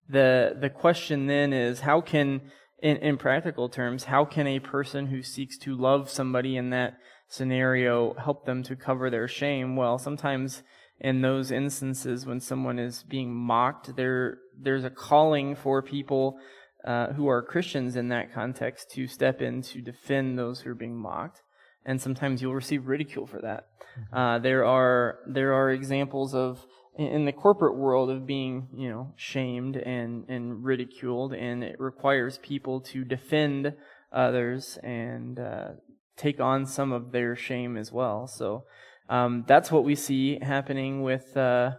the 0.10 0.56
the 0.60 0.70
question 0.70 1.28
then 1.28 1.54
is 1.54 1.82
how 1.82 2.02
can 2.02 2.42
in, 2.82 2.98
in 2.98 3.18
practical 3.18 3.70
terms 3.70 4.06
how 4.06 4.26
can 4.26 4.48
a 4.48 4.60
person 4.60 5.08
who 5.08 5.24
seeks 5.24 5.58
to 5.58 5.76
love 5.76 6.10
somebody 6.10 6.58
in 6.58 6.70
that 6.70 6.98
scenario 7.28 8.14
help 8.16 8.46
them 8.46 8.62
to 8.64 8.76
cover 8.76 9.10
their 9.10 9.28
shame 9.28 9.76
well 9.76 9.98
sometimes 9.98 10.62
in 11.00 11.22
those 11.22 11.52
instances 11.52 12.26
when 12.26 12.40
someone 12.40 12.78
is 12.78 13.04
being 13.04 13.34
mocked 13.34 13.96
there 13.96 14.38
there's 14.62 14.84
a 14.84 14.90
calling 14.90 15.56
for 15.56 15.82
people 15.82 16.38
uh, 16.86 17.14
who 17.14 17.28
are 17.28 17.42
Christians 17.42 17.96
in 17.96 18.10
that 18.10 18.34
context 18.34 18.92
to 18.92 19.08
step 19.08 19.42
in 19.42 19.62
to 19.64 19.82
defend 19.82 20.38
those 20.38 20.62
who 20.62 20.72
are 20.72 20.76
being 20.76 20.96
mocked, 20.96 21.42
and 21.86 22.02
sometimes 22.02 22.42
you'll 22.42 22.56
receive 22.56 22.88
ridicule 22.88 23.26
for 23.26 23.42
that. 23.42 23.68
Mm-hmm. 24.00 24.18
Uh, 24.18 24.40
there 24.40 24.66
are 24.66 25.20
there 25.28 25.54
are 25.54 25.72
examples 25.72 26.34
of 26.34 26.66
in 26.98 27.26
the 27.26 27.32
corporate 27.32 27.76
world 27.76 28.10
of 28.10 28.28
being 28.28 28.68
you 28.76 28.90
know 28.90 29.14
shamed 29.16 29.78
and 29.78 30.26
and 30.30 30.64
ridiculed, 30.64 31.34
and 31.34 31.64
it 31.64 31.80
requires 31.80 32.38
people 32.40 32.82
to 32.82 33.04
defend 33.04 33.74
others 34.12 34.78
and 34.84 35.40
uh, 35.40 35.70
take 36.18 36.40
on 36.40 36.66
some 36.66 36.92
of 36.92 37.12
their 37.12 37.36
shame 37.36 37.78
as 37.78 37.92
well. 37.92 38.28
So 38.28 38.66
um, 39.10 39.44
that's 39.48 39.72
what 39.72 39.84
we 39.84 39.96
see 39.96 40.40
happening 40.42 41.02
with 41.02 41.36
uh, 41.36 41.72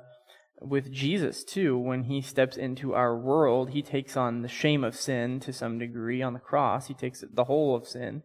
with 0.61 0.93
Jesus 0.93 1.45
too. 1.45 1.79
When 1.79 2.05
he 2.05 2.21
steps 2.21 2.57
into 2.57 2.95
our 2.95 3.17
world, 3.17 3.71
he 3.71 3.83
takes 3.83 4.17
on 4.17 4.43
the 4.43 4.49
shame 4.49 4.85
of 4.85 4.97
sin 4.97 5.41
to 5.41 5.53
some 5.53 5.79
degree 5.79 6.23
on 6.23 6.33
the 6.33 6.41
cross. 6.41 6.89
He 6.89 6.95
takes 6.95 7.25
the 7.33 7.45
whole 7.45 7.75
of 7.75 7.87
sin 7.87 8.23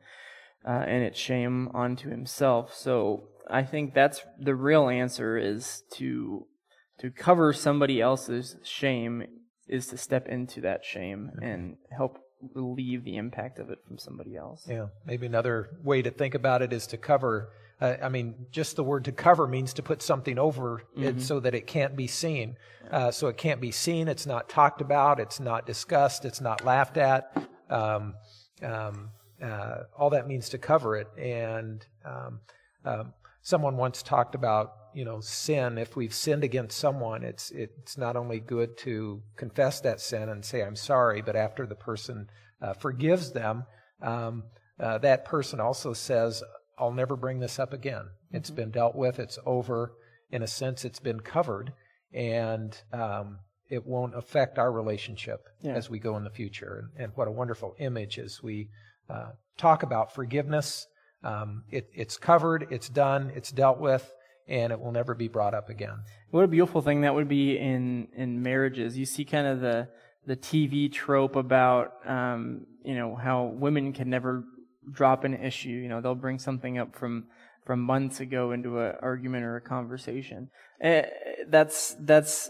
uh, 0.66 0.84
and 0.88 1.04
its 1.04 1.20
shame 1.20 1.70
onto 1.74 2.10
himself. 2.10 2.74
So 2.74 3.30
I 3.50 3.64
think 3.64 3.94
that's 3.94 4.22
the 4.40 4.56
real 4.56 4.90
answer 4.90 5.38
is 5.38 5.84
to 5.96 6.46
to 7.00 7.10
cover 7.10 7.54
somebody 7.54 8.02
else's 8.02 8.58
shame 8.64 9.24
is 9.68 9.88
to 9.88 9.98
step 9.98 10.28
into 10.28 10.62
that 10.62 10.84
shame 10.84 11.32
mm-hmm. 11.34 11.44
and 11.44 11.78
help 11.96 12.20
relieve 12.54 13.04
the 13.04 13.16
impact 13.16 13.60
of 13.60 13.70
it 13.70 13.80
from 13.88 13.98
somebody 13.98 14.36
else. 14.36 14.66
Yeah, 14.68 14.88
maybe 15.06 15.26
another 15.26 15.70
way 15.84 16.02
to 16.02 16.12
think 16.12 16.36
about 16.36 16.62
it 16.62 16.74
is 16.74 16.88
to 16.88 16.98
cover 16.98 17.50
uh, 17.82 17.96
I 18.02 18.10
mean, 18.10 18.48
just 18.52 18.76
the 18.76 18.84
word 18.84 19.06
to 19.06 19.12
cover 19.12 19.48
means 19.48 19.74
to 19.74 19.84
put 19.84 20.02
something 20.02 20.38
over 20.38 20.84
mm-hmm. 20.96 21.04
it 21.04 21.22
so 21.22 21.40
that 21.40 21.56
it 21.56 21.68
can't 21.68 21.96
be 21.96 22.08
seen. 22.08 22.56
Uh, 22.92 23.12
so 23.12 23.28
it 23.28 23.38
can't 23.38 23.62
be 23.62 23.72
seen. 23.72 24.08
It's 24.08 24.26
not 24.26 24.50
talked 24.50 24.82
about. 24.82 25.20
It's 25.20 25.40
not 25.40 25.66
discussed. 25.66 26.26
It's 26.26 26.42
not 26.42 26.66
laughed 26.66 26.98
at. 26.98 27.32
Um, 27.70 28.16
um, 28.64 29.12
uh, 29.42 29.84
all 29.98 30.10
that 30.10 30.28
means 30.28 30.50
to 30.50 30.58
cover 30.58 30.98
it. 30.98 31.08
And 31.18 31.86
um, 32.04 32.40
um 32.84 33.14
someone 33.42 33.78
once 33.78 34.04
talked 34.04 34.36
about, 34.36 34.74
you 34.94 35.06
know, 35.06 35.20
sin. 35.22 35.78
If 35.78 35.96
we've 35.96 36.14
sinned 36.14 36.44
against 36.44 36.78
someone, 36.78 37.24
it's 37.24 37.52
it's 37.52 37.98
not 37.98 38.16
only 38.16 38.40
good 38.40 38.78
to 38.80 39.22
confess 39.38 39.80
that 39.82 40.02
sin 40.02 40.30
and 40.30 40.44
say 40.44 40.62
I'm 40.62 40.76
sorry, 40.76 41.22
but 41.22 41.36
after 41.36 41.66
the 41.66 41.76
person 41.76 42.30
uh, 42.62 42.74
forgives 42.74 43.32
them, 43.32 43.66
um, 44.02 44.44
uh, 44.80 44.98
that 45.00 45.26
person 45.26 45.60
also 45.60 45.94
says, 45.94 46.44
I'll 46.80 46.92
never 46.92 47.16
bring 47.16 47.40
this 47.40 47.60
up 47.60 47.74
again. 47.74 48.04
Mm-hmm. 48.04 48.38
It's 48.38 48.50
been 48.50 48.72
dealt 48.72 48.96
with. 48.96 49.20
It's 49.20 49.40
over. 49.46 49.94
In 50.32 50.44
a 50.44 50.48
sense, 50.48 50.86
it's 50.86 51.00
been 51.00 51.22
covered, 51.22 51.74
and 52.14 52.80
um, 52.94 53.40
it 53.70 53.86
won't 53.86 54.16
affect 54.16 54.60
our 54.60 54.72
relationship 54.72 55.48
yeah. 55.62 55.74
as 55.74 55.90
we 55.90 56.00
go 56.00 56.18
in 56.18 56.24
the 56.24 56.30
future. 56.30 56.92
And, 56.96 57.04
and, 57.04 57.14
what 57.16 57.28
a 57.28 57.32
wonderful 57.32 57.76
image 57.80 58.20
as 58.20 58.44
we 58.44 58.70
uh, 59.10 59.32
talk 59.58 59.82
about 59.82 60.14
forgiveness. 60.14 60.88
Um, 61.24 61.64
it, 61.72 61.90
it's 61.94 62.18
covered. 62.18 62.68
It's 62.70 62.90
done. 62.90 63.32
It's 63.36 63.52
dealt 63.52 63.80
with. 63.80 64.14
And 64.48 64.72
it 64.72 64.80
will 64.80 64.92
never 64.92 65.14
be 65.16 65.28
brought 65.28 65.54
up 65.54 65.70
again. 65.70 66.04
What 66.32 66.44
a 66.44 66.48
beautiful 66.48 66.82
thing 66.82 67.02
that 67.02 67.14
would 67.14 67.28
be 67.28 67.58
in, 67.58 68.08
in 68.16 68.42
marriages. 68.42 68.98
You 68.98 69.06
see 69.06 69.26
kind 69.26 69.46
of 69.46 69.62
the 69.62 69.90
the 70.30 70.36
TV 70.36 70.92
trope 70.92 71.36
about 71.36 72.08
um, 72.08 72.68
you 72.84 72.96
know 72.96 73.16
how 73.16 73.46
women 73.46 73.94
can 73.94 74.10
never 74.10 74.44
drop 74.92 75.24
an 75.24 75.34
issue. 75.34 75.70
You 75.70 75.90
know, 75.90 76.02
they'll 76.02 76.16
bring 76.16 76.40
something 76.40 76.78
up 76.78 76.96
from 76.96 77.26
from 77.66 77.82
months 77.82 78.20
ago 78.20 78.52
into 78.52 78.80
an 78.80 78.96
argument 79.02 79.44
or 79.44 79.58
a 79.58 79.62
conversation. 79.62 80.50
Uh, 80.84 81.04
that's 81.48 81.96
that's 82.00 82.50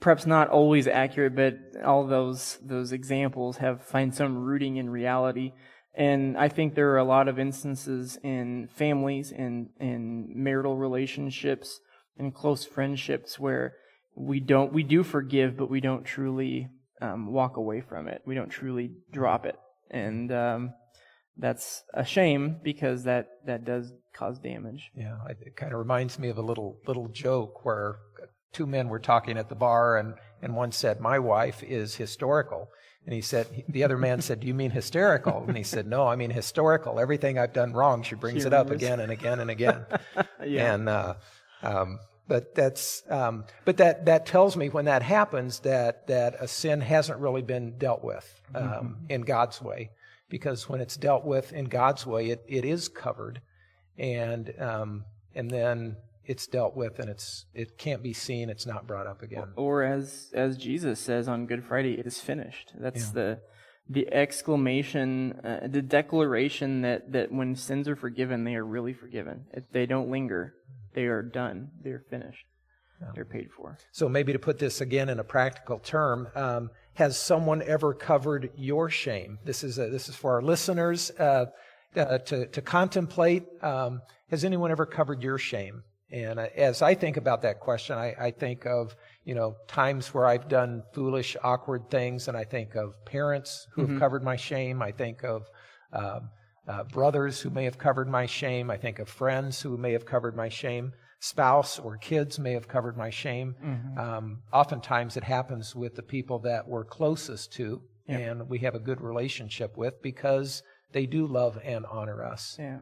perhaps 0.00 0.26
not 0.26 0.48
always 0.50 0.86
accurate, 0.86 1.34
but 1.34 1.54
all 1.82 2.06
those 2.06 2.58
those 2.62 2.92
examples 2.92 3.56
have 3.58 3.82
find 3.82 4.14
some 4.14 4.36
rooting 4.36 4.76
in 4.76 4.90
reality. 4.90 5.52
And 5.94 6.36
I 6.36 6.48
think 6.48 6.74
there 6.74 6.90
are 6.90 6.98
a 6.98 7.04
lot 7.04 7.28
of 7.28 7.38
instances 7.38 8.18
in 8.22 8.68
families 8.74 9.32
and 9.32 9.68
in 9.80 10.28
marital 10.34 10.76
relationships 10.76 11.80
and 12.18 12.34
close 12.34 12.64
friendships 12.64 13.38
where 13.38 13.74
we 14.16 14.40
don't 14.40 14.72
we 14.72 14.82
do 14.82 15.02
forgive, 15.02 15.56
but 15.56 15.70
we 15.70 15.80
don't 15.80 16.04
truly 16.04 16.68
um, 17.00 17.32
walk 17.32 17.56
away 17.56 17.80
from 17.80 18.08
it. 18.08 18.22
We 18.26 18.34
don't 18.34 18.50
truly 18.50 18.90
drop 19.12 19.46
it, 19.46 19.56
and 19.90 20.30
um, 20.32 20.74
that's 21.36 21.82
a 21.92 22.04
shame 22.04 22.56
because 22.62 23.04
that 23.04 23.28
that 23.46 23.64
does 23.64 23.92
cause 24.12 24.38
damage. 24.38 24.90
Yeah, 24.96 25.16
it 25.28 25.56
kind 25.56 25.72
of 25.72 25.78
reminds 25.78 26.18
me 26.18 26.28
of 26.28 26.38
a 26.38 26.42
little 26.42 26.78
little 26.86 27.08
joke 27.08 27.64
where 27.64 27.96
two 28.52 28.66
men 28.66 28.88
were 28.88 29.00
talking 29.00 29.36
at 29.36 29.48
the 29.48 29.54
bar, 29.54 29.96
and 29.96 30.14
and 30.42 30.54
one 30.54 30.72
said, 30.72 31.00
"My 31.00 31.18
wife 31.18 31.62
is 31.62 31.96
historical." 31.96 32.68
And 33.06 33.14
he 33.14 33.20
said, 33.20 33.64
the 33.68 33.84
other 33.84 33.98
man 33.98 34.22
said, 34.22 34.40
Do 34.40 34.46
you 34.46 34.54
mean 34.54 34.70
hysterical? 34.70 35.44
And 35.46 35.56
he 35.56 35.62
said, 35.62 35.86
No, 35.86 36.06
I 36.06 36.16
mean 36.16 36.30
historical. 36.30 36.98
Everything 36.98 37.38
I've 37.38 37.52
done 37.52 37.72
wrong, 37.74 38.02
she 38.02 38.14
brings 38.14 38.42
she 38.42 38.46
it 38.46 38.54
up 38.54 38.70
again 38.70 39.00
and 39.00 39.12
again 39.12 39.40
and 39.40 39.50
again. 39.50 39.84
yeah. 40.44 40.74
And, 40.74 40.88
uh, 40.88 41.14
um, 41.62 41.98
but 42.26 42.54
that's, 42.54 43.02
um, 43.10 43.44
but 43.66 43.76
that, 43.76 44.06
that 44.06 44.24
tells 44.24 44.56
me 44.56 44.70
when 44.70 44.86
that 44.86 45.02
happens 45.02 45.60
that, 45.60 46.06
that 46.06 46.36
a 46.40 46.48
sin 46.48 46.80
hasn't 46.80 47.18
really 47.18 47.42
been 47.42 47.76
dealt 47.76 48.02
with, 48.02 48.40
um, 48.54 48.64
mm-hmm. 48.64 48.92
in 49.10 49.20
God's 49.20 49.60
way. 49.60 49.90
Because 50.28 50.68
when 50.68 50.80
it's 50.80 50.96
dealt 50.96 51.24
with 51.24 51.52
in 51.52 51.66
God's 51.66 52.06
way, 52.06 52.30
it, 52.30 52.44
it 52.48 52.64
is 52.64 52.88
covered. 52.88 53.40
And, 53.96 54.52
um, 54.58 55.04
and 55.34 55.50
then 55.50 55.96
it's 56.26 56.46
dealt 56.46 56.74
with 56.76 56.98
and 56.98 57.08
it's 57.08 57.46
it 57.54 57.76
can't 57.78 58.02
be 58.02 58.12
seen 58.12 58.48
it's 58.48 58.66
not 58.66 58.86
brought 58.86 59.06
up 59.06 59.22
again 59.22 59.48
or 59.56 59.82
as 59.82 60.30
as 60.34 60.56
jesus 60.56 60.98
says 60.98 61.28
on 61.28 61.46
good 61.46 61.64
friday 61.64 61.98
it 61.98 62.06
is 62.06 62.20
finished 62.20 62.72
that's 62.78 63.06
yeah. 63.06 63.12
the 63.12 63.40
the 63.88 64.12
exclamation 64.14 65.32
uh, 65.44 65.66
the 65.66 65.82
declaration 65.82 66.80
that 66.82 67.12
that 67.12 67.30
when 67.30 67.54
sins 67.54 67.88
are 67.88 67.96
forgiven 67.96 68.44
they 68.44 68.54
are 68.54 68.64
really 68.64 68.94
forgiven 68.94 69.44
if 69.52 69.64
they 69.72 69.86
don't 69.86 70.10
linger 70.10 70.54
they 70.94 71.04
are 71.04 71.22
done 71.22 71.70
they're 71.82 72.04
finished 72.08 72.46
yeah. 73.00 73.08
they're 73.14 73.24
paid 73.24 73.50
for 73.54 73.76
so 73.92 74.08
maybe 74.08 74.32
to 74.32 74.38
put 74.38 74.58
this 74.58 74.80
again 74.80 75.08
in 75.08 75.18
a 75.18 75.24
practical 75.24 75.78
term 75.78 76.28
um, 76.34 76.70
has 76.94 77.18
someone 77.18 77.62
ever 77.62 77.92
covered 77.94 78.50
your 78.56 78.88
shame 78.88 79.38
this 79.44 79.64
is 79.64 79.78
a, 79.78 79.88
this 79.88 80.08
is 80.08 80.14
for 80.14 80.34
our 80.34 80.42
listeners 80.42 81.10
uh, 81.18 81.46
uh, 81.96 82.18
to, 82.18 82.46
to 82.46 82.60
contemplate 82.60 83.44
um, 83.62 84.00
has 84.30 84.44
anyone 84.44 84.70
ever 84.70 84.86
covered 84.86 85.22
your 85.22 85.38
shame 85.38 85.82
and 86.14 86.38
as 86.38 86.80
I 86.80 86.94
think 86.94 87.16
about 87.16 87.42
that 87.42 87.58
question, 87.58 87.96
I, 87.96 88.14
I, 88.16 88.30
think 88.30 88.66
of 88.66 88.94
you 89.24 89.34
know 89.34 89.56
times 89.66 90.14
where 90.14 90.26
I've 90.26 90.48
done 90.48 90.84
foolish, 90.92 91.36
awkward 91.42 91.90
things, 91.90 92.28
and 92.28 92.36
I 92.36 92.44
think 92.44 92.76
of 92.76 93.04
parents 93.04 93.66
who 93.72 93.82
mm-hmm. 93.82 93.92
have 93.94 94.00
covered 94.00 94.22
my 94.22 94.36
shame. 94.36 94.80
I 94.80 94.92
think 94.92 95.24
of 95.24 95.48
um, 95.92 96.30
uh, 96.68 96.84
brothers 96.84 97.40
who 97.40 97.50
may 97.50 97.64
have 97.64 97.78
covered 97.78 98.08
my 98.08 98.26
shame. 98.26 98.70
I 98.70 98.76
think 98.76 99.00
of 99.00 99.08
friends 99.08 99.60
who 99.60 99.76
may 99.76 99.92
have 99.92 100.06
covered 100.06 100.36
my 100.36 100.48
shame. 100.48 100.92
Spouse 101.24 101.78
or 101.78 101.96
kids 101.96 102.38
may 102.38 102.52
have 102.52 102.68
covered 102.68 102.96
my 102.96 103.10
shame. 103.10 103.54
Mm-hmm. 103.64 103.98
Um, 103.98 104.42
oftentimes, 104.52 105.16
it 105.16 105.24
happens 105.24 105.74
with 105.74 105.94
the 105.94 106.02
people 106.02 106.38
that 106.40 106.68
we're 106.68 106.84
closest 106.84 107.52
to, 107.54 107.80
yeah. 108.06 108.18
and 108.18 108.48
we 108.48 108.58
have 108.58 108.74
a 108.74 108.78
good 108.78 109.00
relationship 109.00 109.76
with 109.76 110.02
because 110.02 110.62
they 110.92 111.06
do 111.06 111.26
love 111.26 111.58
and 111.64 111.86
honor 111.86 112.22
us. 112.24 112.56
Yeah, 112.58 112.80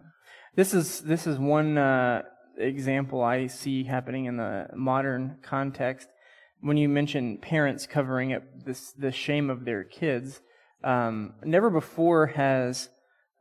this 0.56 0.74
is 0.74 1.00
this 1.02 1.26
is 1.26 1.38
one. 1.38 1.78
Uh 1.78 2.22
example 2.58 3.22
I 3.22 3.46
see 3.46 3.84
happening 3.84 4.26
in 4.26 4.36
the 4.36 4.66
modern 4.74 5.38
context. 5.42 6.08
When 6.60 6.76
you 6.76 6.88
mention 6.88 7.38
parents 7.38 7.86
covering 7.86 8.34
up 8.34 8.42
this 8.64 8.92
the 8.92 9.10
shame 9.10 9.50
of 9.50 9.64
their 9.64 9.84
kids, 9.84 10.40
um, 10.84 11.34
never 11.44 11.70
before 11.70 12.26
has 12.28 12.88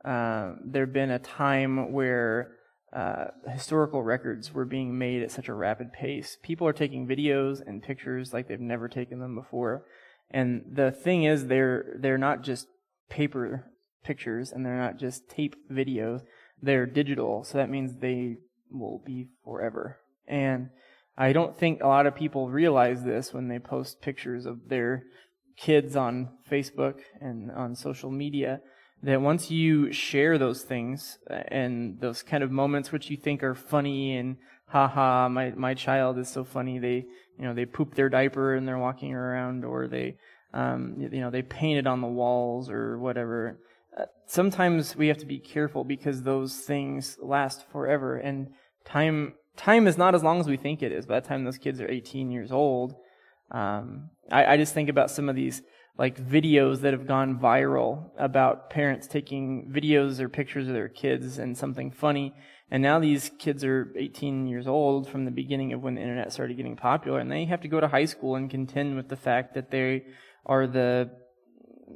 uh, 0.04 0.54
there 0.66 0.88
been 0.88 1.12
a 1.12 1.20
time 1.20 1.92
where 1.92 2.54
uh, 2.94 3.28
historical 3.48 4.04
records 4.04 4.54
were 4.54 4.66
being 4.66 4.98
made 4.98 5.24
at 5.24 5.32
such 5.32 5.48
a 5.48 5.54
rapid 5.54 5.94
pace. 5.94 6.38
People 6.44 6.68
are 6.68 6.74
taking 6.74 7.08
videos 7.08 7.66
and 7.66 7.82
pictures 7.82 8.34
like 8.34 8.48
they've 8.48 8.60
never 8.60 8.90
taken 8.90 9.20
them 9.20 9.36
before. 9.36 9.86
And 10.30 10.64
the 10.72 10.92
thing 10.92 11.24
is, 11.24 11.48
they're 11.48 11.96
they're 11.98 12.18
not 12.18 12.42
just 12.42 12.68
paper 13.10 13.66
pictures 14.04 14.52
and 14.52 14.66
they're 14.66 14.78
not 14.78 14.98
just 14.98 15.30
tape 15.30 15.56
videos. 15.70 16.22
They're 16.62 16.86
digital, 16.86 17.44
so 17.44 17.58
that 17.58 17.70
means 17.70 17.96
they 17.96 18.38
will 18.70 19.02
be 19.06 19.30
forever. 19.44 19.98
And 20.28 20.70
I 21.18 21.34
don't 21.34 21.58
think 21.58 21.82
a 21.82 21.88
lot 21.88 22.08
of 22.08 22.16
people 22.16 22.50
realize 22.50 23.04
this 23.04 23.34
when 23.34 23.48
they 23.48 23.60
post 23.60 24.02
pictures 24.02 24.46
of 24.46 24.70
their 24.70 25.04
kids 25.58 25.96
on 25.96 26.30
Facebook 26.50 27.00
and 27.20 27.52
on 27.52 27.76
social 27.76 28.12
media. 28.12 28.62
That 29.04 29.22
once 29.22 29.50
you 29.50 29.92
share 29.92 30.38
those 30.38 30.62
things 30.62 31.18
uh, 31.30 31.42
and 31.48 32.00
those 32.00 32.22
kind 32.22 32.44
of 32.44 32.52
moments 32.52 32.92
which 32.92 33.10
you 33.10 33.18
think 33.18 33.44
are 33.44 33.56
funny 33.56 34.18
and 34.18 34.38
haha, 34.68 35.28
my, 35.28 35.52
my 35.52 35.74
child 35.74 36.18
is 36.20 36.30
so 36.30 36.44
funny, 36.44 36.80
they, 36.80 37.06
you 37.38 37.46
know, 37.46 37.54
they 37.54 37.66
poop 37.66 37.96
their 37.96 38.10
diaper 38.10 38.56
and 38.56 38.68
they're 38.68 38.78
walking 38.78 39.14
around 39.14 39.66
or 39.66 39.88
they, 39.88 40.18
um, 40.54 40.96
you 41.00 41.20
know, 41.20 41.32
they 41.32 41.42
painted 41.42 41.88
on 41.88 42.02
the 42.02 42.08
walls 42.08 42.70
or 42.70 43.00
whatever. 43.00 43.60
Uh, 44.00 44.06
sometimes 44.28 44.96
we 44.96 45.08
have 45.08 45.18
to 45.18 45.26
be 45.26 45.40
careful 45.40 45.84
because 45.84 46.24
those 46.24 46.56
things 46.58 47.18
last 47.22 47.70
forever 47.72 48.18
and 48.18 48.48
time 48.86 49.34
time 49.58 49.88
is 49.88 49.98
not 49.98 50.16
as 50.16 50.24
long 50.24 50.40
as 50.40 50.48
we 50.48 50.58
think 50.58 50.82
it 50.82 50.92
is. 50.92 51.06
By 51.06 51.20
the 51.20 51.28
time 51.28 51.44
those 51.44 51.58
kids 51.58 51.82
are 51.82 51.90
18 51.90 52.32
years 52.32 52.52
old, 52.52 52.96
um, 53.52 54.10
I, 54.32 54.54
I 54.54 54.58
just 54.58 54.74
think 54.74 54.90
about 54.90 55.12
some 55.12 55.30
of 55.30 55.36
these 55.36 55.62
like 55.98 56.18
videos 56.18 56.82
that 56.82 56.94
have 56.94 57.08
gone 57.08 57.38
viral 57.38 58.10
about 58.18 58.70
parents 58.70 59.08
taking 59.08 59.72
videos 59.72 60.20
or 60.20 60.30
pictures 60.30 60.68
of 60.68 60.74
their 60.74 60.88
kids 60.88 61.38
and 61.38 61.58
something 61.58 61.92
funny. 61.92 62.34
And 62.70 62.82
now 62.82 63.00
these 63.00 63.32
kids 63.38 63.64
are 63.64 63.94
18 63.98 64.48
years 64.48 64.66
old 64.66 65.10
from 65.10 65.26
the 65.26 65.32
beginning 65.32 65.74
of 65.74 65.82
when 65.82 65.96
the 65.96 66.02
internet 66.02 66.32
started 66.32 66.56
getting 66.56 66.78
popular, 66.78 67.20
and 67.20 67.30
they 67.30 67.46
have 67.46 67.62
to 67.62 67.68
go 67.68 67.82
to 67.82 67.88
high 67.88 68.06
school 68.06 68.36
and 68.36 68.50
contend 68.50 68.96
with 68.96 69.10
the 69.10 69.18
fact 69.18 69.56
that 69.56 69.72
they 69.72 70.06
are 70.46 70.68
the, 70.68 71.12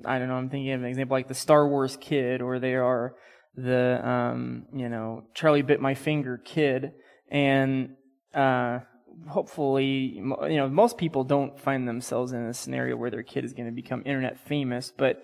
I 0.04 0.20
don't 0.20 0.28
know, 0.28 0.36
I'm 0.36 0.50
thinking 0.50 0.74
of 0.74 0.82
an 0.82 0.88
example 0.88 1.16
like 1.16 1.30
the 1.30 1.34
Star 1.34 1.68
Wars 1.68 1.98
kid, 2.00 2.42
or 2.42 2.60
they 2.60 2.76
are 2.76 3.16
the 3.56 4.06
um, 4.08 4.66
you 4.74 4.90
know 4.90 5.24
Charlie 5.34 5.62
bit 5.62 5.80
my 5.80 5.96
finger 5.96 6.38
kid, 6.38 6.92
and 7.30 7.96
uh, 8.34 8.80
hopefully 9.28 9.86
you 9.86 10.58
know 10.58 10.70
most 10.70 10.98
people 10.98 11.24
don't 11.24 11.60
find 11.60 11.88
themselves 11.88 12.32
in 12.32 12.44
a 12.44 12.54
scenario 12.54 12.96
where 12.96 13.10
their 13.10 13.24
kid 13.24 13.46
is 13.46 13.54
going 13.54 13.68
to 13.68 13.72
become 13.72 14.04
internet 14.06 14.40
famous, 14.40 14.92
but 14.96 15.24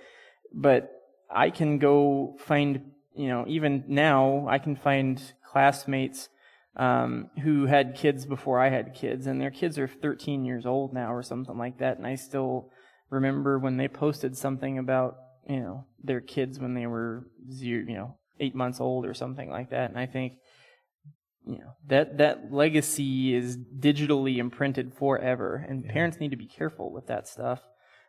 but 0.54 0.92
I 1.34 1.50
can 1.50 1.78
go 1.78 2.36
find 2.39 2.92
you 3.16 3.28
know 3.28 3.46
even 3.48 3.84
now 3.88 4.48
I 4.48 4.60
can 4.60 4.76
find 4.76 5.22
classmates 5.46 6.30
um, 6.78 7.30
who 7.44 7.66
had 7.66 7.96
kids 7.96 8.26
before 8.26 8.60
I 8.60 8.70
had 8.70 8.94
kids, 8.94 9.28
and 9.28 9.42
their 9.42 9.52
kids 9.52 9.78
are 9.78 9.88
13 9.88 10.46
years 10.46 10.66
old 10.66 10.94
now 10.94 11.14
or 11.14 11.24
something 11.24 11.58
like 11.58 11.80
that, 11.80 11.98
and 11.98 12.08
I 12.08 12.16
still 12.16 12.72
remember 13.10 13.60
when 13.60 13.78
they 13.78 13.88
posted 13.88 14.38
something 14.38 14.78
about 14.78 15.18
you 15.48 15.60
know 15.60 15.86
their 16.04 16.22
kids 16.22 16.60
when 16.60 16.74
they 16.74 16.88
were 16.88 17.28
zero, 17.52 17.86
you 17.88 17.96
know 17.96 18.18
eight 18.42 18.56
months 18.56 18.82
old 18.82 19.06
or 19.06 19.14
something 19.14 19.50
like 19.50 19.70
that. 19.70 19.89
And 19.89 20.00
I 20.00 20.08
think 20.08 20.34
you 21.46 21.58
know 21.58 21.74
that 21.88 22.18
that 22.18 22.52
legacy 22.52 23.34
is 23.34 23.58
digitally 23.58 24.38
imprinted 24.38 24.94
forever, 24.94 25.66
and 25.68 25.86
yeah. 25.86 25.92
parents 25.92 26.20
need 26.20 26.32
to 26.32 26.38
be 26.38 26.48
careful 26.48 26.92
with 26.92 27.08
that 27.08 27.28
stuff. 27.28 27.62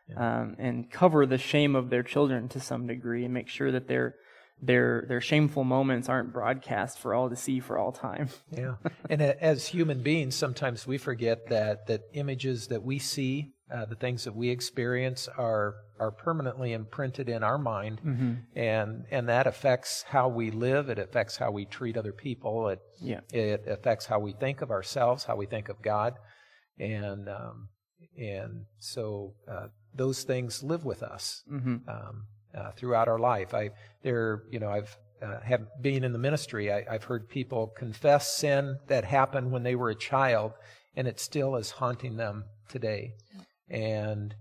Yeah. 0.09 0.41
Um, 0.41 0.57
and 0.59 0.91
cover 0.91 1.25
the 1.25 1.37
shame 1.37 1.77
of 1.77 1.89
their 1.89 2.03
children 2.03 2.49
to 2.49 2.59
some 2.59 2.87
degree, 2.87 3.23
and 3.23 3.33
make 3.33 3.47
sure 3.47 3.71
that 3.71 3.87
their 3.87 4.15
their 4.61 5.05
their 5.07 5.21
shameful 5.21 5.63
moments 5.63 6.09
aren't 6.09 6.33
broadcast 6.33 6.99
for 6.99 7.13
all 7.13 7.29
to 7.29 7.35
see 7.35 7.59
for 7.59 7.77
all 7.77 7.91
time. 7.91 8.29
yeah, 8.51 8.75
and 9.09 9.21
as 9.21 9.67
human 9.67 10.03
beings, 10.03 10.35
sometimes 10.35 10.85
we 10.85 10.97
forget 10.97 11.47
that 11.49 11.87
that 11.87 12.01
images 12.13 12.67
that 12.67 12.83
we 12.83 12.99
see 12.99 13.53
uh, 13.73 13.85
the 13.85 13.95
things 13.95 14.25
that 14.25 14.35
we 14.35 14.49
experience 14.49 15.27
are 15.37 15.75
are 15.99 16.11
permanently 16.11 16.73
imprinted 16.73 17.29
in 17.29 17.43
our 17.43 17.57
mind, 17.57 18.01
mm-hmm. 18.03 18.33
and 18.55 19.05
and 19.11 19.29
that 19.29 19.47
affects 19.47 20.03
how 20.03 20.27
we 20.27 20.51
live. 20.51 20.89
It 20.89 20.99
affects 20.99 21.37
how 21.37 21.51
we 21.51 21.65
treat 21.65 21.97
other 21.97 22.11
people. 22.11 22.69
It 22.69 22.79
yeah. 22.99 23.21
it 23.31 23.65
affects 23.67 24.05
how 24.05 24.19
we 24.19 24.33
think 24.33 24.61
of 24.61 24.71
ourselves, 24.71 25.23
how 25.23 25.35
we 25.35 25.45
think 25.45 25.69
of 25.69 25.81
God, 25.81 26.15
and 26.79 27.29
um, 27.29 27.69
and 28.17 28.65
so 28.79 29.33
uh, 29.49 29.67
those 29.93 30.23
things 30.23 30.63
live 30.63 30.85
with 30.85 31.03
us 31.03 31.43
mm-hmm. 31.51 31.77
um, 31.87 32.25
uh, 32.55 32.71
throughout 32.71 33.07
our 33.07 33.19
life. 33.19 33.53
I 33.53 33.71
there 34.03 34.43
you 34.51 34.59
know 34.59 34.69
I've 34.69 34.97
uh, 35.21 35.39
have 35.41 35.61
being 35.81 36.03
in 36.03 36.11
the 36.11 36.19
ministry, 36.19 36.71
I, 36.71 36.83
have 36.91 37.05
heard 37.05 37.29
people 37.29 37.67
confess 37.67 38.35
sin 38.35 38.77
that 38.87 39.05
happened 39.05 39.51
when 39.51 39.63
they 39.63 39.75
were 39.75 39.89
a 39.89 39.95
child, 39.95 40.53
and 40.95 41.07
it 41.07 41.19
still 41.19 41.55
is 41.55 41.71
haunting 41.71 42.17
them 42.17 42.45
today 42.67 43.13
and 43.69 44.35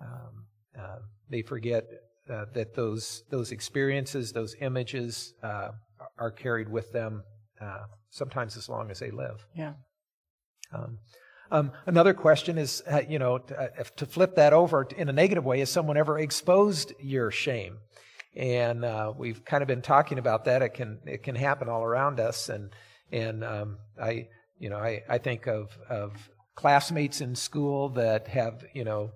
um, 0.00 0.46
uh, 0.78 0.98
they 1.30 1.42
forget 1.42 1.84
uh, 2.30 2.44
that 2.54 2.74
those 2.74 3.24
those 3.30 3.52
experiences, 3.52 4.32
those 4.32 4.54
images, 4.60 5.34
uh, 5.42 5.70
are 6.18 6.30
carried 6.30 6.68
with 6.68 6.92
them 6.92 7.22
uh, 7.60 7.84
sometimes 8.10 8.56
as 8.56 8.68
long 8.68 8.90
as 8.90 8.98
they 8.98 9.10
live. 9.10 9.44
Yeah. 9.54 9.74
Um, 10.72 10.98
Um, 11.50 11.72
another 11.86 12.12
question 12.12 12.58
is, 12.58 12.82
uh, 12.86 13.00
you 13.08 13.18
know, 13.18 13.38
to, 13.38 13.58
uh, 13.58 13.84
to, 13.96 14.04
flip 14.04 14.34
that 14.36 14.52
over 14.52 14.86
in 14.96 15.08
a 15.08 15.12
negative 15.14 15.46
way, 15.46 15.60
has 15.60 15.70
someone 15.70 15.96
ever 15.96 16.18
exposed 16.18 16.92
your 17.00 17.30
shame? 17.30 17.78
And 18.36 18.84
uh, 18.84 19.14
we've 19.16 19.42
kind 19.46 19.62
of 19.62 19.66
been 19.66 19.80
talking 19.80 20.18
about 20.18 20.44
that. 20.44 20.60
It 20.60 20.74
can 20.74 20.98
it 21.06 21.22
can 21.22 21.34
happen 21.34 21.70
all 21.70 21.82
around 21.82 22.20
us, 22.20 22.50
and 22.50 22.70
and 23.10 23.42
um, 23.42 23.78
I 24.00 24.28
you 24.58 24.68
know 24.68 24.76
I, 24.76 25.02
I 25.08 25.18
think 25.18 25.46
of 25.48 25.76
of 25.88 26.12
classmates 26.54 27.22
in 27.22 27.34
school 27.34 27.88
that 27.90 28.28
have 28.28 28.62
you 28.74 28.84
know 28.84 29.12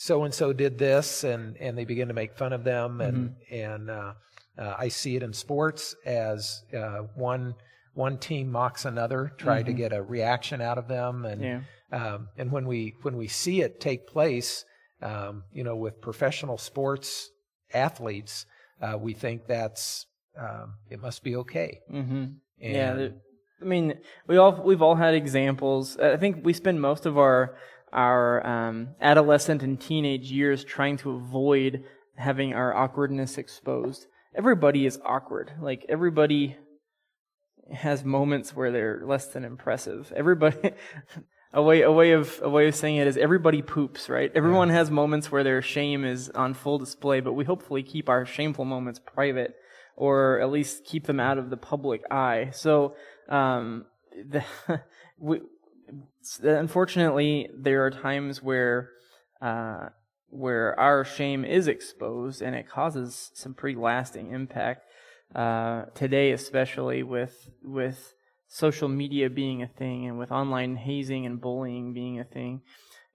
so 0.00 0.24
and 0.24 0.32
so 0.32 0.54
did 0.54 0.78
this, 0.78 1.24
and 1.24 1.58
and 1.58 1.76
they 1.76 1.84
begin 1.84 2.08
to 2.08 2.14
make 2.14 2.34
fun 2.34 2.54
of 2.54 2.64
them, 2.64 3.02
and 3.02 3.16
mm-hmm. 3.28 3.54
and 3.54 3.90
uh, 3.90 4.14
uh, 4.58 4.74
I 4.78 4.88
see 4.88 5.14
it 5.14 5.22
in 5.22 5.34
sports 5.34 5.94
as 6.06 6.64
uh, 6.74 7.02
one 7.16 7.54
one 7.92 8.16
team 8.16 8.50
mocks 8.50 8.86
another, 8.86 9.30
try 9.36 9.58
mm-hmm. 9.58 9.66
to 9.66 9.72
get 9.74 9.92
a 9.92 10.02
reaction 10.02 10.62
out 10.62 10.78
of 10.78 10.88
them, 10.88 11.26
and 11.26 11.42
yeah. 11.42 11.60
um, 11.92 12.28
and 12.38 12.50
when 12.50 12.66
we 12.66 12.94
when 13.02 13.18
we 13.18 13.28
see 13.28 13.60
it 13.60 13.78
take 13.78 14.06
place, 14.06 14.64
um, 15.02 15.44
you 15.52 15.64
know, 15.64 15.76
with 15.76 16.00
professional 16.00 16.56
sports 16.56 17.30
athletes, 17.74 18.46
uh, 18.80 18.96
we 18.98 19.12
think 19.12 19.46
that's 19.46 20.06
um, 20.38 20.76
it 20.88 20.98
must 20.98 21.22
be 21.22 21.36
okay. 21.36 21.80
Mm-hmm. 21.92 22.24
yeah, 22.58 23.08
I 23.60 23.64
mean, 23.66 23.98
we 24.26 24.38
all 24.38 24.62
we've 24.64 24.80
all 24.80 24.94
had 24.94 25.12
examples. 25.12 25.98
I 25.98 26.16
think 26.16 26.42
we 26.42 26.54
spend 26.54 26.80
most 26.80 27.04
of 27.04 27.18
our 27.18 27.58
our 27.92 28.46
um, 28.46 28.88
adolescent 29.00 29.62
and 29.62 29.80
teenage 29.80 30.30
years 30.30 30.64
trying 30.64 30.96
to 30.98 31.12
avoid 31.12 31.84
having 32.16 32.54
our 32.54 32.74
awkwardness 32.74 33.38
exposed. 33.38 34.06
Everybody 34.34 34.86
is 34.86 35.00
awkward. 35.04 35.52
Like 35.60 35.84
everybody 35.88 36.56
has 37.72 38.04
moments 38.04 38.54
where 38.54 38.70
they're 38.70 39.02
less 39.04 39.28
than 39.28 39.44
impressive. 39.44 40.12
Everybody, 40.14 40.72
a 41.52 41.62
way 41.62 41.82
a 41.82 41.90
way 41.90 42.12
of 42.12 42.40
a 42.42 42.48
way 42.48 42.68
of 42.68 42.74
saying 42.74 42.96
it 42.96 43.06
is 43.06 43.16
everybody 43.16 43.62
poops, 43.62 44.08
right? 44.08 44.30
Everyone 44.34 44.68
yeah. 44.68 44.74
has 44.74 44.90
moments 44.90 45.32
where 45.32 45.44
their 45.44 45.62
shame 45.62 46.04
is 46.04 46.30
on 46.30 46.54
full 46.54 46.78
display, 46.78 47.20
but 47.20 47.32
we 47.32 47.44
hopefully 47.44 47.82
keep 47.82 48.08
our 48.08 48.24
shameful 48.24 48.64
moments 48.64 49.00
private, 49.00 49.54
or 49.96 50.40
at 50.40 50.50
least 50.50 50.84
keep 50.84 51.06
them 51.06 51.20
out 51.20 51.38
of 51.38 51.50
the 51.50 51.56
public 51.56 52.02
eye. 52.10 52.50
So, 52.52 52.94
um, 53.28 53.86
the, 54.28 54.44
we, 55.18 55.40
unfortunately, 56.42 57.48
there 57.56 57.84
are 57.84 57.90
times 57.90 58.42
where. 58.42 58.90
Uh, 59.40 59.88
where 60.30 60.78
our 60.78 61.04
shame 61.04 61.44
is 61.44 61.66
exposed 61.66 62.40
and 62.40 62.54
it 62.54 62.68
causes 62.68 63.30
some 63.34 63.52
pretty 63.52 63.78
lasting 63.78 64.30
impact 64.32 64.82
uh, 65.34 65.84
today, 65.94 66.32
especially 66.32 67.02
with 67.02 67.48
with 67.62 68.14
social 68.48 68.88
media 68.88 69.30
being 69.30 69.62
a 69.62 69.68
thing 69.68 70.06
and 70.06 70.18
with 70.18 70.32
online 70.32 70.76
hazing 70.76 71.26
and 71.26 71.40
bullying 71.40 71.92
being 71.92 72.18
a 72.18 72.24
thing. 72.24 72.62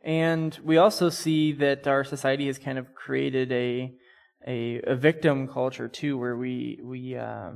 And 0.04 0.58
we 0.64 0.78
also 0.78 1.10
see 1.10 1.52
that 1.54 1.88
our 1.88 2.04
society 2.04 2.48
has 2.48 2.58
kind 2.58 2.78
of 2.78 2.94
created 2.94 3.52
a 3.52 3.94
a, 4.48 4.82
a 4.86 4.96
victim 4.96 5.48
culture 5.48 5.88
too, 5.88 6.18
where 6.18 6.38
we 6.38 6.80
we 6.84 7.16
uh, 7.16 7.52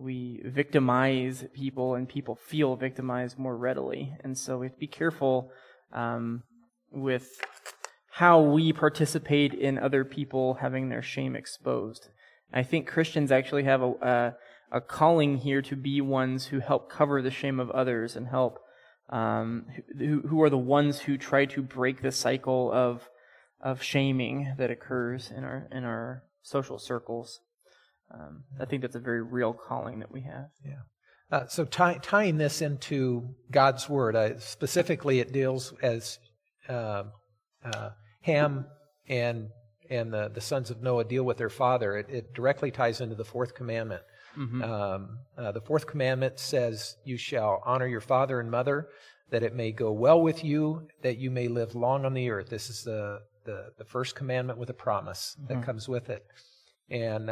we 0.00 0.40
victimize 0.44 1.44
people 1.52 1.94
and 1.94 2.08
people 2.08 2.34
feel 2.34 2.74
victimized 2.76 3.38
more 3.38 3.56
readily. 3.56 4.16
And 4.24 4.36
so 4.36 4.58
we 4.58 4.66
have 4.66 4.74
to 4.74 4.80
be 4.80 4.86
careful 4.86 5.50
um, 5.92 6.42
with 6.90 7.40
how 8.12 8.40
we 8.40 8.72
participate 8.72 9.52
in 9.52 9.78
other 9.78 10.04
people 10.04 10.54
having 10.54 10.88
their 10.88 11.02
shame 11.02 11.36
exposed. 11.36 12.08
I 12.52 12.62
think 12.62 12.88
Christians 12.88 13.30
actually 13.30 13.64
have 13.64 13.82
a, 13.82 13.92
a, 14.72 14.76
a 14.78 14.80
calling 14.80 15.36
here 15.38 15.62
to 15.62 15.76
be 15.76 16.00
ones 16.00 16.46
who 16.46 16.60
help 16.60 16.90
cover 16.90 17.20
the 17.20 17.30
shame 17.30 17.60
of 17.60 17.70
others 17.70 18.16
and 18.16 18.26
help 18.26 18.58
um, 19.10 19.66
who, 19.98 20.22
who 20.28 20.42
are 20.42 20.50
the 20.50 20.58
ones 20.58 21.00
who 21.00 21.18
try 21.18 21.44
to 21.46 21.62
break 21.62 22.00
the 22.00 22.12
cycle 22.12 22.70
of 22.72 23.08
of 23.62 23.82
shaming 23.82 24.54
that 24.56 24.70
occurs 24.70 25.30
in 25.36 25.44
our 25.44 25.68
in 25.70 25.84
our 25.84 26.22
social 26.42 26.78
circles. 26.78 27.40
Um, 28.12 28.44
I 28.60 28.64
think 28.64 28.82
that's 28.82 28.96
a 28.96 29.00
very 29.00 29.22
real 29.22 29.52
calling 29.52 30.00
that 30.00 30.10
we 30.10 30.22
have. 30.22 30.48
Yeah. 30.64 30.82
Uh, 31.30 31.46
so 31.46 31.64
tie, 31.64 31.98
tying 32.02 32.38
this 32.38 32.60
into 32.60 33.34
God's 33.50 33.88
word, 33.88 34.16
uh, 34.16 34.38
specifically, 34.40 35.20
it 35.20 35.32
deals 35.32 35.72
as 35.82 36.18
uh, 36.68 37.04
uh 37.64 37.90
Ham 38.22 38.66
and 39.08 39.48
and 39.90 40.14
the, 40.14 40.30
the 40.32 40.40
sons 40.40 40.70
of 40.70 40.82
Noah 40.82 41.04
deal 41.04 41.24
with 41.24 41.36
their 41.36 41.50
father, 41.50 41.96
it, 41.96 42.08
it 42.08 42.32
directly 42.32 42.70
ties 42.70 43.00
into 43.00 43.16
the 43.16 43.24
fourth 43.24 43.54
commandment. 43.54 44.02
Mm-hmm. 44.38 44.62
Um, 44.62 45.18
uh, 45.36 45.50
the 45.50 45.60
fourth 45.60 45.88
commandment 45.88 46.38
says, 46.38 46.96
You 47.04 47.16
shall 47.16 47.60
honor 47.66 47.88
your 47.88 48.00
father 48.00 48.38
and 48.38 48.48
mother, 48.48 48.88
that 49.30 49.42
it 49.42 49.54
may 49.54 49.72
go 49.72 49.90
well 49.90 50.22
with 50.22 50.44
you, 50.44 50.86
that 51.02 51.18
you 51.18 51.30
may 51.32 51.48
live 51.48 51.74
long 51.74 52.04
on 52.06 52.14
the 52.14 52.30
earth. 52.30 52.48
This 52.48 52.70
is 52.70 52.84
the, 52.84 53.22
the, 53.44 53.72
the 53.78 53.84
first 53.84 54.14
commandment 54.14 54.60
with 54.60 54.70
a 54.70 54.74
promise 54.74 55.36
mm-hmm. 55.36 55.54
that 55.54 55.66
comes 55.66 55.88
with 55.88 56.08
it. 56.08 56.24
And 56.88 57.28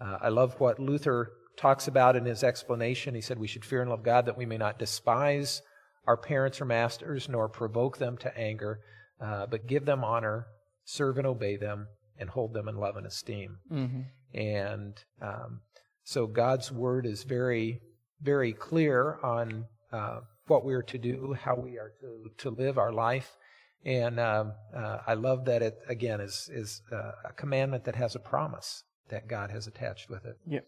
uh, 0.00 0.18
I 0.20 0.28
love 0.28 0.58
what 0.60 0.78
Luther 0.78 1.32
talks 1.56 1.86
about 1.88 2.16
in 2.16 2.24
his 2.24 2.42
explanation. 2.42 3.14
He 3.14 3.20
said, 3.20 3.38
We 3.38 3.46
should 3.46 3.64
fear 3.64 3.80
and 3.80 3.90
love 3.90 4.02
God 4.02 4.26
that 4.26 4.36
we 4.36 4.46
may 4.46 4.58
not 4.58 4.78
despise 4.78 5.62
our 6.06 6.16
parents 6.16 6.60
or 6.60 6.66
masters, 6.66 7.28
nor 7.28 7.48
provoke 7.48 7.98
them 7.98 8.16
to 8.18 8.36
anger, 8.36 8.80
uh, 9.20 9.46
but 9.46 9.66
give 9.66 9.86
them 9.86 10.04
honor 10.04 10.46
serve 10.84 11.18
and 11.18 11.26
obey 11.26 11.56
them, 11.56 11.88
and 12.18 12.30
hold 12.30 12.52
them 12.52 12.68
in 12.68 12.76
love 12.76 12.96
and 12.96 13.06
esteem. 13.06 13.58
Mm-hmm. 13.72 14.38
And 14.38 15.02
um, 15.20 15.60
so 16.04 16.26
God's 16.26 16.70
word 16.70 17.06
is 17.06 17.24
very, 17.24 17.80
very 18.20 18.52
clear 18.52 19.18
on 19.22 19.64
uh, 19.92 20.20
what 20.46 20.64
we 20.64 20.74
are 20.74 20.82
to 20.82 20.98
do, 20.98 21.36
how 21.40 21.54
we 21.56 21.78
are 21.78 21.92
to, 22.00 22.30
to 22.38 22.50
live 22.50 22.78
our 22.78 22.92
life. 22.92 23.36
And 23.84 24.20
um, 24.20 24.52
uh, 24.76 24.98
I 25.06 25.14
love 25.14 25.44
that 25.46 25.62
it, 25.62 25.78
again, 25.88 26.20
is, 26.20 26.50
is 26.52 26.82
uh, 26.92 27.12
a 27.28 27.32
commandment 27.32 27.84
that 27.84 27.96
has 27.96 28.14
a 28.14 28.20
promise 28.20 28.82
that 29.08 29.28
God 29.28 29.50
has 29.50 29.66
attached 29.66 30.08
with 30.10 30.24
it. 30.24 30.36
Yep. 30.46 30.64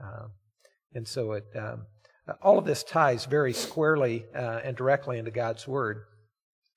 Um, 0.00 0.30
and 0.94 1.06
so 1.06 1.32
it, 1.32 1.44
um, 1.56 1.86
all 2.42 2.58
of 2.58 2.64
this 2.64 2.82
ties 2.82 3.24
very 3.24 3.52
squarely 3.52 4.26
uh, 4.34 4.60
and 4.64 4.76
directly 4.76 5.18
into 5.18 5.30
God's 5.30 5.66
word. 5.66 6.04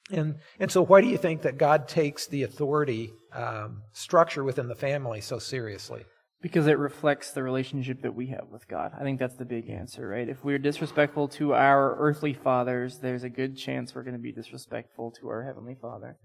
And, 0.10 0.36
and 0.60 0.72
so, 0.72 0.84
why 0.84 1.02
do 1.02 1.08
you 1.08 1.18
think 1.18 1.44
that 1.44 1.58
God 1.58 1.88
takes 1.88 2.28
the 2.28 2.44
authority 2.44 3.12
um, 3.34 3.84
structure 3.94 4.44
within 4.44 4.68
the 4.68 4.76
family 4.76 5.22
so 5.22 5.40
seriously? 5.40 6.04
Because 6.42 6.66
it 6.68 6.78
reflects 6.80 7.32
the 7.32 7.44
relationship 7.44 8.02
that 8.02 8.16
we 8.16 8.28
have 8.28 8.48
with 8.52 8.68
God. 8.68 8.92
I 9.00 9.04
think 9.04 9.20
that's 9.20 9.36
the 9.36 9.46
big 9.46 9.70
answer, 9.70 10.08
right? 10.08 10.28
If 10.28 10.44
we're 10.44 10.58
disrespectful 10.58 11.28
to 11.30 11.54
our 11.54 11.96
earthly 11.98 12.34
fathers, 12.34 12.98
there's 12.98 13.24
a 13.24 13.30
good 13.30 13.56
chance 13.56 13.94
we're 13.94 14.04
going 14.04 14.16
to 14.16 14.20
be 14.20 14.32
disrespectful 14.32 15.12
to 15.22 15.30
our 15.30 15.44
heavenly 15.44 15.76
Father. 15.80 16.18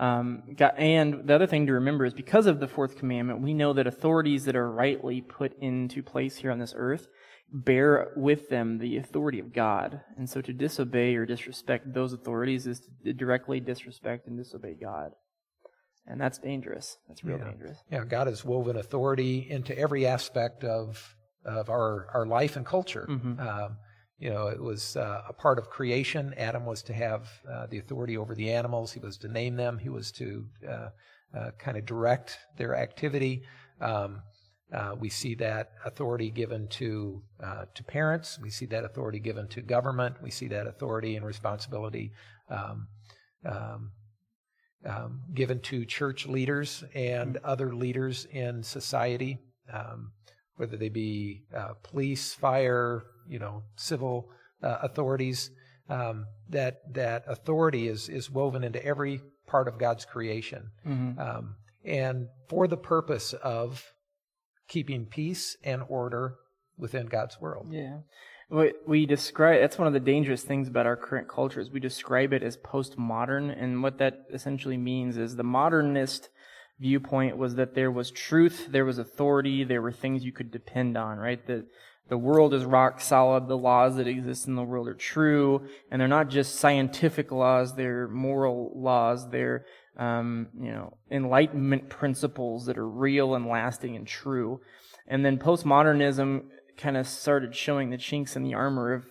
Um, 0.00 0.42
God, 0.56 0.72
and 0.78 1.28
the 1.28 1.34
other 1.34 1.46
thing 1.46 1.66
to 1.66 1.74
remember 1.74 2.06
is 2.06 2.14
because 2.14 2.46
of 2.46 2.58
the 2.58 2.66
fourth 2.66 2.96
commandment, 2.96 3.42
we 3.42 3.52
know 3.52 3.74
that 3.74 3.86
authorities 3.86 4.46
that 4.46 4.56
are 4.56 4.70
rightly 4.70 5.20
put 5.20 5.52
into 5.60 6.02
place 6.02 6.36
here 6.36 6.50
on 6.50 6.58
this 6.58 6.72
earth 6.74 7.06
bear 7.52 8.12
with 8.16 8.48
them 8.48 8.78
the 8.78 8.96
authority 8.96 9.40
of 9.40 9.52
God. 9.52 10.00
And 10.16 10.28
so 10.28 10.40
to 10.40 10.52
disobey 10.54 11.16
or 11.16 11.26
disrespect 11.26 11.92
those 11.92 12.14
authorities 12.14 12.66
is 12.66 12.80
to 13.04 13.12
directly 13.12 13.60
disrespect 13.60 14.26
and 14.26 14.38
disobey 14.38 14.74
God. 14.80 15.12
And 16.06 16.18
that's 16.18 16.38
dangerous. 16.38 16.96
That's 17.06 17.22
real 17.22 17.38
yeah. 17.38 17.44
dangerous. 17.44 17.78
Yeah, 17.90 18.04
God 18.04 18.26
has 18.26 18.44
woven 18.44 18.76
authority 18.76 19.46
into 19.50 19.78
every 19.78 20.06
aspect 20.06 20.64
of 20.64 21.14
of 21.44 21.70
our, 21.70 22.06
our 22.12 22.26
life 22.26 22.56
and 22.56 22.66
culture. 22.66 23.06
Mm-hmm. 23.08 23.40
Um, 23.40 23.76
you 24.20 24.28
know, 24.28 24.48
it 24.48 24.62
was 24.62 24.96
uh, 24.96 25.22
a 25.28 25.32
part 25.32 25.58
of 25.58 25.70
creation. 25.70 26.34
Adam 26.36 26.66
was 26.66 26.82
to 26.82 26.92
have 26.92 27.28
uh, 27.50 27.66
the 27.66 27.78
authority 27.78 28.18
over 28.18 28.34
the 28.34 28.52
animals. 28.52 28.92
He 28.92 29.00
was 29.00 29.16
to 29.18 29.28
name 29.28 29.56
them. 29.56 29.78
He 29.78 29.88
was 29.88 30.12
to 30.12 30.46
uh, 30.68 30.88
uh 31.34 31.50
kind 31.58 31.76
of 31.76 31.86
direct 31.86 32.38
their 32.58 32.76
activity. 32.76 33.42
Um, 33.80 34.22
uh, 34.74 34.94
we 34.98 35.08
see 35.08 35.34
that 35.36 35.72
authority 35.84 36.30
given 36.30 36.68
to 36.68 37.22
uh, 37.42 37.64
to 37.74 37.82
parents. 37.82 38.38
We 38.40 38.50
see 38.50 38.66
that 38.66 38.84
authority 38.84 39.20
given 39.20 39.48
to 39.48 39.62
government. 39.62 40.16
We 40.22 40.30
see 40.30 40.48
that 40.48 40.66
authority 40.66 41.16
and 41.16 41.24
responsibility 41.24 42.12
um, 42.50 42.88
um, 43.44 43.90
um, 44.84 45.22
given 45.34 45.60
to 45.60 45.84
church 45.86 46.26
leaders 46.26 46.84
and 46.94 47.38
other 47.38 47.74
leaders 47.74 48.26
in 48.26 48.62
society, 48.62 49.38
um, 49.72 50.12
whether 50.60 50.76
they 50.76 50.90
be 50.90 51.42
uh, 51.56 51.72
police, 51.82 52.34
fire, 52.34 53.02
you 53.26 53.38
know, 53.38 53.62
civil 53.76 54.28
uh, 54.62 54.78
authorities. 54.82 55.50
Um, 55.88 56.26
that 56.50 56.82
that 56.94 57.24
authority 57.26 57.88
is 57.88 58.08
is 58.08 58.30
woven 58.30 58.62
into 58.62 58.84
every 58.84 59.22
part 59.48 59.66
of 59.66 59.76
God's 59.78 60.04
creation, 60.04 60.70
mm-hmm. 60.86 61.18
Um, 61.18 61.56
and 61.84 62.28
for 62.48 62.68
the 62.68 62.76
purpose 62.76 63.32
of 63.32 63.82
keeping 64.68 65.06
peace 65.06 65.56
and 65.64 65.82
order 65.88 66.36
within 66.78 67.06
God's 67.06 67.40
world. 67.40 67.66
Yeah. 67.70 67.98
We, 68.50 68.72
we 68.86 69.06
describe 69.06 69.60
that's 69.60 69.78
one 69.78 69.86
of 69.86 69.92
the 69.92 70.00
dangerous 70.00 70.42
things 70.42 70.68
about 70.68 70.86
our 70.86 70.96
current 70.96 71.28
culture 71.28 71.60
is 71.60 71.70
we 71.70 71.80
describe 71.80 72.32
it 72.32 72.42
as 72.42 72.56
postmodern, 72.56 73.52
and 73.60 73.82
what 73.82 73.98
that 73.98 74.26
essentially 74.32 74.76
means 74.76 75.16
is 75.16 75.36
the 75.36 75.42
modernist 75.42 76.28
viewpoint 76.80 77.36
was 77.36 77.56
that 77.56 77.74
there 77.74 77.90
was 77.90 78.10
truth, 78.10 78.68
there 78.70 78.84
was 78.84 78.98
authority, 78.98 79.64
there 79.64 79.82
were 79.82 79.92
things 79.92 80.24
you 80.24 80.32
could 80.32 80.50
depend 80.50 80.96
on, 80.96 81.18
right? 81.18 81.46
That 81.46 81.66
the 82.08 82.18
world 82.18 82.54
is 82.54 82.64
rock 82.64 83.00
solid. 83.00 83.46
The 83.46 83.56
laws 83.56 83.96
that 83.96 84.08
exist 84.08 84.48
in 84.48 84.56
the 84.56 84.64
world 84.64 84.88
are 84.88 84.94
true, 84.94 85.68
and 85.90 86.00
they're 86.00 86.08
not 86.08 86.28
just 86.28 86.56
scientific 86.56 87.30
laws; 87.30 87.76
they're 87.76 88.08
moral 88.08 88.72
laws. 88.74 89.30
They're 89.30 89.64
um, 89.96 90.48
you 90.60 90.72
know 90.72 90.96
enlightenment 91.10 91.88
principles 91.88 92.66
that 92.66 92.78
are 92.78 92.88
real 92.88 93.34
and 93.34 93.46
lasting 93.46 93.94
and 93.94 94.06
true. 94.06 94.60
And 95.06 95.24
then 95.24 95.38
postmodernism 95.38 96.42
kind 96.76 96.96
of 96.96 97.06
started 97.06 97.54
showing 97.54 97.90
the 97.90 97.98
chinks 97.98 98.34
in 98.34 98.42
the 98.42 98.54
armor 98.54 98.92
of 98.92 99.04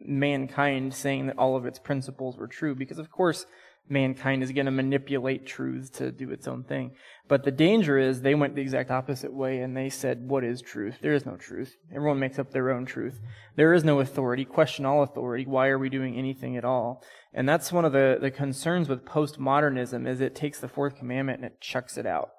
mankind, 0.00 0.94
saying 0.94 1.26
that 1.26 1.38
all 1.38 1.56
of 1.56 1.66
its 1.66 1.80
principles 1.80 2.36
were 2.36 2.46
true, 2.46 2.76
because 2.76 3.00
of 3.00 3.10
course 3.10 3.46
mankind 3.88 4.42
is 4.42 4.52
going 4.52 4.66
to 4.66 4.72
manipulate 4.72 5.46
truth 5.46 5.92
to 5.98 6.10
do 6.10 6.30
its 6.30 6.48
own 6.48 6.64
thing. 6.64 6.92
But 7.28 7.44
the 7.44 7.50
danger 7.50 7.98
is 7.98 8.20
they 8.20 8.34
went 8.34 8.54
the 8.54 8.62
exact 8.62 8.90
opposite 8.90 9.32
way 9.32 9.60
and 9.60 9.76
they 9.76 9.90
said, 9.90 10.28
What 10.28 10.44
is 10.44 10.62
truth? 10.62 10.96
There 11.02 11.12
is 11.12 11.26
no 11.26 11.36
truth. 11.36 11.76
Everyone 11.94 12.18
makes 12.18 12.38
up 12.38 12.50
their 12.50 12.70
own 12.70 12.86
truth. 12.86 13.20
There 13.56 13.74
is 13.74 13.84
no 13.84 14.00
authority. 14.00 14.44
Question 14.44 14.86
all 14.86 15.02
authority. 15.02 15.44
Why 15.44 15.68
are 15.68 15.78
we 15.78 15.88
doing 15.88 16.16
anything 16.16 16.56
at 16.56 16.64
all? 16.64 17.02
And 17.32 17.48
that's 17.48 17.72
one 17.72 17.84
of 17.84 17.92
the, 17.92 18.18
the 18.20 18.30
concerns 18.30 18.88
with 18.88 19.04
postmodernism 19.04 20.06
is 20.06 20.20
it 20.20 20.34
takes 20.34 20.60
the 20.60 20.68
fourth 20.68 20.96
commandment 20.96 21.42
and 21.42 21.46
it 21.46 21.60
chucks 21.60 21.98
it 21.98 22.06
out. 22.06 22.30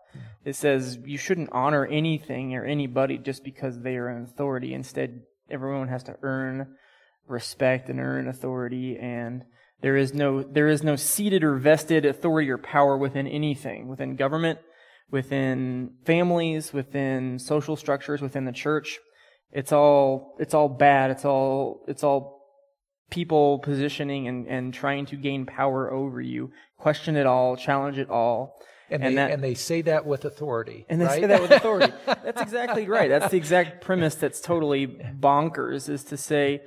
It 0.45 0.55
says 0.55 0.99
you 1.03 1.17
shouldn't 1.17 1.51
honor 1.51 1.85
anything 1.85 2.55
or 2.55 2.63
anybody 2.63 3.17
just 3.17 3.43
because 3.43 3.81
they 3.81 3.97
are 3.97 4.07
an 4.07 4.23
authority. 4.23 4.73
Instead, 4.73 5.23
everyone 5.49 5.89
has 5.89 6.03
to 6.03 6.15
earn 6.21 6.75
respect 7.27 7.89
and 7.89 7.99
earn 7.99 8.27
authority 8.27 8.97
and 8.97 9.43
there 9.81 9.97
is 9.97 10.13
no, 10.13 10.41
there 10.43 10.67
is 10.67 10.83
no 10.83 10.95
seated 10.95 11.43
or 11.43 11.55
vested 11.55 12.05
authority 12.05 12.49
or 12.49 12.57
power 12.57 12.97
within 12.97 13.27
anything, 13.27 13.87
within 13.87 14.15
government, 14.15 14.59
within 15.11 15.91
families, 16.05 16.73
within 16.73 17.39
social 17.39 17.75
structures, 17.75 18.21
within 18.21 18.45
the 18.45 18.51
church. 18.51 18.99
It's 19.51 19.71
all, 19.71 20.35
it's 20.39 20.53
all 20.53 20.69
bad. 20.69 21.11
It's 21.11 21.25
all, 21.25 21.83
it's 21.87 22.03
all 22.03 22.35
people 23.09 23.59
positioning 23.59 24.27
and, 24.27 24.47
and 24.47 24.73
trying 24.73 25.05
to 25.07 25.15
gain 25.15 25.45
power 25.45 25.91
over 25.91 26.19
you. 26.19 26.51
Question 26.77 27.15
it 27.15 27.25
all, 27.25 27.55
challenge 27.55 27.97
it 27.97 28.09
all. 28.09 28.55
And, 28.89 29.03
and, 29.03 29.11
they, 29.11 29.15
that, 29.15 29.31
and 29.31 29.43
they 29.43 29.53
say 29.55 29.81
that 29.83 30.05
with 30.05 30.25
authority. 30.25 30.85
And 30.89 31.01
they 31.01 31.05
right? 31.05 31.21
say 31.21 31.27
that 31.27 31.41
with 31.41 31.51
authority. 31.51 31.91
that's 32.05 32.41
exactly 32.41 32.87
right. 32.87 33.09
That's 33.09 33.31
the 33.31 33.37
exact 33.37 33.83
premise 33.83 34.15
that's 34.15 34.41
totally 34.41 34.87
bonkers 34.87 35.89
is 35.89 36.03
to 36.05 36.17
say, 36.17 36.61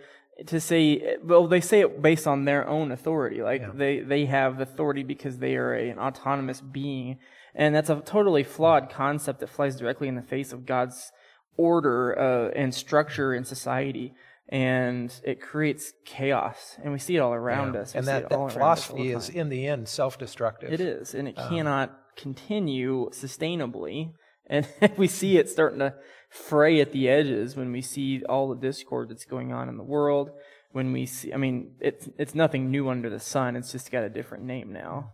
to 0.46 0.60
say 0.60 1.16
well 1.24 1.46
they 1.48 1.60
say 1.60 1.80
it 1.80 2.00
based 2.00 2.26
on 2.26 2.44
their 2.44 2.66
own 2.68 2.92
authority 2.92 3.42
like 3.42 3.60
yeah. 3.60 3.70
they 3.74 4.00
they 4.00 4.24
have 4.26 4.60
authority 4.60 5.02
because 5.02 5.38
they 5.38 5.56
are 5.56 5.74
a, 5.74 5.90
an 5.90 5.98
autonomous 5.98 6.60
being. 6.60 7.18
And 7.54 7.74
that's 7.74 7.90
a 7.90 8.00
totally 8.00 8.44
flawed 8.44 8.88
concept 8.88 9.40
that 9.40 9.48
flies 9.48 9.76
directly 9.76 10.06
in 10.06 10.14
the 10.14 10.22
face 10.22 10.52
of 10.52 10.64
god's 10.64 11.10
order 11.56 12.16
uh, 12.16 12.50
and 12.54 12.72
structure 12.74 13.34
in 13.34 13.44
society. 13.44 14.14
And 14.48 15.12
it 15.24 15.42
creates 15.42 15.92
chaos. 16.06 16.78
And 16.82 16.92
we 16.92 16.98
see 16.98 17.16
it 17.16 17.18
all 17.18 17.34
around 17.34 17.74
yeah. 17.74 17.80
us. 17.80 17.92
We 17.92 17.98
and 17.98 18.08
that, 18.08 18.30
that 18.30 18.52
philosophy 18.52 19.12
is 19.12 19.28
in 19.28 19.50
the 19.50 19.66
end 19.66 19.88
self-destructive. 19.88 20.72
It 20.72 20.80
is. 20.80 21.14
And 21.14 21.28
it 21.28 21.38
um, 21.38 21.50
cannot 21.50 21.98
continue 22.16 23.10
sustainably. 23.10 24.12
And 24.46 24.66
we 24.96 25.08
see 25.08 25.36
it 25.36 25.50
starting 25.50 25.80
to 25.80 25.94
fray 26.28 26.80
at 26.80 26.92
the 26.92 27.08
edges 27.08 27.56
when 27.56 27.72
we 27.72 27.80
see 27.80 28.22
all 28.24 28.48
the 28.48 28.60
discord 28.60 29.08
that's 29.08 29.24
going 29.24 29.52
on 29.52 29.68
in 29.68 29.76
the 29.76 29.84
world. 29.84 30.30
When 30.72 30.92
we 30.92 31.06
see, 31.06 31.32
I 31.32 31.38
mean, 31.38 31.72
it's, 31.80 32.08
it's 32.18 32.34
nothing 32.34 32.70
new 32.70 32.90
under 32.90 33.08
the 33.08 33.20
sun. 33.20 33.56
It's 33.56 33.72
just 33.72 33.90
got 33.90 34.04
a 34.04 34.10
different 34.10 34.44
name 34.44 34.72
now. 34.72 35.12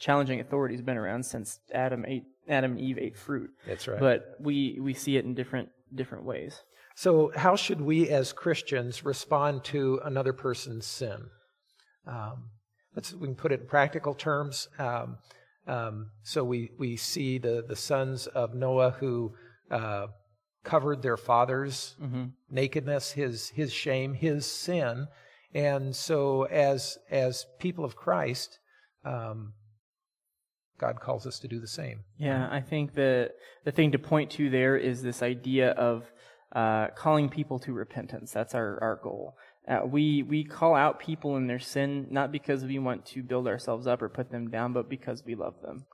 Challenging 0.00 0.40
authority 0.40 0.74
has 0.74 0.82
been 0.82 0.96
around 0.96 1.24
since 1.24 1.60
Adam 1.72 2.04
ate, 2.06 2.24
Adam 2.48 2.72
and 2.72 2.80
Eve 2.80 2.98
ate 2.98 3.16
fruit. 3.16 3.50
That's 3.66 3.86
right. 3.86 4.00
But 4.00 4.36
we, 4.40 4.78
we 4.80 4.94
see 4.94 5.16
it 5.16 5.24
in 5.24 5.34
different, 5.34 5.68
different 5.94 6.24
ways. 6.24 6.60
So, 6.96 7.30
how 7.36 7.56
should 7.56 7.82
we 7.82 8.08
as 8.08 8.32
Christians 8.32 9.04
respond 9.04 9.64
to 9.64 10.00
another 10.02 10.32
person's 10.32 10.86
sin? 10.86 11.26
Um, 12.06 12.50
let's 12.94 13.12
we 13.12 13.28
can 13.28 13.36
put 13.36 13.52
it 13.52 13.60
in 13.60 13.66
practical 13.66 14.14
terms. 14.14 14.68
Um, 14.78 15.18
um, 15.66 16.10
so 16.22 16.42
we 16.42 16.70
we 16.78 16.96
see 16.96 17.36
the 17.38 17.62
the 17.66 17.76
sons 17.76 18.26
of 18.28 18.54
Noah 18.54 18.92
who 18.92 19.34
uh, 19.70 20.06
covered 20.66 21.00
their 21.00 21.16
father's 21.16 21.94
mm-hmm. 22.02 22.24
nakedness, 22.50 23.12
his 23.12 23.48
his 23.50 23.72
shame, 23.72 24.12
his 24.12 24.44
sin, 24.44 25.06
and 25.54 25.94
so 25.96 26.42
as 26.44 26.98
as 27.10 27.46
people 27.58 27.84
of 27.84 27.96
Christ, 27.96 28.58
um, 29.04 29.54
God 30.78 31.00
calls 31.00 31.26
us 31.26 31.38
to 31.38 31.48
do 31.48 31.60
the 31.60 31.68
same. 31.68 32.00
Yeah, 32.18 32.48
I 32.50 32.60
think 32.60 32.94
the 32.94 33.30
the 33.64 33.72
thing 33.72 33.92
to 33.92 33.98
point 33.98 34.32
to 34.32 34.50
there 34.50 34.76
is 34.76 35.02
this 35.02 35.22
idea 35.22 35.70
of 35.70 36.04
uh, 36.52 36.88
calling 36.88 37.28
people 37.28 37.58
to 37.60 37.72
repentance. 37.72 38.32
That's 38.32 38.54
our 38.54 38.78
our 38.82 39.00
goal. 39.02 39.36
Uh, 39.68 39.80
we 39.86 40.22
we 40.24 40.42
call 40.44 40.74
out 40.74 40.98
people 40.98 41.36
in 41.36 41.46
their 41.46 41.60
sin 41.60 42.08
not 42.10 42.32
because 42.32 42.64
we 42.64 42.78
want 42.80 43.06
to 43.06 43.22
build 43.22 43.46
ourselves 43.46 43.86
up 43.86 44.02
or 44.02 44.08
put 44.08 44.30
them 44.30 44.50
down, 44.50 44.72
but 44.72 44.90
because 44.90 45.24
we 45.24 45.36
love 45.36 45.54
them. 45.62 45.86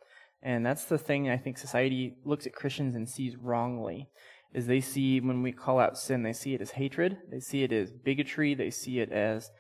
And 0.43 0.67
that's 0.67 0.87
the 0.87 0.99
thing 0.99 1.31
I 1.31 1.37
think 1.37 1.57
society 1.57 2.17
looks 2.25 2.47
at 2.47 2.55
Christians 2.55 2.97
and 2.97 3.09
sees 3.09 3.37
wrongly 3.37 4.09
is 4.55 4.67
they 4.67 4.81
see 4.81 5.21
when 5.21 5.43
we 5.43 5.53
call 5.53 5.79
out 5.79 5.99
sin, 5.99 6.23
they 6.23 6.33
see 6.33 6.55
it 6.55 6.61
as 6.61 6.73
hatred, 6.73 7.19
they 7.31 7.41
see 7.41 7.63
it 7.63 7.73
as 7.73 7.91
bigotry, 7.91 8.55
they 8.55 8.71
see 8.71 9.01
it 9.01 9.11
as 9.11 9.51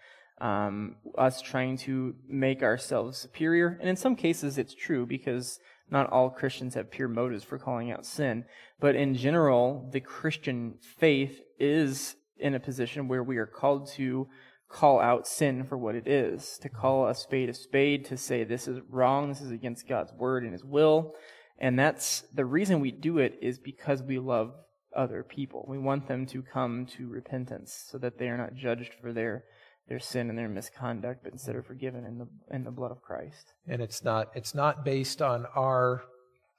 um, 0.40 0.96
us 1.16 1.40
trying 1.40 1.76
to 1.78 2.14
make 2.28 2.62
ourselves 2.62 3.18
superior. 3.18 3.78
And 3.80 3.88
in 3.88 3.96
some 3.96 4.16
cases, 4.16 4.58
it's 4.58 4.74
true 4.74 5.06
because 5.06 5.60
not 5.90 6.10
all 6.10 6.30
Christians 6.30 6.74
have 6.74 6.90
pure 6.90 7.08
motives 7.08 7.44
for 7.44 7.58
calling 7.58 7.90
out 7.90 8.04
sin. 8.04 8.44
But 8.80 8.96
in 8.96 9.14
general, 9.14 9.88
the 9.92 10.00
Christian 10.00 10.74
faith 10.98 11.40
is 11.58 12.16
in 12.38 12.54
a 12.54 12.60
position 12.60 13.08
where 13.08 13.22
we 13.22 13.36
are 13.36 13.46
called 13.46 13.88
to 13.92 14.28
call 14.68 15.00
out 15.00 15.28
sin 15.28 15.64
for 15.64 15.76
what 15.76 15.94
it 15.94 16.08
is, 16.08 16.58
to 16.62 16.68
call 16.68 17.06
a 17.06 17.14
spade 17.14 17.48
a 17.50 17.54
spade, 17.54 18.06
to 18.06 18.16
say 18.16 18.42
this 18.42 18.66
is 18.66 18.80
wrong, 18.88 19.28
this 19.28 19.42
is 19.42 19.50
against 19.50 19.86
God's 19.86 20.12
word 20.14 20.44
and 20.44 20.52
his 20.52 20.64
will. 20.64 21.14
And 21.58 21.78
that's 21.78 22.22
the 22.34 22.44
reason 22.44 22.80
we 22.80 22.90
do 22.90 23.18
it 23.18 23.38
is 23.40 23.58
because 23.58 24.02
we 24.02 24.18
love 24.18 24.54
other 24.96 25.22
people. 25.22 25.64
We 25.68 25.78
want 25.78 26.08
them 26.08 26.26
to 26.26 26.42
come 26.42 26.86
to 26.96 27.08
repentance 27.08 27.86
so 27.90 27.98
that 27.98 28.18
they 28.18 28.28
are 28.28 28.36
not 28.36 28.54
judged 28.54 28.94
for 29.00 29.12
their 29.12 29.44
their 29.88 29.98
sin 29.98 30.30
and 30.30 30.38
their 30.38 30.48
misconduct, 30.48 31.20
but 31.24 31.32
instead 31.32 31.56
are 31.56 31.62
forgiven 31.62 32.04
in 32.04 32.18
the 32.18 32.28
in 32.54 32.64
the 32.64 32.70
blood 32.70 32.92
of 32.92 33.02
Christ. 33.02 33.54
And 33.66 33.82
it's 33.82 34.04
not 34.04 34.30
it's 34.34 34.54
not 34.54 34.84
based 34.84 35.20
on 35.20 35.46
our 35.56 36.02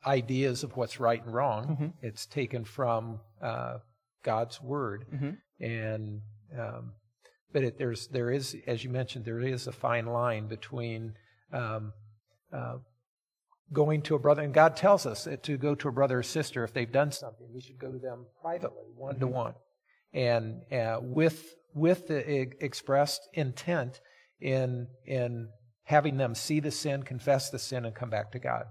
ideas 0.06 0.64
of 0.64 0.76
what's 0.76 1.00
right 1.00 1.24
and 1.24 1.34
wrong. 1.34 1.68
Mm-hmm. 1.68 1.88
It's 2.02 2.26
taken 2.26 2.66
from 2.66 3.20
uh, 3.42 3.78
God's 4.24 4.62
word, 4.62 5.06
mm-hmm. 5.14 5.64
and 5.64 6.22
um, 6.60 6.94
but 7.52 7.64
it, 7.64 7.78
there's 7.78 8.08
there 8.08 8.32
is 8.32 8.56
as 8.68 8.84
you 8.84 8.90
mentioned 8.90 9.26
there 9.26 9.42
is 9.42 9.68
a 9.68 9.72
fine 9.72 10.06
line 10.06 10.48
between 10.48 11.14
um, 11.54 11.94
uh, 12.52 12.78
going 13.74 14.02
to 14.04 14.16
a 14.16 14.20
brother, 14.20 14.42
and 14.42 14.54
God 14.54 14.76
tells 14.76 15.06
us 15.06 15.28
to 15.44 15.58
go 15.58 15.76
to 15.76 15.88
a 15.88 15.92
brother 15.92 16.20
or 16.20 16.24
sister 16.24 16.64
if 16.64 16.74
they've 16.74 16.92
done 16.92 17.12
something. 17.12 17.48
We 17.54 17.62
should 17.62 17.80
go 17.80 17.92
to 17.92 18.00
them 18.00 18.26
privately, 18.42 18.86
one 18.96 19.20
to 19.20 19.28
one, 19.28 19.56
and 20.14 20.62
uh, 20.72 21.00
with 21.02 21.56
with 21.74 22.08
the 22.08 22.42
expressed 22.64 23.28
intent 23.34 24.00
in 24.40 24.88
in 25.06 25.50
having 25.86 26.18
them 26.18 26.36
see 26.36 26.60
the 26.60 26.72
sin, 26.72 27.04
confess 27.04 27.50
the 27.50 27.60
sin, 27.60 27.86
and 27.86 27.96
come 27.96 28.10
back 28.10 28.32
to 28.32 28.40
God. 28.40 28.66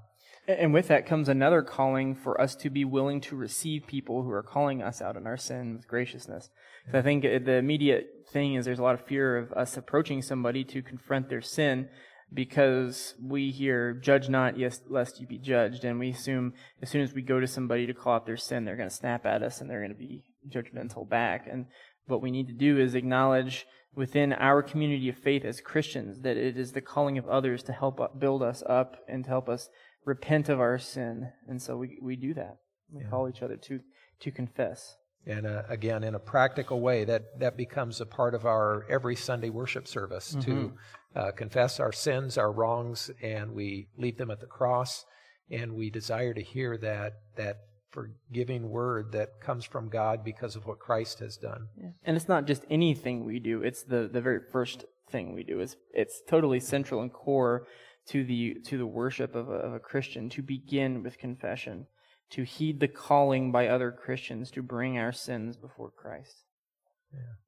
And 0.48 0.74
with 0.74 0.88
that 0.88 1.06
comes 1.06 1.28
another 1.28 1.62
calling 1.62 2.16
for 2.16 2.40
us 2.40 2.56
to 2.56 2.70
be 2.70 2.84
willing 2.84 3.20
to 3.22 3.36
receive 3.36 3.86
people 3.86 4.22
who 4.22 4.30
are 4.30 4.42
calling 4.42 4.82
us 4.82 5.00
out 5.00 5.16
in 5.16 5.26
our 5.26 5.36
sin 5.36 5.74
with 5.76 5.86
graciousness. 5.86 6.50
I 6.92 7.00
think 7.00 7.22
the 7.22 7.52
immediate 7.52 8.26
thing 8.28 8.54
is 8.54 8.64
there's 8.64 8.80
a 8.80 8.82
lot 8.82 8.94
of 8.94 9.06
fear 9.06 9.36
of 9.36 9.52
us 9.52 9.76
approaching 9.76 10.20
somebody 10.20 10.64
to 10.64 10.82
confront 10.82 11.28
their 11.28 11.40
sin 11.40 11.88
because 12.32 13.14
we 13.22 13.50
hear 13.50 13.94
judge 13.94 14.28
not 14.28 14.58
yes 14.58 14.80
lest 14.88 15.20
you 15.20 15.26
be 15.26 15.38
judged. 15.38 15.84
And 15.84 15.98
we 15.98 16.10
assume 16.10 16.54
as 16.80 16.90
soon 16.90 17.02
as 17.02 17.12
we 17.12 17.22
go 17.22 17.40
to 17.40 17.46
somebody 17.46 17.86
to 17.86 17.94
call 17.94 18.14
out 18.14 18.26
their 18.26 18.36
sin 18.36 18.64
they're 18.64 18.76
going 18.76 18.88
to 18.88 18.94
snap 18.94 19.26
at 19.26 19.42
us 19.42 19.60
and 19.60 19.68
they're 19.68 19.80
going 19.80 19.92
to 19.92 19.96
be 19.96 20.24
judgmental 20.48 21.08
back. 21.08 21.46
And 21.50 21.66
what 22.06 22.22
we 22.22 22.30
need 22.30 22.48
to 22.48 22.52
do 22.52 22.78
is 22.78 22.94
acknowledge 22.94 23.66
within 23.94 24.32
our 24.32 24.62
community 24.62 25.08
of 25.08 25.18
faith 25.18 25.44
as 25.44 25.60
Christians 25.60 26.20
that 26.20 26.36
it 26.36 26.56
is 26.56 26.72
the 26.72 26.80
calling 26.80 27.18
of 27.18 27.28
others 27.28 27.62
to 27.64 27.72
help 27.72 28.18
build 28.18 28.42
us 28.42 28.62
up 28.66 28.96
and 29.08 29.24
to 29.24 29.30
help 29.30 29.48
us 29.48 29.68
repent 30.04 30.48
of 30.48 30.60
our 30.60 30.78
sin. 30.78 31.30
And 31.46 31.60
so 31.60 31.76
we, 31.76 31.98
we 32.00 32.16
do 32.16 32.34
that. 32.34 32.56
We 32.90 33.02
yeah. 33.02 33.10
call 33.10 33.28
each 33.28 33.42
other 33.42 33.56
to 33.56 33.80
to 34.20 34.30
confess 34.30 34.96
and 35.26 35.46
uh, 35.46 35.62
again 35.68 36.02
in 36.02 36.14
a 36.14 36.18
practical 36.18 36.80
way 36.80 37.04
that 37.04 37.38
that 37.38 37.56
becomes 37.56 38.00
a 38.00 38.06
part 38.06 38.34
of 38.34 38.44
our 38.44 38.84
every 38.90 39.14
sunday 39.14 39.50
worship 39.50 39.86
service 39.86 40.34
mm-hmm. 40.34 40.40
to 40.40 40.72
uh, 41.14 41.30
confess 41.32 41.78
our 41.78 41.92
sins, 41.92 42.38
our 42.38 42.50
wrongs, 42.50 43.10
and 43.22 43.52
we 43.52 43.88
leave 43.96 44.16
them 44.16 44.30
at 44.30 44.40
the 44.40 44.46
cross. 44.46 45.04
And 45.50 45.74
we 45.74 45.90
desire 45.90 46.32
to 46.32 46.42
hear 46.42 46.78
that 46.78 47.14
that 47.36 47.58
forgiving 47.90 48.70
word 48.70 49.12
that 49.12 49.40
comes 49.40 49.66
from 49.66 49.90
God 49.90 50.24
because 50.24 50.56
of 50.56 50.66
what 50.66 50.78
Christ 50.78 51.18
has 51.18 51.36
done. 51.36 51.68
Yeah. 51.78 51.90
And 52.04 52.16
it's 52.16 52.28
not 52.28 52.46
just 52.46 52.64
anything 52.70 53.24
we 53.24 53.38
do; 53.38 53.62
it's 53.62 53.82
the 53.82 54.08
the 54.10 54.22
very 54.22 54.40
first 54.50 54.86
thing 55.10 55.34
we 55.34 55.42
do. 55.42 55.60
It's 55.60 55.76
it's 55.92 56.22
totally 56.26 56.60
central 56.60 57.02
and 57.02 57.12
core 57.12 57.66
to 58.06 58.24
the 58.24 58.54
to 58.64 58.78
the 58.78 58.86
worship 58.86 59.34
of 59.34 59.50
a, 59.50 59.54
of 59.54 59.74
a 59.74 59.78
Christian 59.78 60.30
to 60.30 60.42
begin 60.42 61.02
with 61.02 61.18
confession, 61.18 61.86
to 62.32 62.44
heed 62.44 62.80
the 62.80 62.88
calling 62.88 63.52
by 63.52 63.68
other 63.68 63.92
Christians 63.92 64.50
to 64.52 64.62
bring 64.62 64.98
our 64.98 65.12
sins 65.12 65.56
before 65.56 65.90
Christ. 65.90 66.44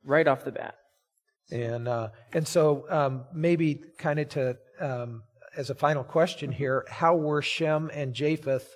right 0.05 0.29
off 0.29 0.45
the 0.45 0.53
bat. 0.53 0.77
And 1.51 1.89
uh, 1.89 2.09
and 2.33 2.47
so 2.47 2.87
um, 2.89 3.25
maybe 3.35 3.83
kind 3.99 4.19
of 4.19 4.29
to 4.31 4.57
um, 4.81 5.23
as 5.57 5.71
a 5.71 5.75
final 5.75 6.05
question 6.05 6.53
here, 6.53 6.85
how 6.89 7.17
were 7.17 7.43
Shem 7.43 7.91
and 7.93 8.15
Japheth 8.15 8.75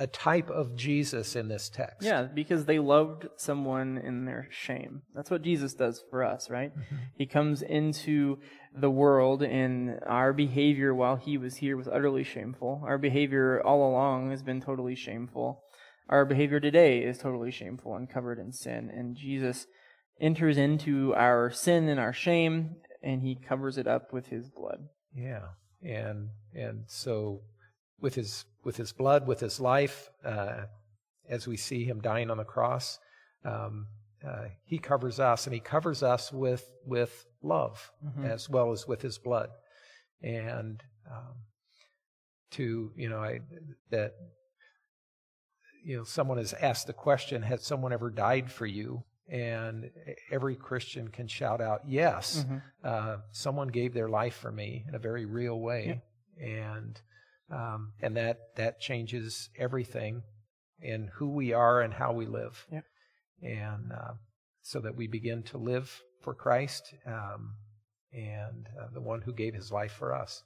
a 0.00 0.06
type 0.06 0.50
of 0.50 0.76
Jesus 0.76 1.34
in 1.34 1.48
this 1.48 1.68
text? 1.68 2.02
Yeah, 2.02 2.22
because 2.22 2.64
they 2.64 2.78
loved 2.78 3.26
someone 3.36 3.98
in 3.98 4.24
their 4.24 4.48
shame. 4.50 5.02
That's 5.14 5.30
what 5.30 5.42
Jesus 5.42 5.74
does 5.74 6.02
for 6.10 6.22
us, 6.24 6.50
right? 6.50 6.76
Mm-hmm. 6.76 6.96
He 7.16 7.26
comes 7.26 7.62
into 7.62 8.38
the 8.74 8.90
world, 8.90 9.42
and 9.42 9.98
our 10.06 10.32
behavior 10.32 10.94
while 10.94 11.16
he 11.16 11.36
was 11.36 11.56
here 11.56 11.76
was 11.76 11.88
utterly 11.88 12.24
shameful. 12.24 12.82
Our 12.84 12.98
behavior 12.98 13.60
all 13.64 13.88
along 13.88 14.30
has 14.30 14.42
been 14.42 14.60
totally 14.60 14.94
shameful. 14.94 15.62
Our 16.08 16.24
behavior 16.24 16.60
today 16.60 17.00
is 17.00 17.18
totally 17.18 17.50
shameful 17.50 17.94
and 17.94 18.08
covered 18.08 18.38
in 18.38 18.52
sin. 18.52 18.90
And 18.94 19.16
Jesus 19.16 19.66
enters 20.20 20.56
into 20.56 21.14
our 21.14 21.50
sin 21.50 21.88
and 21.88 22.00
our 22.00 22.12
shame, 22.12 22.76
and 23.02 23.22
he 23.22 23.36
covers 23.36 23.78
it 23.78 23.86
up 23.86 24.12
with 24.12 24.28
his 24.28 24.48
blood. 24.48 24.88
Yeah, 25.14 25.48
and 25.82 26.30
and 26.54 26.84
so 26.86 27.42
with 28.00 28.14
his 28.14 28.44
with 28.64 28.76
his 28.76 28.92
blood, 28.92 29.26
with 29.26 29.40
his 29.40 29.60
life, 29.60 30.10
uh, 30.24 30.62
as 31.28 31.46
we 31.46 31.56
see 31.56 31.84
him 31.84 32.00
dying 32.00 32.30
on 32.30 32.36
the 32.36 32.44
cross, 32.44 32.98
um, 33.44 33.86
uh, 34.26 34.46
he 34.64 34.78
covers 34.78 35.20
us, 35.20 35.46
and 35.46 35.54
he 35.54 35.60
covers 35.60 36.02
us 36.02 36.32
with 36.32 36.70
with 36.84 37.26
love 37.42 37.92
mm-hmm. 38.04 38.24
as 38.24 38.48
well 38.48 38.72
as 38.72 38.86
with 38.86 39.02
his 39.02 39.18
blood, 39.18 39.50
and 40.22 40.82
um, 41.10 41.34
to 42.52 42.92
you 42.96 43.08
know 43.08 43.18
I, 43.18 43.40
that 43.90 44.14
you 45.84 45.96
know 45.96 46.04
someone 46.04 46.38
has 46.38 46.52
asked 46.54 46.86
the 46.86 46.92
question, 46.92 47.42
has 47.42 47.64
someone 47.64 47.92
ever 47.92 48.10
died 48.10 48.50
for 48.50 48.66
you? 48.66 49.04
and 49.30 49.90
every 50.32 50.56
Christian 50.56 51.08
can 51.08 51.28
shout 51.28 51.60
out, 51.60 51.82
"Yes, 51.86 52.44
mm-hmm. 52.44 52.58
uh, 52.82 53.16
someone 53.30 53.68
gave 53.68 53.92
their 53.92 54.08
life 54.08 54.34
for 54.34 54.50
me 54.50 54.84
in 54.88 54.94
a 54.94 54.98
very 54.98 55.26
real 55.26 55.60
way," 55.60 56.00
yeah. 56.38 56.46
and 56.46 57.00
um, 57.50 57.92
and 58.00 58.16
that 58.16 58.38
that 58.56 58.80
changes 58.80 59.48
everything 59.58 60.22
in 60.80 61.10
who 61.14 61.30
we 61.30 61.52
are 61.52 61.80
and 61.80 61.92
how 61.94 62.12
we 62.12 62.26
live, 62.26 62.66
yeah. 62.70 62.80
and 63.42 63.92
uh, 63.92 64.12
so 64.62 64.80
that 64.80 64.96
we 64.96 65.06
begin 65.06 65.42
to 65.44 65.58
live 65.58 66.02
for 66.22 66.34
Christ 66.34 66.94
um, 67.06 67.54
and 68.12 68.68
uh, 68.80 68.88
the 68.92 69.00
one 69.00 69.22
who 69.22 69.32
gave 69.32 69.54
His 69.54 69.72
life 69.72 69.92
for 69.92 70.14
us, 70.14 70.42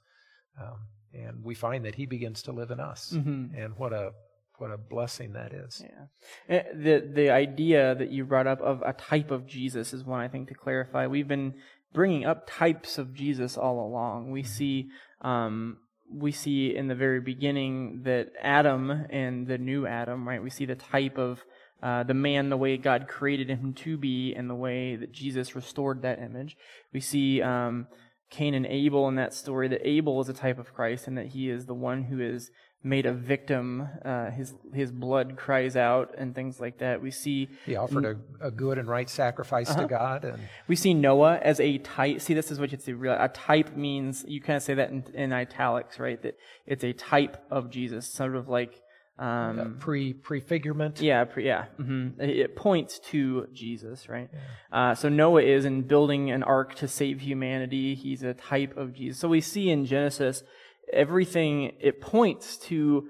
um, 0.59 0.79
and 1.13 1.43
we 1.43 1.55
find 1.55 1.85
that 1.85 1.95
He 1.95 2.05
begins 2.05 2.41
to 2.43 2.51
live 2.51 2.71
in 2.71 2.79
us, 2.79 3.13
mm-hmm. 3.13 3.55
and 3.55 3.77
what 3.77 3.93
a 3.93 4.11
what 4.57 4.71
a 4.71 4.77
blessing 4.77 5.33
that 5.33 5.53
is. 5.53 5.83
Yeah. 5.83 6.55
Eh, 6.55 6.63
the 6.73 7.11
the 7.13 7.29
idea 7.29 7.95
that 7.95 8.11
you 8.11 8.25
brought 8.25 8.47
up 8.47 8.61
of 8.61 8.81
a 8.85 8.93
type 8.93 9.31
of 9.31 9.45
Jesus 9.45 9.93
is 9.93 10.03
one 10.03 10.21
I 10.21 10.27
think 10.27 10.47
to 10.49 10.53
clarify. 10.53 11.07
We've 11.07 11.27
been 11.27 11.55
bringing 11.93 12.25
up 12.25 12.47
types 12.47 12.97
of 12.97 13.13
Jesus 13.13 13.57
all 13.57 13.85
along. 13.85 14.31
We 14.31 14.41
mm-hmm. 14.41 14.51
see 14.51 14.89
um, 15.21 15.77
we 16.13 16.31
see 16.31 16.75
in 16.75 16.87
the 16.87 16.95
very 16.95 17.19
beginning 17.19 18.03
that 18.03 18.31
Adam 18.41 18.91
and 19.09 19.47
the 19.47 19.57
new 19.57 19.87
Adam, 19.87 20.27
right? 20.27 20.41
We 20.41 20.49
see 20.49 20.65
the 20.65 20.75
type 20.75 21.17
of 21.17 21.43
uh, 21.81 22.03
the 22.03 22.13
man, 22.13 22.49
the 22.49 22.57
way 22.57 22.77
God 22.77 23.07
created 23.09 23.49
him 23.49 23.73
to 23.73 23.97
be, 23.97 24.33
and 24.33 24.49
the 24.49 24.55
way 24.55 24.95
that 24.95 25.11
Jesus 25.11 25.53
restored 25.53 26.03
that 26.03 26.19
image. 26.19 26.55
We 26.93 27.01
see 27.01 27.41
um, 27.41 27.87
Cain 28.33 28.55
and 28.55 28.65
Abel 28.65 29.07
in 29.07 29.15
that 29.15 29.33
story. 29.33 29.67
That 29.67 29.87
Abel 29.87 30.19
is 30.19 30.27
a 30.27 30.33
type 30.33 30.57
of 30.57 30.73
Christ, 30.73 31.07
and 31.07 31.15
that 31.17 31.27
he 31.27 31.49
is 31.49 31.67
the 31.67 31.75
one 31.75 32.03
who 32.03 32.19
is 32.19 32.49
made 32.83 33.05
a 33.05 33.13
victim. 33.13 33.87
Uh, 34.03 34.31
his 34.31 34.55
his 34.73 34.91
blood 34.91 35.37
cries 35.37 35.75
out 35.75 36.15
and 36.17 36.33
things 36.33 36.59
like 36.59 36.79
that. 36.79 36.99
We 36.99 37.11
see 37.11 37.49
he 37.63 37.75
offered 37.75 38.05
a, 38.05 38.47
a 38.47 38.49
good 38.49 38.79
and 38.79 38.87
right 38.87 39.07
sacrifice 39.07 39.69
uh-huh. 39.69 39.81
to 39.81 39.87
God, 39.87 40.25
and 40.25 40.41
we 40.67 40.75
see 40.75 40.95
Noah 40.95 41.37
as 41.43 41.59
a 41.59 41.77
type. 41.77 42.21
See, 42.21 42.33
this 42.33 42.49
is 42.49 42.59
what 42.59 42.71
you 42.71 42.79
see. 42.79 42.93
A 43.07 43.29
type 43.29 43.75
means 43.75 44.25
you 44.27 44.41
kind 44.41 44.57
of 44.57 44.63
say 44.63 44.73
that 44.73 44.89
in, 44.89 45.05
in 45.13 45.31
italics, 45.31 45.99
right? 45.99 46.19
That 46.23 46.35
it's 46.65 46.83
a 46.83 46.93
type 46.93 47.37
of 47.51 47.69
Jesus, 47.69 48.11
sort 48.11 48.35
of 48.35 48.49
like 48.49 48.81
um, 49.19 49.57
yeah, 49.57 49.65
pre 49.79 50.13
prefigurement. 50.13 50.99
Yeah, 50.99 51.23
pre, 51.25 51.45
yeah. 51.45 51.65
Mm-hmm. 51.79 52.19
It 52.21 52.55
points 52.55 52.99
to 53.11 53.47
Jesus, 53.53 54.09
right? 54.09 54.29
Yeah. 54.33 54.91
Uh, 54.91 54.95
so 54.95 55.07
Noah 55.07 55.43
is 55.43 55.65
in 55.65 55.83
building 55.83 56.31
an 56.31 56.41
ark 56.41 56.75
to 56.75 56.87
save 56.87 57.21
humanity. 57.21 57.93
He's 57.93 58.23
a 58.23 58.33
type 58.33 58.75
of 58.75 58.93
Jesus. 58.93 59.19
So 59.19 59.27
we 59.27 59.41
see 59.41 59.69
in 59.69 59.85
Genesis 59.85 60.43
everything, 60.91 61.73
it 61.79 62.01
points 62.01 62.57
to, 62.57 63.07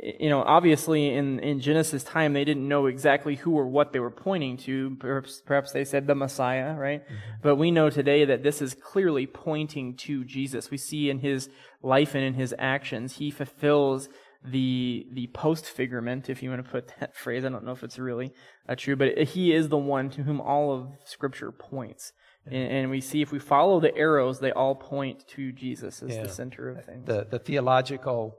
you 0.00 0.28
know, 0.28 0.42
obviously 0.42 1.08
in, 1.08 1.40
in 1.40 1.60
Genesis 1.60 2.04
time, 2.04 2.32
they 2.32 2.44
didn't 2.44 2.66
know 2.66 2.86
exactly 2.86 3.34
who 3.34 3.58
or 3.58 3.66
what 3.66 3.92
they 3.92 3.98
were 3.98 4.12
pointing 4.12 4.56
to. 4.58 4.96
Perhaps, 5.00 5.42
perhaps 5.44 5.72
they 5.72 5.84
said 5.84 6.06
the 6.06 6.14
Messiah, 6.14 6.74
right? 6.76 7.04
Mm-hmm. 7.04 7.14
But 7.42 7.56
we 7.56 7.72
know 7.72 7.90
today 7.90 8.24
that 8.24 8.44
this 8.44 8.62
is 8.62 8.74
clearly 8.74 9.26
pointing 9.26 9.96
to 9.96 10.24
Jesus. 10.24 10.70
We 10.70 10.78
see 10.78 11.10
in 11.10 11.18
his 11.18 11.48
life 11.82 12.14
and 12.14 12.22
in 12.22 12.34
his 12.34 12.54
actions, 12.58 13.16
he 13.16 13.32
fulfills 13.32 14.08
the 14.46 15.06
the 15.12 15.26
post 15.28 15.66
figurement, 15.66 16.28
if 16.30 16.42
you 16.42 16.50
want 16.50 16.64
to 16.64 16.70
put 16.70 16.92
that 17.00 17.16
phrase. 17.16 17.44
I 17.44 17.48
don't 17.48 17.64
know 17.64 17.72
if 17.72 17.82
it's 17.82 17.98
really 17.98 18.32
uh, 18.68 18.74
true, 18.76 18.96
but 18.96 19.18
he 19.18 19.52
is 19.52 19.68
the 19.68 19.78
one 19.78 20.10
to 20.10 20.22
whom 20.22 20.40
all 20.40 20.72
of 20.72 20.88
Scripture 21.04 21.52
points. 21.52 22.12
And, 22.46 22.72
and, 22.72 22.90
we 22.90 23.00
see 23.00 23.22
if 23.22 23.32
we 23.32 23.40
follow 23.40 23.80
the 23.80 23.92
arrows, 23.96 24.38
they 24.38 24.52
all 24.52 24.76
point 24.76 25.26
to 25.30 25.50
Jesus 25.50 26.00
as 26.00 26.14
yeah. 26.14 26.22
the 26.22 26.28
center 26.28 26.70
of 26.70 26.84
things. 26.84 27.04
The, 27.04 27.26
the 27.28 27.40
theological 27.40 28.36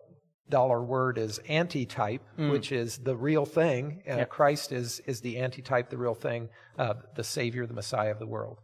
dollar 0.50 0.82
word 0.82 1.18
is 1.18 1.42
antitype, 1.50 2.22
mm. 2.40 2.52
which 2.52 2.72
is 2.72 3.00
the 3.00 3.18
real 3.18 3.46
thing. 3.46 4.02
Uh, 4.10 4.24
Christ 4.24 4.72
is, 4.72 5.02
is 5.06 5.20
the 5.20 5.40
antitype, 5.40 5.90
the 5.90 5.98
real 5.98 6.14
thing, 6.14 6.48
uh, 6.80 6.94
the 7.18 7.24
Savior, 7.24 7.66
the 7.66 7.74
Messiah 7.74 8.12
of 8.12 8.20
the 8.20 8.28
world. 8.28 8.60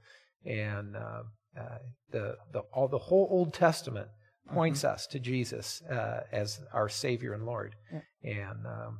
And 0.45 0.95
uh, 0.95 1.23
uh 1.59 1.77
the, 2.11 2.37
the, 2.53 2.59
all, 2.73 2.87
the 2.87 2.97
whole 2.97 3.27
Old 3.29 3.53
Testament 3.53 4.07
points 4.51 4.79
mm-hmm. 4.79 4.93
us 4.93 5.07
to 5.07 5.19
Jesus 5.19 5.81
uh, 5.89 6.21
as 6.31 6.59
our 6.73 6.89
Savior 6.89 7.33
and 7.33 7.45
Lord. 7.45 7.75
Yeah. 7.91 8.01
And, 8.23 8.65
um, 8.65 8.99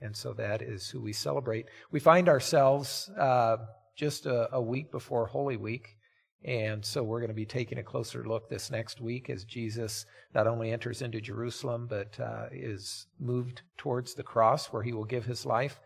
and 0.00 0.16
so 0.16 0.32
that 0.34 0.62
is 0.62 0.88
who 0.88 1.00
we 1.00 1.12
celebrate. 1.12 1.66
We 1.90 2.00
find 2.00 2.28
ourselves 2.28 3.10
uh, 3.18 3.56
just 3.96 4.26
a, 4.26 4.54
a 4.54 4.60
week 4.60 4.92
before 4.92 5.26
Holy 5.26 5.56
Week. 5.56 5.96
And 6.44 6.84
so 6.84 7.02
we're 7.02 7.20
going 7.20 7.30
to 7.30 7.34
be 7.34 7.46
taking 7.46 7.78
a 7.78 7.82
closer 7.82 8.24
look 8.24 8.48
this 8.48 8.70
next 8.70 9.00
week 9.00 9.30
as 9.30 9.44
Jesus 9.44 10.04
not 10.34 10.46
only 10.46 10.70
enters 10.70 11.02
into 11.02 11.20
Jerusalem, 11.20 11.86
but 11.88 12.18
uh, 12.20 12.46
is 12.52 13.06
moved 13.18 13.62
towards 13.78 14.14
the 14.14 14.22
cross 14.22 14.66
where 14.66 14.82
he 14.82 14.92
will 14.92 15.04
give 15.04 15.24
his 15.24 15.44
life. 15.44 15.80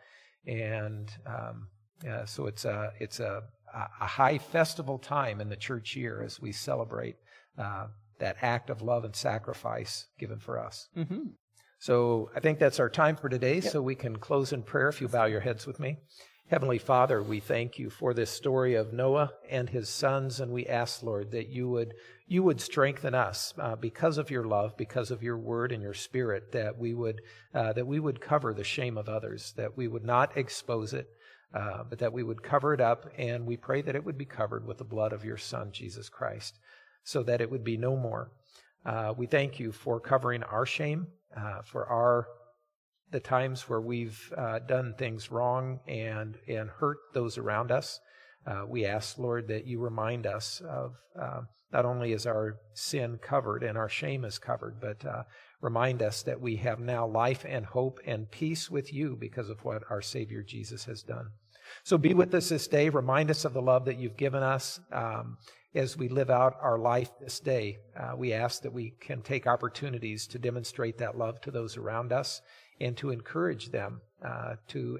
And 0.46 1.10
um, 1.24 1.68
uh, 2.06 2.26
so 2.26 2.46
it's 2.46 2.64
a, 2.64 2.92
it's 2.98 3.20
a, 3.20 3.42
a 3.72 4.06
high 4.06 4.38
festival 4.38 4.98
time 4.98 5.40
in 5.40 5.48
the 5.48 5.56
church 5.56 5.96
year 5.96 6.22
as 6.22 6.40
we 6.40 6.52
celebrate 6.52 7.16
uh, 7.56 7.86
that 8.20 8.36
act 8.40 8.70
of 8.70 8.80
love 8.80 9.04
and 9.04 9.14
sacrifice 9.14 10.06
given 10.18 10.38
for 10.38 10.58
us. 10.58 10.88
Mm-hmm. 10.96 11.30
So 11.78 12.30
I 12.36 12.40
think 12.40 12.58
that's 12.58 12.78
our 12.78 12.90
time 12.90 13.16
for 13.16 13.28
today. 13.28 13.56
Yep. 13.56 13.72
So 13.72 13.82
we 13.82 13.94
can 13.94 14.16
close 14.16 14.52
in 14.52 14.62
prayer 14.62 14.88
if 14.88 15.00
you 15.00 15.08
bow 15.08 15.24
your 15.24 15.40
heads 15.40 15.66
with 15.66 15.80
me. 15.80 15.96
Heavenly 16.50 16.78
Father, 16.78 17.22
we 17.22 17.38
thank 17.38 17.78
you 17.78 17.90
for 17.90 18.12
this 18.12 18.28
story 18.28 18.74
of 18.74 18.92
Noah 18.92 19.30
and 19.48 19.70
his 19.70 19.88
sons, 19.88 20.40
and 20.40 20.50
we 20.50 20.66
ask, 20.66 21.00
Lord, 21.00 21.30
that 21.30 21.48
you 21.48 21.68
would 21.68 21.94
you 22.26 22.42
would 22.42 22.60
strengthen 22.60 23.14
us 23.14 23.54
uh, 23.56 23.76
because 23.76 24.18
of 24.18 24.30
your 24.30 24.44
love, 24.44 24.76
because 24.76 25.12
of 25.12 25.22
your 25.22 25.38
word 25.38 25.70
and 25.70 25.80
your 25.80 25.94
spirit, 25.94 26.50
that 26.52 26.76
we 26.76 26.92
would 26.92 27.22
uh, 27.54 27.72
that 27.74 27.86
we 27.86 28.00
would 28.00 28.20
cover 28.20 28.52
the 28.52 28.64
shame 28.64 28.98
of 28.98 29.08
others, 29.08 29.52
that 29.56 29.76
we 29.76 29.86
would 29.86 30.04
not 30.04 30.36
expose 30.36 30.92
it, 30.92 31.08
uh, 31.54 31.84
but 31.88 32.00
that 32.00 32.12
we 32.12 32.24
would 32.24 32.42
cover 32.42 32.74
it 32.74 32.80
up, 32.80 33.06
and 33.16 33.46
we 33.46 33.56
pray 33.56 33.80
that 33.80 33.94
it 33.94 34.04
would 34.04 34.18
be 34.18 34.24
covered 34.24 34.66
with 34.66 34.78
the 34.78 34.84
blood 34.84 35.12
of 35.12 35.24
your 35.24 35.38
Son, 35.38 35.70
Jesus 35.70 36.08
Christ, 36.08 36.58
so 37.04 37.22
that 37.22 37.40
it 37.40 37.50
would 37.50 37.64
be 37.64 37.76
no 37.76 37.96
more. 37.96 38.30
Uh, 38.84 39.12
we 39.16 39.26
thank 39.26 39.60
you 39.60 39.72
for 39.72 40.00
covering 40.00 40.42
our 40.42 40.66
shame, 40.66 41.06
uh, 41.36 41.62
for 41.62 41.86
our 41.86 42.26
the 43.10 43.20
times 43.20 43.68
where 43.68 43.80
we've 43.80 44.32
uh, 44.36 44.60
done 44.60 44.94
things 44.96 45.30
wrong 45.30 45.80
and, 45.88 46.38
and 46.48 46.70
hurt 46.70 46.98
those 47.12 47.38
around 47.38 47.72
us. 47.72 47.98
Uh, 48.46 48.62
we 48.68 48.86
ask, 48.86 49.18
Lord, 49.18 49.48
that 49.48 49.66
you 49.66 49.80
remind 49.80 50.26
us 50.26 50.62
of 50.68 50.94
uh, 51.20 51.40
not 51.72 51.84
only 51.84 52.12
is 52.12 52.26
our 52.26 52.58
sin 52.74 53.18
covered 53.22 53.62
and 53.62 53.76
our 53.76 53.88
shame 53.88 54.24
is 54.24 54.38
covered, 54.38 54.80
but 54.80 55.04
uh, 55.04 55.24
remind 55.60 56.02
us 56.02 56.22
that 56.22 56.40
we 56.40 56.56
have 56.56 56.80
now 56.80 57.06
life 57.06 57.44
and 57.48 57.66
hope 57.66 57.98
and 58.06 58.30
peace 58.30 58.70
with 58.70 58.92
you 58.92 59.16
because 59.18 59.50
of 59.50 59.64
what 59.64 59.82
our 59.90 60.02
Savior 60.02 60.42
Jesus 60.42 60.84
has 60.84 61.02
done. 61.02 61.26
So 61.84 61.98
be 61.98 62.14
with 62.14 62.34
us 62.34 62.48
this 62.48 62.66
day. 62.66 62.88
Remind 62.88 63.30
us 63.30 63.44
of 63.44 63.52
the 63.52 63.62
love 63.62 63.84
that 63.84 63.98
you've 63.98 64.16
given 64.16 64.42
us. 64.42 64.80
Um, 64.92 65.36
as 65.74 65.96
we 65.96 66.08
live 66.08 66.30
out 66.30 66.56
our 66.60 66.78
life 66.78 67.10
this 67.20 67.38
day, 67.38 67.78
uh, 67.98 68.12
we 68.16 68.32
ask 68.32 68.62
that 68.62 68.72
we 68.72 68.94
can 69.00 69.22
take 69.22 69.46
opportunities 69.46 70.26
to 70.28 70.38
demonstrate 70.38 70.98
that 70.98 71.16
love 71.16 71.40
to 71.42 71.50
those 71.50 71.76
around 71.76 72.12
us 72.12 72.40
and 72.80 72.96
to 72.96 73.10
encourage 73.10 73.70
them 73.70 74.00
uh, 74.24 74.54
to 74.68 74.98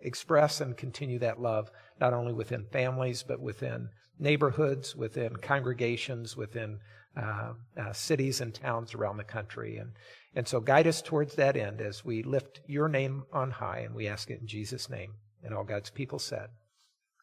express 0.00 0.60
and 0.60 0.76
continue 0.76 1.18
that 1.18 1.40
love, 1.40 1.70
not 2.00 2.12
only 2.12 2.32
within 2.32 2.66
families, 2.72 3.24
but 3.26 3.40
within 3.40 3.88
neighborhoods, 4.18 4.94
within 4.94 5.36
congregations, 5.36 6.36
within 6.36 6.78
uh, 7.16 7.52
uh, 7.78 7.92
cities 7.92 8.40
and 8.40 8.54
towns 8.54 8.94
around 8.94 9.16
the 9.16 9.24
country. 9.24 9.76
And, 9.76 9.92
and 10.34 10.46
so 10.46 10.60
guide 10.60 10.86
us 10.86 11.02
towards 11.02 11.34
that 11.34 11.56
end 11.56 11.80
as 11.80 12.04
we 12.04 12.22
lift 12.22 12.60
your 12.66 12.88
name 12.88 13.24
on 13.32 13.50
high, 13.50 13.80
and 13.80 13.94
we 13.94 14.06
ask 14.06 14.30
it 14.30 14.40
in 14.40 14.46
Jesus' 14.46 14.88
name. 14.88 15.14
And 15.42 15.54
all 15.54 15.64
God's 15.64 15.90
people 15.90 16.18
said, 16.18 16.48